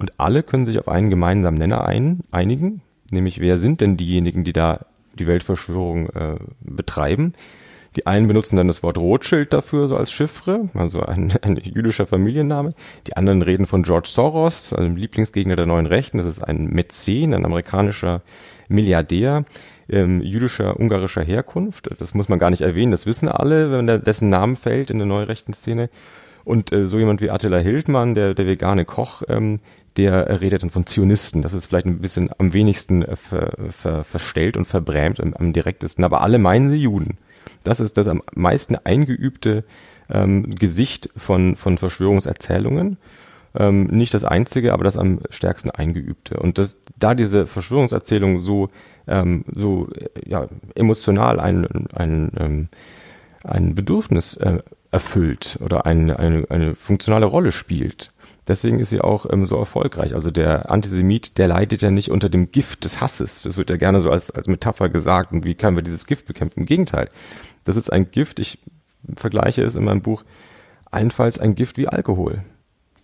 [0.00, 2.80] Und alle können sich auf einen gemeinsamen Nenner ein, einigen,
[3.10, 4.86] nämlich wer sind denn diejenigen, die da
[5.18, 7.34] die Weltverschwörung äh, betreiben.
[7.96, 12.06] Die einen benutzen dann das Wort Rothschild dafür, so als Chiffre, also ein, ein jüdischer
[12.06, 12.72] Familienname.
[13.08, 16.16] Die anderen reden von George Soros, also dem Lieblingsgegner der neuen Rechten.
[16.16, 18.22] Das ist ein Mäzen, ein amerikanischer
[18.68, 19.44] Milliardär
[19.90, 21.90] ähm, jüdischer, ungarischer Herkunft.
[21.98, 24.98] Das muss man gar nicht erwähnen, das wissen alle, wenn der, dessen Namen fällt in
[24.98, 25.90] der neurechten Szene.
[26.44, 29.60] Und äh, so jemand wie Attila Hildmann, der, der vegane Koch, ähm,
[29.96, 31.42] der redet dann von Zionisten.
[31.42, 35.52] Das ist vielleicht ein bisschen am wenigsten äh, ver, ver, verstellt und verbrämt, am, am
[35.52, 36.04] direktesten.
[36.04, 37.18] Aber alle meinen sie Juden.
[37.64, 39.64] Das ist das am meisten eingeübte
[40.08, 42.98] ähm, Gesicht von, von Verschwörungserzählungen.
[43.54, 46.38] Ähm, nicht das einzige, aber das am stärksten eingeübte.
[46.38, 48.68] Und das, da diese Verschwörungserzählung so,
[49.08, 49.88] ähm, so
[50.24, 52.68] ja, emotional ein, ein, ähm,
[53.42, 54.58] ein Bedürfnis äh,
[54.92, 58.12] erfüllt oder ein, eine, eine funktionale Rolle spielt,
[58.48, 60.14] Deswegen ist sie auch ähm, so erfolgreich.
[60.14, 63.42] Also der Antisemit, der leidet ja nicht unter dem Gift des Hasses.
[63.42, 65.32] Das wird ja gerne so als, als Metapher gesagt.
[65.32, 66.60] Und wie können wir dieses Gift bekämpfen?
[66.60, 67.08] Im Gegenteil.
[67.64, 68.58] Das ist ein Gift, ich
[69.16, 70.24] vergleiche es in meinem Buch,
[70.90, 72.42] allenfalls ein Gift wie Alkohol.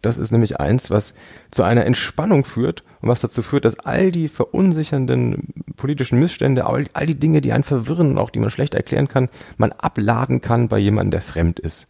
[0.03, 1.15] Das ist nämlich eins, was
[1.51, 6.85] zu einer Entspannung führt und was dazu führt, dass all die verunsichernden politischen Missstände, all,
[6.93, 10.41] all die Dinge, die einen verwirren und auch die man schlecht erklären kann, man abladen
[10.41, 11.87] kann bei jemandem, der fremd ist.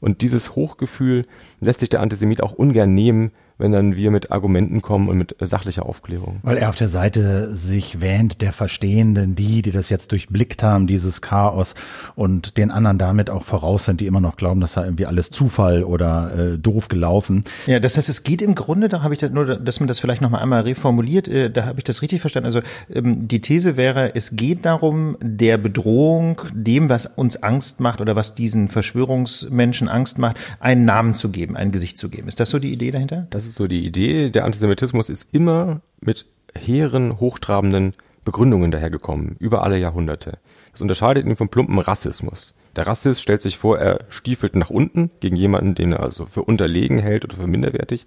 [0.00, 1.24] Und dieses Hochgefühl
[1.60, 5.36] lässt sich der Antisemit auch ungern nehmen, wenn dann wir mit Argumenten kommen und mit
[5.40, 6.38] sachlicher Aufklärung.
[6.42, 10.86] Weil er auf der Seite sich wähnt der Verstehenden, die, die das jetzt durchblickt haben,
[10.86, 11.74] dieses Chaos
[12.14, 15.30] und den anderen damit auch voraus sind, die immer noch glauben, dass da irgendwie alles
[15.30, 17.44] Zufall oder äh, doof gelaufen.
[17.66, 19.98] Ja, das heißt, es geht im Grunde, da habe ich das nur, dass man das
[19.98, 22.46] vielleicht noch mal einmal reformuliert, äh, da habe ich das richtig verstanden.
[22.46, 22.60] Also
[22.92, 28.14] ähm, die These wäre, es geht darum, der Bedrohung, dem, was uns Angst macht oder
[28.14, 32.28] was diesen Verschwörungsmenschen Angst macht, einen Namen zu geben, ein Gesicht zu geben.
[32.28, 33.26] Ist das so die Idee dahinter?
[33.30, 34.30] Das ist so die Idee.
[34.30, 37.94] Der Antisemitismus ist immer mit hehren, hochtrabenden
[38.24, 40.38] Begründungen dahergekommen, über alle Jahrhunderte.
[40.72, 42.54] Das unterscheidet ihn vom plumpen Rassismus.
[42.76, 46.42] Der Rassist stellt sich vor, er stiefelt nach unten gegen jemanden, den er also für
[46.42, 48.04] unterlegen hält oder für minderwertig.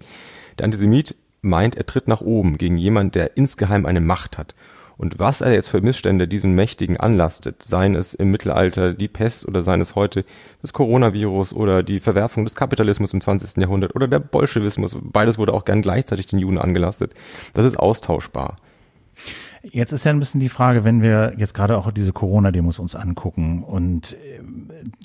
[0.58, 4.54] Der Antisemit meint, er tritt nach oben gegen jemanden, der insgeheim eine Macht hat
[4.96, 9.46] und was er jetzt für Missstände diesen Mächtigen anlastet, seien es im Mittelalter die Pest
[9.46, 10.24] oder seien es heute
[10.60, 13.56] das Coronavirus oder die Verwerfung des Kapitalismus im 20.
[13.56, 17.14] Jahrhundert oder der Bolschewismus, beides wurde auch gern gleichzeitig den Juden angelastet,
[17.52, 18.56] das ist austauschbar.
[19.62, 22.96] Jetzt ist ja ein bisschen die Frage, wenn wir jetzt gerade auch diese Corona-Demos uns
[22.96, 24.40] angucken und äh,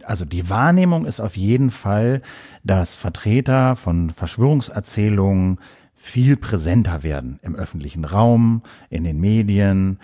[0.03, 2.21] also die Wahrnehmung ist auf jeden Fall,
[2.63, 5.59] dass Vertreter von Verschwörungserzählungen
[6.07, 9.99] viel präsenter werden im öffentlichen Raum, in den Medien.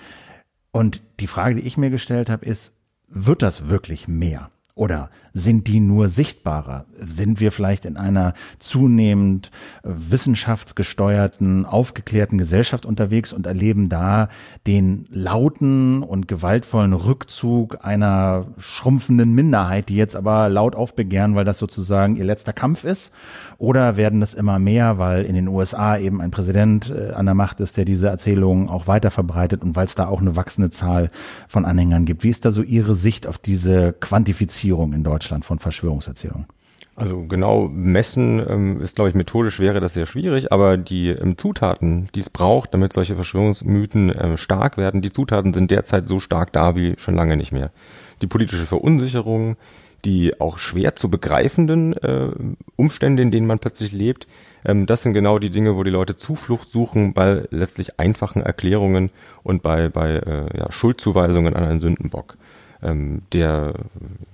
[0.72, 2.74] Und die Frage, die ich mir gestellt habe, ist,
[3.08, 4.52] wird das wirklich mehr?
[4.76, 6.86] Oder sind die nur sichtbarer?
[7.00, 9.50] Sind wir vielleicht in einer zunehmend
[9.84, 14.30] wissenschaftsgesteuerten, aufgeklärten Gesellschaft unterwegs und erleben da
[14.68, 21.58] den lauten und gewaltvollen Rückzug einer schrumpfenden Minderheit, die jetzt aber laut aufbegehren, weil das
[21.58, 23.12] sozusagen ihr letzter Kampf ist?
[23.58, 27.36] Oder werden es immer mehr, weil in den USA eben ein Präsident äh, an der
[27.36, 30.70] Macht ist, der diese Erzählungen auch weiter verbreitet und weil es da auch eine wachsende
[30.70, 31.10] Zahl
[31.48, 32.24] von Anhängern gibt?
[32.24, 36.48] Wie ist da so Ihre Sicht auf diese Quantifizierung in Deutschland von Verschwörungserzählungen?
[36.96, 41.38] Also genau messen ähm, ist, glaube ich, methodisch wäre das sehr schwierig, aber die ähm,
[41.40, 46.20] Zutaten, die es braucht, damit solche Verschwörungsmythen äh, stark werden, die Zutaten sind derzeit so
[46.20, 47.72] stark da wie schon lange nicht mehr.
[48.22, 49.58] Die politische Verunsicherung,
[50.06, 52.30] die auch schwer zu begreifenden äh,
[52.76, 54.28] Umstände, in denen man plötzlich lebt,
[54.64, 59.10] ähm, das sind genau die Dinge, wo die Leute Zuflucht suchen bei letztlich einfachen Erklärungen
[59.42, 62.38] und bei, bei äh, ja, Schuldzuweisungen an einen Sündenbock.
[62.84, 63.74] Ähm, der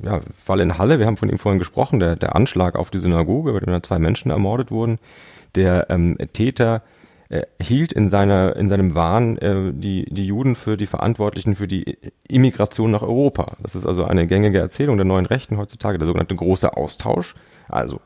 [0.01, 2.99] ja, Fall in Halle, wir haben von ihm vorhin gesprochen, der, der Anschlag auf die
[2.99, 4.99] Synagoge, bei dem da zwei Menschen ermordet wurden,
[5.55, 6.81] der ähm, Täter
[7.31, 11.67] er hielt in seiner in seinem Wahn äh, die die Juden für die Verantwortlichen für
[11.67, 13.45] die Immigration nach Europa.
[13.61, 17.35] Das ist also eine gängige Erzählung der neuen Rechten heutzutage, der sogenannte große Austausch.
[17.67, 18.01] Also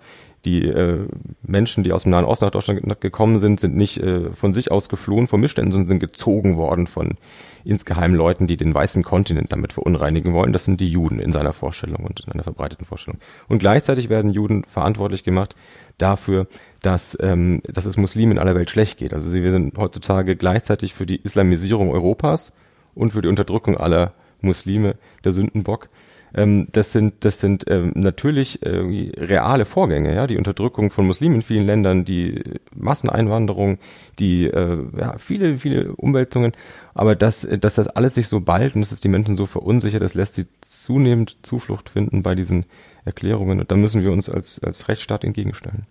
[0.45, 1.07] die äh,
[1.41, 4.71] Menschen, die aus dem Nahen Osten nach Deutschland gekommen sind, sind nicht äh, von sich
[4.71, 7.15] aus geflohen vor Missständen, sondern sind gezogen worden von
[7.63, 10.51] insgeheim Leuten, die den weißen Kontinent damit verunreinigen wollen.
[10.51, 13.19] Das sind die Juden in seiner Vorstellung und in einer verbreiteten Vorstellung.
[13.47, 15.55] Und gleichzeitig werden Juden verantwortlich gemacht
[15.97, 16.47] dafür,
[16.81, 19.13] dass, ähm, dass es Muslimen in aller Welt schlecht geht.
[19.13, 22.51] Also wir sind heutzutage gleichzeitig für die Islamisierung Europas
[22.95, 25.87] und für die Unterdrückung aller Muslime der Sündenbock.
[26.35, 28.69] Ähm, das sind, das sind ähm, natürlich äh,
[29.17, 32.41] reale Vorgänge, ja, die Unterdrückung von Muslimen in vielen Ländern, die
[32.75, 33.77] Masseneinwanderung,
[34.19, 36.53] die äh, ja, viele, viele Umwälzungen.
[36.93, 40.03] Aber dass, dass das alles sich so bald und dass es die Menschen so verunsichert,
[40.03, 42.65] das lässt sie zunehmend Zuflucht finden bei diesen
[43.05, 43.59] Erklärungen.
[43.59, 45.85] Und da müssen wir uns als, als Rechtsstaat entgegenstellen.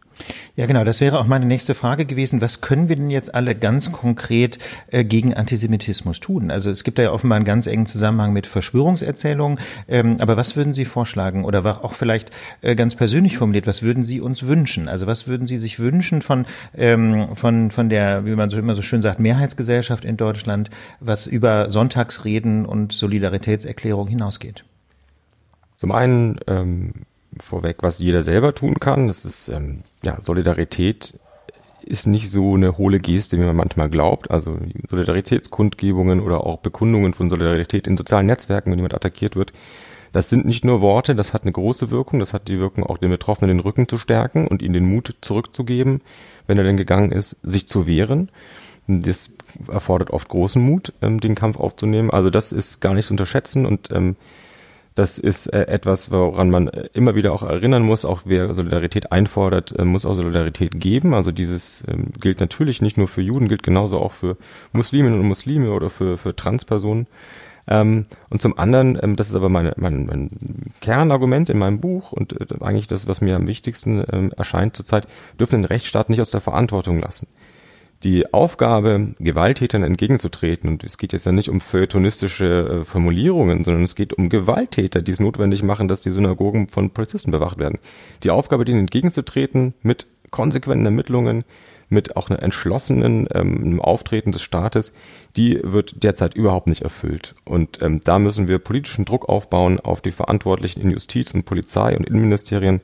[0.56, 0.84] Ja, genau.
[0.84, 2.40] Das wäre auch meine nächste Frage gewesen.
[2.40, 4.58] Was können wir denn jetzt alle ganz konkret
[4.90, 6.50] äh, gegen Antisemitismus tun?
[6.50, 9.58] Also es gibt da ja offenbar einen ganz engen Zusammenhang mit Verschwörungserzählungen.
[9.88, 12.30] Ähm, aber was würden Sie vorschlagen oder auch vielleicht
[12.60, 14.88] äh, ganz persönlich formuliert, was würden Sie uns wünschen?
[14.88, 16.46] Also was würden Sie sich wünschen von,
[16.76, 20.70] ähm, von, von der, wie man so immer so schön sagt, Mehrheitsgesellschaft in Deutschland,
[21.00, 24.64] was über Sonntagsreden und Solidaritätserklärung hinausgeht?
[25.76, 26.92] Zum einen ähm,
[27.40, 29.08] vorweg, was jeder selber tun kann.
[29.08, 31.18] Das ist ähm, ja Solidarität
[31.84, 34.30] ist nicht so eine hohle Geste, wie man manchmal glaubt.
[34.30, 34.58] Also
[34.88, 39.52] Solidaritätskundgebungen oder auch Bekundungen von Solidarität in sozialen Netzwerken, wenn jemand attackiert wird,
[40.12, 42.20] das sind nicht nur Worte, das hat eine große Wirkung.
[42.20, 45.16] Das hat die Wirkung, auch den Betroffenen den Rücken zu stärken und ihnen den Mut
[45.22, 46.02] zurückzugeben,
[46.46, 48.28] wenn er denn gegangen ist, sich zu wehren.
[48.86, 49.30] Das
[49.68, 52.10] erfordert oft großen Mut, ähm, den Kampf aufzunehmen.
[52.10, 54.16] Also das ist gar nicht zu unterschätzen und ähm,
[54.94, 58.04] das ist äh, etwas, woran man äh, immer wieder auch erinnern muss.
[58.04, 61.14] Auch wer Solidarität einfordert, äh, muss auch Solidarität geben.
[61.14, 64.36] Also dieses ähm, gilt natürlich nicht nur für Juden, gilt genauso auch für
[64.72, 67.06] Musliminnen und Muslime oder für, für Transpersonen.
[67.68, 70.30] Ähm, und zum anderen, ähm, das ist aber meine, mein, mein
[70.80, 75.06] Kernargument in meinem Buch und äh, eigentlich das, was mir am wichtigsten ähm, erscheint zurzeit,
[75.38, 77.26] dürfen den Rechtsstaat nicht aus der Verantwortung lassen
[78.04, 83.84] die Aufgabe, Gewalttätern entgegenzutreten, und es geht jetzt ja nicht um feuilletonistische äh, Formulierungen, sondern
[83.84, 87.78] es geht um Gewalttäter, die es notwendig machen, dass die Synagogen von Polizisten bewacht werden.
[88.24, 91.44] Die Aufgabe, denen entgegenzutreten mit konsequenten Ermittlungen,
[91.92, 94.92] mit auch einer entschlossenen ähm, Auftreten des Staates,
[95.36, 97.34] die wird derzeit überhaupt nicht erfüllt.
[97.44, 101.96] Und ähm, da müssen wir politischen Druck aufbauen auf die Verantwortlichen in Justiz und Polizei
[101.96, 102.80] und Innenministerien.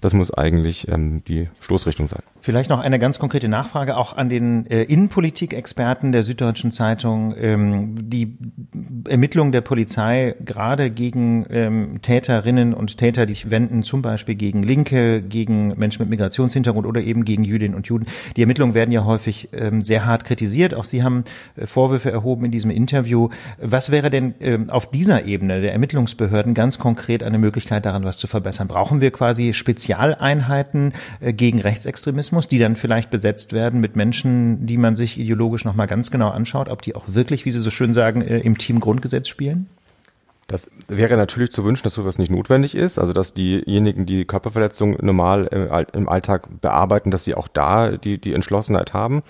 [0.00, 2.22] Das muss eigentlich ähm, die Stoßrichtung sein.
[2.44, 7.34] Vielleicht noch eine ganz konkrete Nachfrage auch an den äh, Innenpolitikexperten der Süddeutschen Zeitung.
[7.38, 8.36] Ähm, die
[9.08, 14.62] Ermittlungen der Polizei gerade gegen ähm, Täterinnen und Täter, die sich wenden, zum Beispiel gegen
[14.62, 18.04] Linke, gegen Menschen mit Migrationshintergrund oder eben gegen Jüdinnen und Juden.
[18.36, 20.74] Die Ermittlungen werden ja häufig ähm, sehr hart kritisiert.
[20.74, 21.24] Auch Sie haben
[21.56, 23.30] äh, Vorwürfe erhoben in diesem Interview.
[23.58, 28.18] Was wäre denn ähm, auf dieser Ebene der Ermittlungsbehörden ganz konkret eine Möglichkeit daran, was
[28.18, 28.68] zu verbessern?
[28.68, 32.33] Brauchen wir quasi Spezialeinheiten äh, gegen Rechtsextremismus?
[32.34, 36.30] Journalismus, die dann vielleicht besetzt werden mit Menschen, die man sich ideologisch nochmal ganz genau
[36.30, 39.66] anschaut, ob die auch wirklich, wie Sie so schön sagen, äh, im Team Grundgesetz spielen?
[40.46, 42.98] Das wäre natürlich zu wünschen, dass sowas nicht notwendig ist.
[42.98, 45.46] Also dass diejenigen, die Körperverletzungen normal
[45.94, 49.22] im Alltag bearbeiten, dass sie auch da die, die Entschlossenheit haben.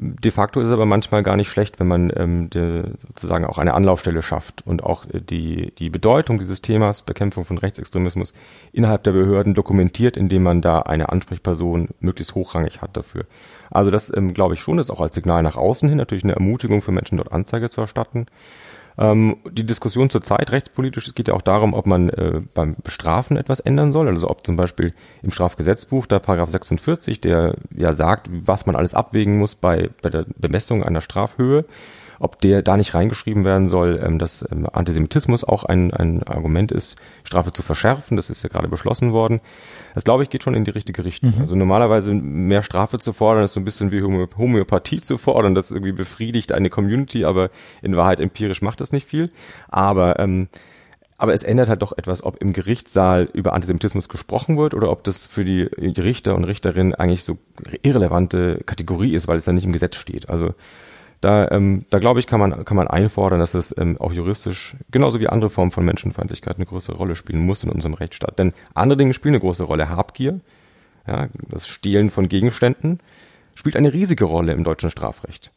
[0.00, 3.58] De facto ist es aber manchmal gar nicht schlecht, wenn man ähm, de, sozusagen auch
[3.58, 8.32] eine Anlaufstelle schafft und auch äh, die, die Bedeutung dieses Themas Bekämpfung von Rechtsextremismus
[8.72, 13.24] innerhalb der Behörden dokumentiert, indem man da eine Ansprechperson möglichst hochrangig hat dafür.
[13.70, 16.34] Also das ähm, glaube ich schon, ist auch als Signal nach außen hin natürlich eine
[16.34, 18.26] Ermutigung für Menschen, dort Anzeige zu erstatten.
[18.98, 22.76] Ähm, die Diskussion zur Zeit rechtspolitisch, es geht ja auch darum, ob man äh, beim
[22.82, 24.08] Bestrafen etwas ändern soll.
[24.08, 24.92] Also ob zum Beispiel
[25.22, 30.10] im Strafgesetzbuch der Paragraph 46, der ja sagt, was man alles abwägen muss bei, bei
[30.10, 31.64] der Bemessung einer Strafhöhe,
[32.18, 36.72] ob der da nicht reingeschrieben werden soll, ähm, dass ähm, Antisemitismus auch ein, ein Argument
[36.72, 38.16] ist, Strafe zu verschärfen.
[38.16, 39.40] Das ist ja gerade beschlossen worden.
[39.94, 41.34] Das glaube ich geht schon in die richtige Richtung.
[41.34, 41.40] Mhm.
[41.40, 45.54] Also normalerweise mehr Strafe zu fordern, ist so ein bisschen wie Homöopathie zu fordern.
[45.54, 47.50] Das irgendwie befriedigt eine Community, aber
[47.82, 49.30] in Wahrheit empirisch macht das nicht viel.
[49.68, 50.48] Aber ähm,
[51.20, 55.02] aber es ändert halt doch etwas, ob im Gerichtssaal über Antisemitismus gesprochen wird oder ob
[55.02, 57.38] das für die Richter und Richterinnen eigentlich so
[57.82, 60.30] irrelevante Kategorie ist, weil es da nicht im Gesetz steht.
[60.30, 60.54] Also
[61.20, 64.76] da, ähm, da glaube ich, kann man, kann man einfordern, dass es ähm, auch juristisch,
[64.90, 68.38] genauso wie andere Formen von Menschenfeindlichkeit, eine größere Rolle spielen muss in unserem Rechtsstaat.
[68.38, 69.88] Denn andere Dinge spielen eine große Rolle.
[69.88, 70.40] Habgier,
[71.06, 73.00] ja, das Stehlen von Gegenständen,
[73.54, 75.50] spielt eine riesige Rolle im deutschen Strafrecht.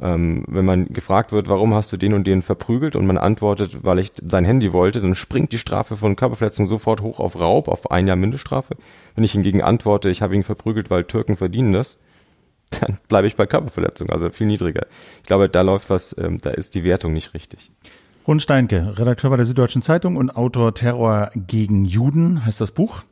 [0.00, 3.84] Ähm, wenn man gefragt wird, warum hast du den und den verprügelt und man antwortet,
[3.84, 7.68] weil ich sein Handy wollte, dann springt die Strafe von Körperverletzung sofort hoch auf Raub,
[7.68, 8.76] auf ein Jahr Mindeststrafe.
[9.14, 11.98] Wenn ich hingegen antworte, ich habe ihn verprügelt, weil Türken verdienen das,
[12.80, 14.86] dann bleibe ich bei Körperverletzung, also viel niedriger.
[15.18, 17.70] Ich glaube, da läuft was, ähm, da ist die Wertung nicht richtig.
[18.26, 23.02] Rund Steinke, Redakteur bei der Süddeutschen Zeitung und Autor Terror gegen Juden heißt das Buch.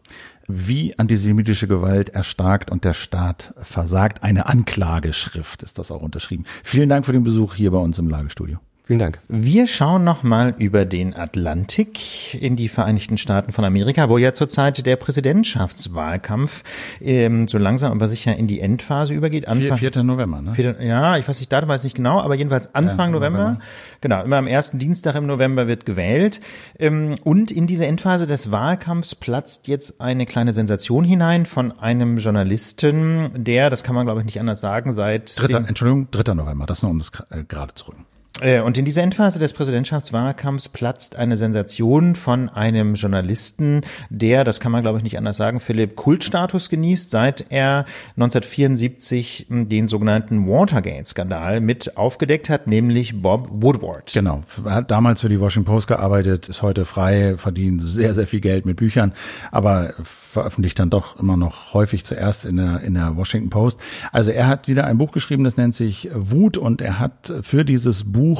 [0.49, 4.23] Wie antisemitische Gewalt erstarkt und der Staat versagt.
[4.23, 6.45] Eine Anklageschrift ist das auch unterschrieben.
[6.65, 8.59] Vielen Dank für den Besuch hier bei uns im Lagestudio.
[8.85, 9.21] Vielen Dank.
[9.29, 14.85] Wir schauen nochmal über den Atlantik in die Vereinigten Staaten von Amerika, wo ja zurzeit
[14.85, 16.65] der Präsidentschaftswahlkampf
[17.01, 19.47] ähm, so langsam aber sicher in die Endphase übergeht.
[19.47, 20.03] Anfang, 4.
[20.03, 20.55] November, ne?
[20.55, 23.39] 4, ja, ich weiß nicht, Datum weiß nicht genau, aber jedenfalls Anfang ja, November.
[23.39, 23.61] November.
[24.01, 26.41] Genau, immer am ersten Dienstag im November wird gewählt.
[26.81, 32.19] Ähm, und in diese Endphase des Wahlkampfs platzt jetzt eine kleine Sensation hinein von einem
[32.19, 35.41] Journalisten, der, das kann man glaube ich nicht anders sagen, seit...
[35.41, 36.35] Dritter, Entschuldigung, 3.
[36.35, 38.07] November, das nur um das äh, gerade zu rücken.
[38.43, 44.61] Äh, und in dieser Endphase des Präsidentschaftswahlkampfs platzt eine Sensation von einem Journalisten, der, das
[44.61, 47.85] kann man glaube ich nicht anders sagen, Philipp Kultstatus genießt, seit er
[48.17, 54.13] 1974 hm, den sogenannten Watergate-Skandal mit aufgedeckt hat, nämlich Bob Woodward.
[54.13, 58.27] Genau, er hat damals für die Washington Post gearbeitet, ist heute frei, verdient sehr, sehr
[58.27, 59.13] viel Geld mit Büchern,
[59.51, 59.95] aber
[60.33, 63.79] veröffentlicht dann doch immer noch häufig zuerst in der, in der Washington Post.
[64.13, 67.65] Also er hat wieder ein Buch geschrieben, das nennt sich Wut und er hat für
[67.65, 68.32] dieses Buch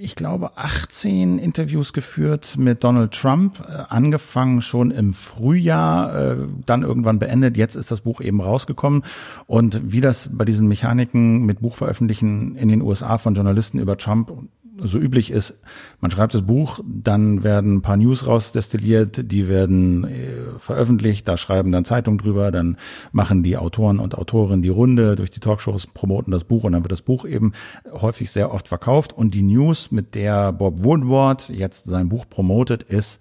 [0.00, 6.36] ich glaube, 18 Interviews geführt mit Donald Trump, äh, angefangen schon im Frühjahr, äh,
[6.66, 7.56] dann irgendwann beendet.
[7.56, 9.02] Jetzt ist das Buch eben rausgekommen.
[9.46, 14.30] Und wie das bei diesen Mechaniken mit Buchveröffentlichen in den USA von Journalisten über Trump
[14.78, 15.58] so üblich ist,
[16.00, 21.36] man schreibt das Buch, dann werden ein paar News rausdestilliert, die werden äh, veröffentlicht, da
[21.36, 22.76] schreiben dann Zeitungen drüber, dann
[23.12, 26.82] machen die Autoren und Autorinnen die Runde durch die Talkshows, promoten das Buch und dann
[26.82, 27.52] wird das Buch eben
[27.92, 29.12] häufig sehr oft verkauft.
[29.12, 33.20] Und die News, mit der Bob Woodward jetzt sein Buch promotet, ist,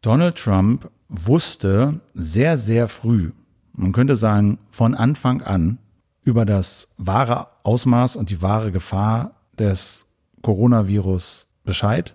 [0.00, 3.32] Donald Trump wusste sehr, sehr früh,
[3.74, 5.78] man könnte sagen von Anfang an,
[6.22, 10.03] über das wahre Ausmaß und die wahre Gefahr des
[10.44, 12.14] Coronavirus Bescheid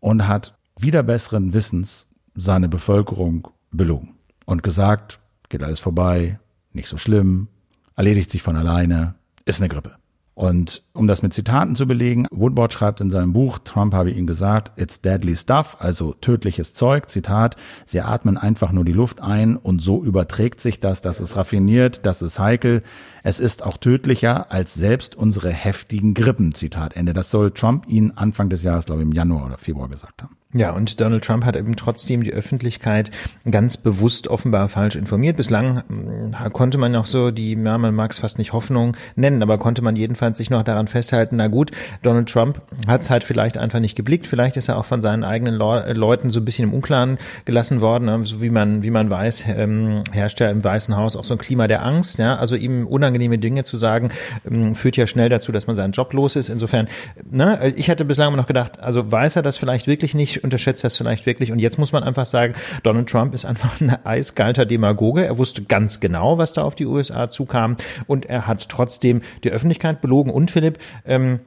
[0.00, 5.18] und hat wieder besseren Wissens seine Bevölkerung belogen und gesagt,
[5.48, 6.38] geht alles vorbei,
[6.72, 7.48] nicht so schlimm,
[7.96, 9.14] erledigt sich von alleine,
[9.46, 9.96] ist eine Grippe.
[10.36, 14.26] Und um das mit Zitaten zu belegen, Woodward schreibt in seinem Buch, Trump habe ihm
[14.26, 17.56] gesagt, it's deadly stuff, also tödliches Zeug, Zitat,
[17.86, 22.04] sie atmen einfach nur die Luft ein und so überträgt sich das, das ist raffiniert,
[22.04, 22.82] das ist heikel,
[23.22, 27.14] es ist auch tödlicher als selbst unsere heftigen Grippen, Zitat Ende.
[27.14, 30.36] Das soll Trump ihn Anfang des Jahres, glaube ich, im Januar oder Februar gesagt haben.
[30.54, 33.10] Ja, und Donald Trump hat eben trotzdem die Öffentlichkeit
[33.50, 35.36] ganz bewusst offenbar falsch informiert.
[35.36, 39.42] Bislang hm, konnte man noch so die, ja, man mag es fast nicht Hoffnung nennen,
[39.42, 43.24] aber konnte man jedenfalls sich noch daran festhalten, na gut, Donald Trump hat es halt
[43.24, 44.28] vielleicht einfach nicht geblickt.
[44.28, 48.04] Vielleicht ist er auch von seinen eigenen Leuten so ein bisschen im Unklaren gelassen worden.
[48.04, 48.20] Ne?
[48.22, 51.38] So wie man, wie man weiß, ähm, herrscht ja im Weißen Haus auch so ein
[51.38, 52.18] Klima der Angst.
[52.18, 52.36] Ja?
[52.36, 54.10] Also ihm unangenehme Dinge zu sagen,
[54.48, 56.48] ähm, führt ja schnell dazu, dass man seinen Job los ist.
[56.48, 56.86] Insofern,
[57.28, 60.84] ne, ich hatte bislang immer noch gedacht, also weiß er das vielleicht wirklich nicht unterschätzt
[60.84, 61.52] das vielleicht wirklich.
[61.52, 65.24] Und jetzt muss man einfach sagen, Donald Trump ist einfach ein eiskalter Demagoge.
[65.24, 69.50] Er wusste ganz genau, was da auf die USA zukam und er hat trotzdem die
[69.50, 70.30] Öffentlichkeit belogen.
[70.30, 71.40] Und Philipp, ähm,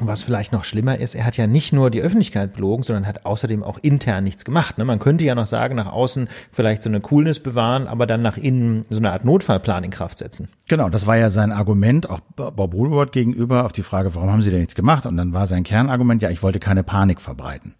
[0.00, 3.24] was vielleicht noch schlimmer ist, er hat ja nicht nur die Öffentlichkeit belogen, sondern hat
[3.24, 4.78] außerdem auch intern nichts gemacht.
[4.78, 4.84] Ne?
[4.84, 8.36] Man könnte ja noch sagen, nach außen vielleicht so eine Coolness bewahren, aber dann nach
[8.36, 10.48] innen so eine Art Notfallplan in Kraft setzen.
[10.68, 14.42] Genau, das war ja sein Argument, auch Bob Woolworth gegenüber, auf die Frage, warum haben
[14.42, 15.06] Sie denn nichts gemacht?
[15.06, 17.74] Und dann war sein Kernargument, ja, ich wollte keine Panik verbreiten.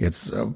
[0.00, 0.46] Jetzt, äh,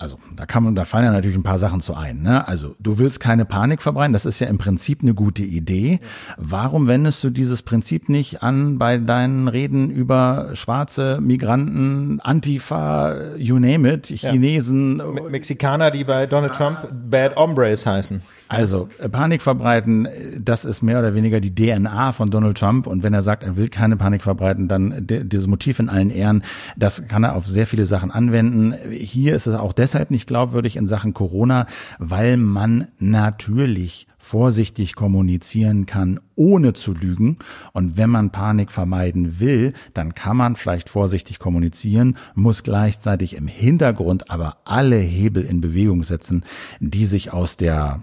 [0.00, 2.22] also da kann man, da fallen ja natürlich ein paar Sachen zu ein.
[2.22, 2.48] Ne?
[2.48, 6.00] Also du willst keine Panik verbreiten, das ist ja im Prinzip eine gute Idee.
[6.36, 13.60] Warum wendest du dieses Prinzip nicht an bei deinen Reden über schwarze Migranten, Antifa, you
[13.60, 15.22] name it, Chinesen, ja.
[15.30, 18.20] Mexikaner, die bei Donald Trump Bad Hombres heißen?
[18.50, 22.88] Also äh, Panik verbreiten, das ist mehr oder weniger die DNA von Donald Trump.
[22.88, 26.42] Und wenn er sagt, er will keine Panik verbreiten, dann dieses Motiv in allen Ehren,
[26.76, 28.74] das kann er auf sehr viele Sachen anwenden.
[28.90, 31.66] Hier ist es auch deshalb nicht glaubwürdig in Sachen Corona,
[32.00, 37.38] weil man natürlich vorsichtig kommunizieren kann, ohne zu lügen.
[37.72, 43.46] Und wenn man Panik vermeiden will, dann kann man vielleicht vorsichtig kommunizieren, muss gleichzeitig im
[43.46, 46.42] Hintergrund aber alle Hebel in Bewegung setzen,
[46.80, 48.02] die sich aus der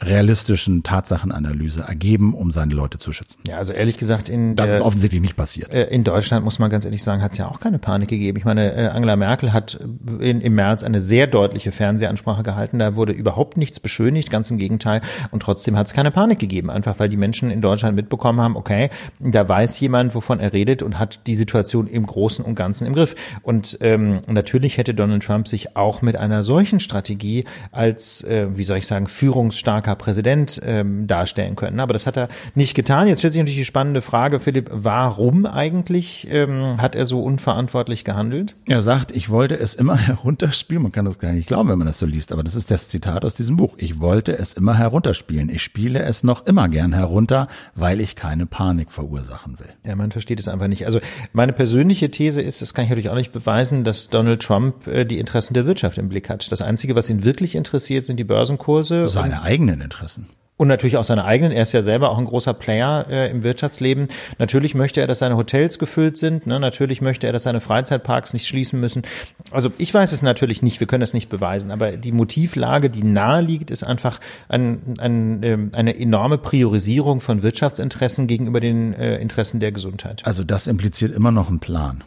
[0.00, 3.40] realistischen Tatsachenanalyse ergeben, um seine Leute zu schützen.
[3.46, 5.72] Ja, also ehrlich gesagt, in das der, ist offensichtlich nicht passiert.
[5.72, 8.38] Äh, in Deutschland muss man ganz ehrlich sagen, hat es ja auch keine Panik gegeben.
[8.38, 9.78] Ich meine, äh, Angela Merkel hat
[10.20, 12.78] in, im März eine sehr deutliche Fernsehansprache gehalten.
[12.78, 15.00] Da wurde überhaupt nichts beschönigt, ganz im Gegenteil.
[15.30, 18.56] Und trotzdem hat es keine Panik gegeben, einfach weil die Menschen in Deutschland mitbekommen haben,
[18.56, 18.90] okay,
[19.20, 22.94] da weiß jemand, wovon er redet und hat die Situation im Großen und Ganzen im
[22.94, 23.14] Griff.
[23.42, 28.64] Und ähm, natürlich hätte Donald Trump sich auch mit einer solchen Strategie als, äh, wie
[28.64, 31.80] soll ich sagen, führungsstarker starker Präsident ähm, darstellen können.
[31.80, 33.08] Aber das hat er nicht getan.
[33.08, 38.04] Jetzt stellt sich natürlich die spannende Frage, Philipp, warum eigentlich ähm, hat er so unverantwortlich
[38.04, 38.54] gehandelt?
[38.66, 40.84] Er sagt, ich wollte es immer herunterspielen.
[40.84, 42.88] Man kann das gar nicht glauben, wenn man das so liest, aber das ist das
[42.88, 43.74] Zitat aus diesem Buch.
[43.76, 45.48] Ich wollte es immer herunterspielen.
[45.50, 49.70] Ich spiele es noch immer gern herunter, weil ich keine Panik verursachen will.
[49.84, 50.86] Ja, man versteht es einfach nicht.
[50.86, 51.00] Also
[51.32, 55.04] meine persönliche These ist, das kann ich natürlich auch nicht beweisen, dass Donald Trump äh,
[55.04, 56.52] die Interessen der Wirtschaft im Blick hat.
[56.52, 59.08] Das Einzige, was ihn wirklich interessiert, sind die Börsenkurse.
[59.08, 60.28] Seine eigenen Interessen.
[60.62, 61.50] Und natürlich auch seine eigenen.
[61.50, 64.06] Er ist ja selber auch ein großer Player äh, im Wirtschaftsleben.
[64.38, 66.46] Natürlich möchte er, dass seine Hotels gefüllt sind.
[66.46, 66.60] Ne?
[66.60, 69.02] Natürlich möchte er, dass seine Freizeitparks nicht schließen müssen.
[69.50, 70.78] Also ich weiß es natürlich nicht.
[70.78, 71.72] Wir können es nicht beweisen.
[71.72, 77.42] Aber die Motivlage, die nahe liegt, ist einfach ein, ein, äh, eine enorme Priorisierung von
[77.42, 80.24] Wirtschaftsinteressen gegenüber den äh, Interessen der Gesundheit.
[80.24, 82.04] Also das impliziert immer noch einen Plan.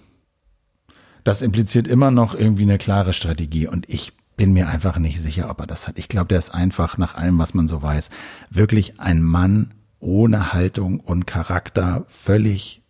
[1.26, 3.68] Das impliziert immer noch irgendwie eine klare Strategie.
[3.68, 5.98] Und ich bin mir einfach nicht sicher, ob er das hat.
[5.98, 8.10] Ich glaube, der ist einfach nach allem, was man so weiß,
[8.50, 12.82] wirklich ein Mann ohne Haltung und Charakter, völlig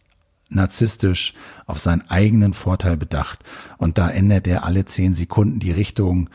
[0.49, 1.33] narzisstisch
[1.65, 3.39] auf seinen eigenen Vorteil bedacht.
[3.77, 6.29] Und da ändert er alle zehn Sekunden die Richtung.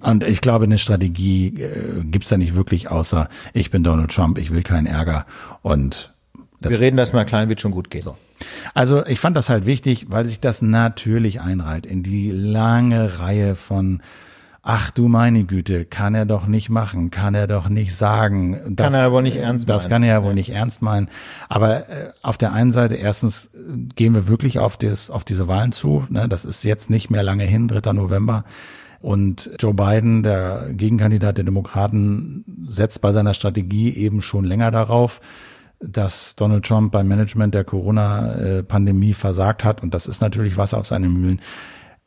[0.00, 4.38] Und ich glaube, eine Strategie äh, gibt's da nicht wirklich, außer ich bin Donald Trump,
[4.38, 5.26] ich will keinen Ärger
[5.62, 6.12] und
[6.60, 8.02] wir reden das mal klein, wird schon gut gehen.
[8.02, 8.16] So.
[8.74, 13.56] Also ich fand das halt wichtig, weil sich das natürlich einreiht in die lange Reihe
[13.56, 14.02] von
[14.68, 18.74] Ach du meine Güte, kann er doch nicht machen, kann er doch nicht sagen.
[18.74, 19.76] Das, kann er wohl nicht ernst meinen.
[19.76, 21.08] Das kann er ja wohl nicht ernst meinen.
[21.48, 23.48] Aber äh, auf der einen Seite, erstens
[23.94, 26.04] gehen wir wirklich auf, das, auf diese Wahlen zu.
[26.10, 26.28] Ne?
[26.28, 27.92] Das ist jetzt nicht mehr lange hin, 3.
[27.92, 28.44] November.
[29.00, 35.20] Und Joe Biden, der Gegenkandidat der Demokraten, setzt bei seiner Strategie eben schon länger darauf,
[35.78, 39.80] dass Donald Trump beim Management der Corona-Pandemie versagt hat.
[39.80, 41.40] Und das ist natürlich Wasser auf seine Mühlen.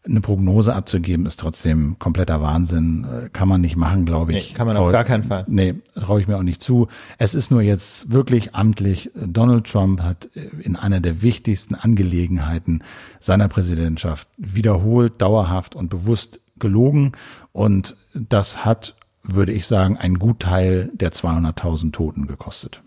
[0.05, 3.05] Eine Prognose abzugeben ist trotzdem kompletter Wahnsinn.
[3.05, 4.49] Äh, kann man nicht machen, glaube ich.
[4.49, 5.43] Nee, kann man auf gar keinen Fall.
[5.47, 6.88] Nee, traue ich mir auch nicht zu.
[7.17, 9.11] Es ist nur jetzt wirklich amtlich.
[9.15, 12.81] Donald Trump hat äh, in einer der wichtigsten Angelegenheiten
[13.19, 17.11] seiner Präsidentschaft wiederholt, dauerhaft und bewusst gelogen.
[17.51, 22.81] Und das hat, würde ich sagen, einen Gutteil der 200.000 Toten gekostet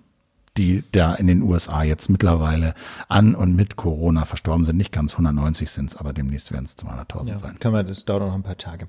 [0.58, 2.74] die da in den USA jetzt mittlerweile
[3.08, 4.76] an und mit Corona verstorben sind.
[4.76, 7.58] Nicht ganz 190 sind es, aber demnächst werden es 200.000 ja, sein.
[7.58, 8.86] Können wir, das dauert noch ein paar Tage.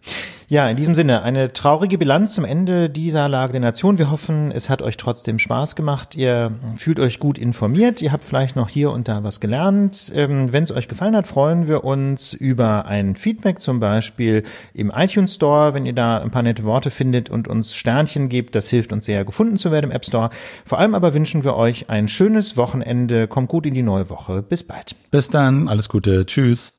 [0.50, 3.98] Ja, in diesem Sinne, eine traurige Bilanz zum Ende dieser Lage der Nation.
[3.98, 6.16] Wir hoffen, es hat euch trotzdem Spaß gemacht.
[6.16, 8.02] Ihr fühlt euch gut informiert.
[8.02, 10.12] Ihr habt vielleicht noch hier und da was gelernt.
[10.14, 14.92] Ähm, Wenn es euch gefallen hat, freuen wir uns über ein Feedback, zum Beispiel im
[14.94, 18.54] iTunes Store, wenn ihr da ein paar nette Worte findet und uns Sternchen gebt.
[18.54, 20.30] Das hilft uns sehr, gefunden zu werden im App Store.
[20.66, 23.28] Vor allem aber wünschen wir euch ein schönes Wochenende.
[23.28, 24.42] Kommt gut in die neue Woche.
[24.42, 24.96] Bis bald.
[25.12, 25.68] Bis dann.
[25.68, 26.26] Alles Gute.
[26.26, 26.74] Tschüss.